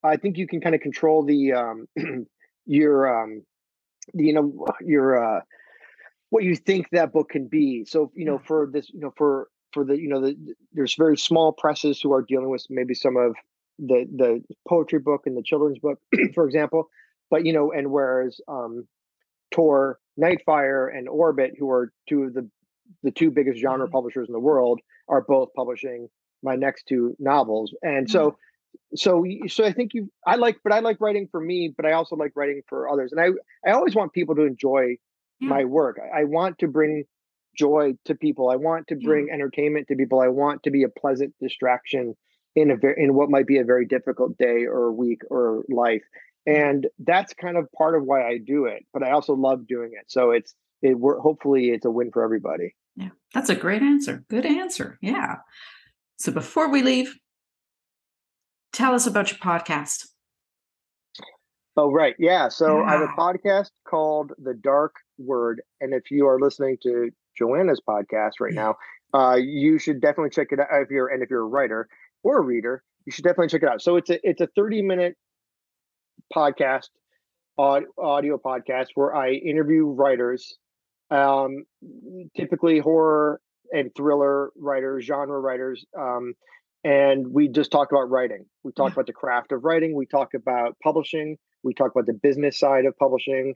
I 0.04 0.16
think 0.16 0.38
you 0.38 0.46
can 0.46 0.60
kind 0.60 0.74
of 0.74 0.80
control 0.80 1.24
the 1.24 1.52
um 1.52 1.86
your 2.66 3.22
um, 3.22 3.42
you 4.14 4.32
know 4.32 4.66
your 4.80 5.38
uh 5.38 5.40
what 6.30 6.44
you 6.44 6.56
think 6.56 6.90
that 6.90 7.12
book 7.12 7.30
can 7.30 7.46
be. 7.46 7.84
So 7.86 8.10
you 8.14 8.24
know 8.24 8.38
for 8.38 8.68
this, 8.72 8.90
you 8.90 9.00
know 9.00 9.12
for 9.16 9.48
for 9.72 9.84
the 9.84 9.98
you 9.98 10.08
know 10.08 10.20
the 10.20 10.36
there's 10.72 10.94
very 10.94 11.16
small 11.16 11.52
presses 11.52 12.00
who 12.00 12.12
are 12.12 12.22
dealing 12.22 12.50
with 12.50 12.66
maybe 12.70 12.94
some 12.94 13.16
of 13.16 13.34
the 13.78 14.06
the 14.14 14.42
poetry 14.68 14.98
book 14.98 15.22
and 15.26 15.36
the 15.36 15.42
children's 15.42 15.78
book, 15.78 15.98
for 16.34 16.44
example. 16.46 16.88
But 17.30 17.44
you 17.46 17.52
know, 17.52 17.72
and 17.72 17.90
whereas 17.90 18.40
um, 18.48 18.86
Tor, 19.52 19.98
Nightfire, 20.20 20.94
and 20.96 21.08
Orbit, 21.08 21.54
who 21.58 21.70
are 21.70 21.92
two 22.08 22.24
of 22.24 22.34
the 22.34 22.48
the 23.02 23.10
two 23.10 23.30
biggest 23.30 23.60
genre 23.60 23.86
Mhm. 23.86 23.92
publishers 23.92 24.28
in 24.28 24.32
the 24.32 24.40
world, 24.40 24.80
are 25.08 25.20
both 25.20 25.52
publishing 25.54 26.08
my 26.42 26.56
next 26.56 26.84
two 26.86 27.14
novels. 27.18 27.74
And 27.82 28.08
so, 28.08 28.38
so 28.94 29.24
so 29.46 29.64
I 29.64 29.72
think 29.72 29.92
you, 29.92 30.10
I 30.26 30.36
like, 30.36 30.58
but 30.62 30.72
I 30.72 30.80
like 30.80 31.00
writing 31.00 31.28
for 31.30 31.40
me, 31.40 31.72
but 31.76 31.84
I 31.84 31.92
also 31.92 32.16
like 32.16 32.32
writing 32.34 32.62
for 32.68 32.88
others. 32.88 33.12
And 33.12 33.20
I 33.20 33.28
I 33.68 33.72
always 33.74 33.94
want 33.94 34.12
people 34.12 34.34
to 34.36 34.42
enjoy 34.42 34.96
Yeah. 35.40 35.48
my 35.48 35.64
work. 35.64 35.98
I, 36.14 36.24
want 36.24 36.58
to 36.58 36.68
bring 36.68 37.04
joy 37.56 37.94
to 38.06 38.14
people. 38.14 38.50
I 38.50 38.56
want 38.56 38.88
to 38.88 38.96
Yeah. 38.98 39.06
bring 39.06 39.30
entertainment 39.30 39.88
to 39.88 39.96
people. 39.96 40.20
I 40.20 40.28
want 40.28 40.62
to 40.64 40.70
be 40.70 40.82
a 40.82 40.88
pleasant 40.88 41.34
distraction 41.40 42.14
in 42.54 42.70
a 42.70 42.76
very 42.76 43.02
in 43.02 43.14
what 43.14 43.30
might 43.30 43.46
be 43.46 43.58
a 43.58 43.64
very 43.64 43.86
difficult 43.86 44.36
day 44.38 44.64
or 44.64 44.92
week 44.92 45.22
or 45.30 45.64
life. 45.68 46.02
Mm-hmm. 46.48 46.60
And 46.60 46.86
that's 46.98 47.34
kind 47.34 47.56
of 47.56 47.70
part 47.72 47.96
of 47.96 48.04
why 48.04 48.26
I 48.26 48.38
do 48.38 48.66
it. 48.66 48.84
But 48.92 49.02
I 49.02 49.10
also 49.10 49.34
love 49.34 49.66
doing 49.66 49.90
it. 49.92 50.06
So 50.08 50.30
it's 50.30 50.54
it 50.82 50.96
hopefully 51.00 51.70
it's 51.70 51.84
a 51.84 51.90
win 51.90 52.10
for 52.12 52.22
everybody. 52.24 52.74
Yeah, 52.96 53.10
that's 53.34 53.50
a 53.50 53.54
great 53.54 53.82
answer. 53.82 54.24
Good 54.28 54.46
answer. 54.46 54.98
Yeah. 55.00 55.36
So 56.18 56.32
before 56.32 56.68
we 56.68 56.82
leave, 56.82 57.14
tell 58.72 58.94
us 58.94 59.06
about 59.06 59.30
your 59.30 59.38
podcast. 59.38 60.06
Oh, 61.78 61.92
right. 61.92 62.16
Yeah. 62.18 62.48
So 62.48 62.82
I 62.82 62.90
have 62.90 63.02
a 63.02 63.06
podcast 63.16 63.70
called 63.88 64.32
The 64.38 64.52
Dark 64.52 64.96
Word. 65.16 65.62
And 65.80 65.94
if 65.94 66.10
you 66.10 66.26
are 66.26 66.40
listening 66.40 66.76
to 66.82 67.10
Joanna's 67.40 67.80
podcast 67.88 68.32
right 68.40 68.52
Yeah. 68.52 68.72
now, 69.14 69.20
uh, 69.32 69.36
you 69.36 69.78
should 69.78 70.00
definitely 70.00 70.30
check 70.30 70.48
it 70.50 70.58
out. 70.58 70.66
If 70.72 70.90
you're 70.90 71.06
and 71.06 71.22
if 71.22 71.30
you're 71.30 71.42
a 71.42 71.46
writer 71.46 71.88
or 72.24 72.38
a 72.38 72.42
reader, 72.42 72.82
you 73.06 73.12
should 73.12 73.22
definitely 73.22 73.46
check 73.46 73.62
it 73.62 73.68
out. 73.68 73.80
So 73.80 73.94
it's 73.96 74.10
a 74.10 74.18
it's 74.28 74.40
a 74.40 74.48
30 74.56 74.82
minute 74.82 75.16
podcast, 76.34 76.88
audio 77.56 78.38
podcast 78.38 78.88
where 78.96 79.14
I 79.14 79.30
interview 79.34 79.86
writers, 79.86 80.58
um, 81.12 81.62
typically 82.36 82.80
horror 82.80 83.40
and 83.72 83.94
thriller 83.96 84.50
writers, 84.56 85.04
genre 85.04 85.38
writers. 85.38 85.86
Um, 85.96 86.34
and 86.82 87.28
we 87.28 87.46
just 87.46 87.70
talk 87.70 87.92
about 87.92 88.10
writing. 88.10 88.46
We 88.64 88.72
talk 88.72 88.88
Yeah. 88.88 88.94
about 88.94 89.06
the 89.06 89.12
craft 89.12 89.52
of 89.52 89.62
writing. 89.62 89.94
We 89.94 90.06
talk 90.06 90.34
about 90.34 90.76
publishing. 90.82 91.38
We 91.62 91.74
talk 91.74 91.90
about 91.92 92.06
the 92.06 92.12
business 92.12 92.58
side 92.58 92.84
of 92.84 92.96
publishing. 92.98 93.54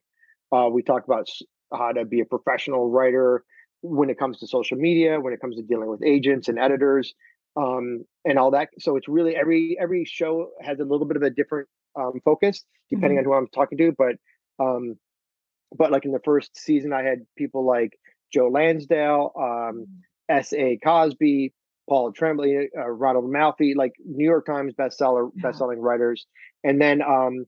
Uh, 0.50 0.68
we 0.70 0.82
talk 0.82 1.04
about 1.04 1.26
how 1.72 1.92
to 1.92 2.04
be 2.04 2.20
a 2.20 2.24
professional 2.24 2.90
writer 2.90 3.44
when 3.82 4.10
it 4.10 4.18
comes 4.18 4.38
to 4.40 4.46
social 4.46 4.76
media, 4.76 5.18
when 5.20 5.32
it 5.32 5.40
comes 5.40 5.56
to 5.56 5.62
dealing 5.62 5.88
with 5.88 6.02
agents 6.04 6.48
and 6.48 6.58
editors, 6.58 7.14
um, 7.56 8.04
and 8.24 8.38
all 8.38 8.50
that. 8.52 8.68
So 8.78 8.96
it's 8.96 9.08
really 9.08 9.34
every 9.36 9.76
every 9.80 10.04
show 10.04 10.50
has 10.60 10.78
a 10.80 10.84
little 10.84 11.06
bit 11.06 11.16
of 11.16 11.22
a 11.22 11.30
different 11.30 11.68
um, 11.98 12.20
focus 12.24 12.64
depending 12.90 13.18
on 13.18 13.24
who 13.24 13.32
I'm 13.32 13.48
talking 13.48 13.78
to. 13.78 13.92
But 13.96 14.16
um, 14.58 14.96
but 15.76 15.90
like 15.90 16.04
in 16.04 16.12
the 16.12 16.20
first 16.24 16.56
season, 16.56 16.92
I 16.92 17.02
had 17.02 17.20
people 17.36 17.66
like 17.66 17.98
Joe 18.32 18.48
Lansdale, 18.48 19.32
um, 19.38 19.86
S. 20.28 20.52
A. 20.52 20.78
Cosby, 20.84 21.52
Paul 21.88 22.12
Tremblay, 22.12 22.68
uh, 22.76 22.88
Ronald 22.88 23.30
Malfi, 23.30 23.74
like 23.74 23.92
New 24.04 24.24
York 24.24 24.46
Times 24.46 24.74
bestseller 24.74 25.30
Yeah. 25.34 25.48
best-selling 25.48 25.80
writers. 25.80 26.26
And 26.64 26.80
then 26.80 27.02
um, 27.02 27.46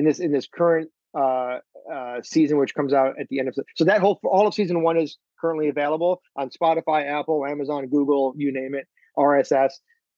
in 0.00 0.06
this 0.06 0.18
in 0.18 0.32
this 0.32 0.48
current 0.48 0.90
uh, 1.16 1.58
uh, 1.92 2.20
season, 2.22 2.58
which 2.58 2.74
comes 2.74 2.92
out 2.92 3.20
at 3.20 3.28
the 3.28 3.38
end 3.38 3.48
of 3.48 3.54
so 3.76 3.84
that 3.84 4.00
whole 4.00 4.18
all 4.24 4.46
of 4.46 4.54
season 4.54 4.82
one 4.82 4.96
is 4.96 5.18
currently 5.38 5.68
available 5.68 6.22
on 6.36 6.48
Spotify, 6.50 7.06
Apple, 7.06 7.44
Amazon, 7.46 7.86
Google, 7.86 8.34
you 8.36 8.52
name 8.52 8.74
it, 8.74 8.86
RSS. 9.16 9.72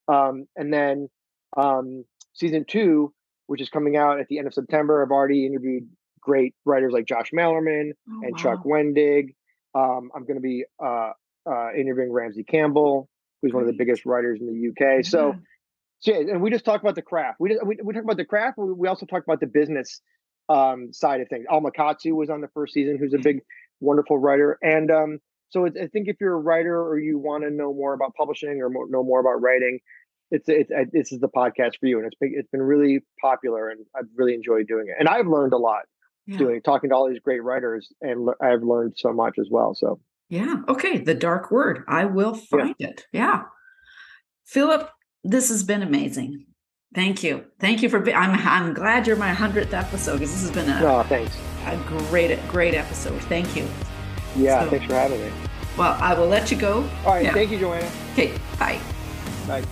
Um, 0.08 0.46
and 0.56 0.72
then 0.72 1.08
um, 1.56 2.04
season 2.32 2.64
two, 2.66 3.12
which 3.46 3.60
is 3.60 3.68
coming 3.68 3.96
out 3.96 4.20
at 4.20 4.28
the 4.28 4.38
end 4.38 4.46
of 4.46 4.54
September, 4.54 5.02
I've 5.02 5.10
already 5.10 5.46
interviewed 5.46 5.88
great 6.20 6.54
writers 6.64 6.92
like 6.92 7.06
Josh 7.06 7.30
Malerman 7.32 7.92
Oh, 8.08 8.20
and 8.22 8.32
wow. 8.32 8.38
Chuck 8.38 8.64
Wendig. 8.64 9.34
Um, 9.74 10.10
I'm 10.14 10.22
going 10.22 10.36
to 10.36 10.40
be 10.40 10.64
uh, 10.84 11.10
uh, 11.48 11.72
interviewing 11.76 12.12
Ramsey 12.12 12.44
Campbell, 12.44 13.08
who's 13.40 13.52
one 13.52 13.62
of 13.62 13.68
the 13.68 13.76
biggest 13.76 14.06
writers 14.06 14.40
in 14.40 14.46
the 14.46 14.68
UK. 14.70 15.04
So. 15.04 15.36
So 16.02 16.12
yeah, 16.12 16.18
and 16.18 16.42
we 16.42 16.50
just 16.50 16.64
talked 16.64 16.82
about 16.82 16.96
the 16.96 17.02
craft. 17.02 17.38
We, 17.40 17.50
just, 17.50 17.64
we 17.64 17.78
we 17.82 17.94
talk 17.94 18.02
about 18.02 18.16
the 18.16 18.24
craft. 18.24 18.56
but 18.56 18.66
We 18.66 18.88
also 18.88 19.06
talked 19.06 19.26
about 19.26 19.40
the 19.40 19.46
business 19.46 20.00
um, 20.48 20.92
side 20.92 21.20
of 21.20 21.28
things. 21.28 21.46
Alma 21.48 21.70
Katsu 21.70 22.14
was 22.14 22.28
on 22.28 22.40
the 22.40 22.48
first 22.48 22.74
season, 22.74 22.98
who's 22.98 23.14
a 23.14 23.18
big, 23.18 23.40
wonderful 23.80 24.18
writer. 24.18 24.58
And 24.62 24.90
um, 24.90 25.18
so 25.50 25.64
it's, 25.64 25.76
I 25.76 25.86
think 25.86 26.08
if 26.08 26.16
you're 26.20 26.34
a 26.34 26.40
writer 26.40 26.76
or 26.76 26.98
you 26.98 27.18
want 27.18 27.44
to 27.44 27.50
know 27.50 27.72
more 27.72 27.94
about 27.94 28.14
publishing 28.16 28.60
or 28.60 28.68
more, 28.68 28.88
know 28.90 29.04
more 29.04 29.20
about 29.20 29.40
writing, 29.40 29.78
it's 30.32 30.48
it's 30.48 30.70
this 30.92 31.12
is 31.12 31.20
the 31.20 31.28
podcast 31.28 31.78
for 31.78 31.86
you. 31.86 31.98
And 31.98 32.06
it's 32.06 32.16
been 32.18 32.32
it's 32.36 32.48
been 32.50 32.62
really 32.62 33.00
popular, 33.20 33.70
and 33.70 33.86
I've 33.96 34.08
really 34.16 34.34
enjoyed 34.34 34.66
doing 34.66 34.86
it. 34.88 34.96
And 34.98 35.08
I've 35.08 35.28
learned 35.28 35.52
a 35.52 35.58
lot 35.58 35.82
yeah. 36.26 36.38
doing 36.38 36.62
talking 36.62 36.90
to 36.90 36.96
all 36.96 37.08
these 37.08 37.20
great 37.20 37.44
writers, 37.44 37.92
and 38.00 38.28
I've 38.42 38.62
learned 38.62 38.94
so 38.96 39.12
much 39.12 39.34
as 39.38 39.48
well. 39.50 39.74
So 39.74 40.00
Yeah. 40.28 40.62
Okay. 40.68 40.98
The 40.98 41.14
dark 41.14 41.50
word. 41.52 41.84
I 41.86 42.06
will 42.06 42.34
Yeah. 42.34 42.42
find 42.50 42.74
it. 42.80 43.06
Yeah. 43.12 43.42
Philip, 44.44 44.90
this 45.24 45.48
has 45.48 45.62
been 45.62 45.82
amazing. 45.82 46.46
Thank 46.94 47.22
you. 47.22 47.44
Thank 47.58 47.82
you 47.82 47.88
for 47.88 48.00
being. 48.00 48.16
I'm 48.16 48.32
I'm 48.46 48.74
glad 48.74 49.06
you're 49.06 49.16
my 49.16 49.30
hundredth 49.32 49.72
episode 49.72 50.14
because 50.18 50.32
this 50.32 50.42
has 50.42 50.50
been 50.50 50.68
a, 50.68 50.80
no, 50.80 51.02
thanks. 51.04 51.36
a 51.66 51.76
great 52.08 52.38
great 52.48 52.74
episode. 52.74 53.20
Thank 53.22 53.56
you. 53.56 53.66
Yeah, 54.36 54.64
So- 54.64 54.70
thanks 54.70 54.86
for 54.86 54.94
having 54.94 55.20
me. 55.20 55.30
Well, 55.78 55.96
I 56.02 56.12
will 56.12 56.26
let 56.26 56.50
you 56.50 56.58
go. 56.58 56.88
All 57.06 57.14
right, 57.14 57.24
Yeah. 57.24 57.32
thank 57.32 57.50
you, 57.50 57.58
Joanna. 57.58 57.90
Okay. 58.12 58.32
Bye. 58.58 58.78
Bye. 59.48 59.64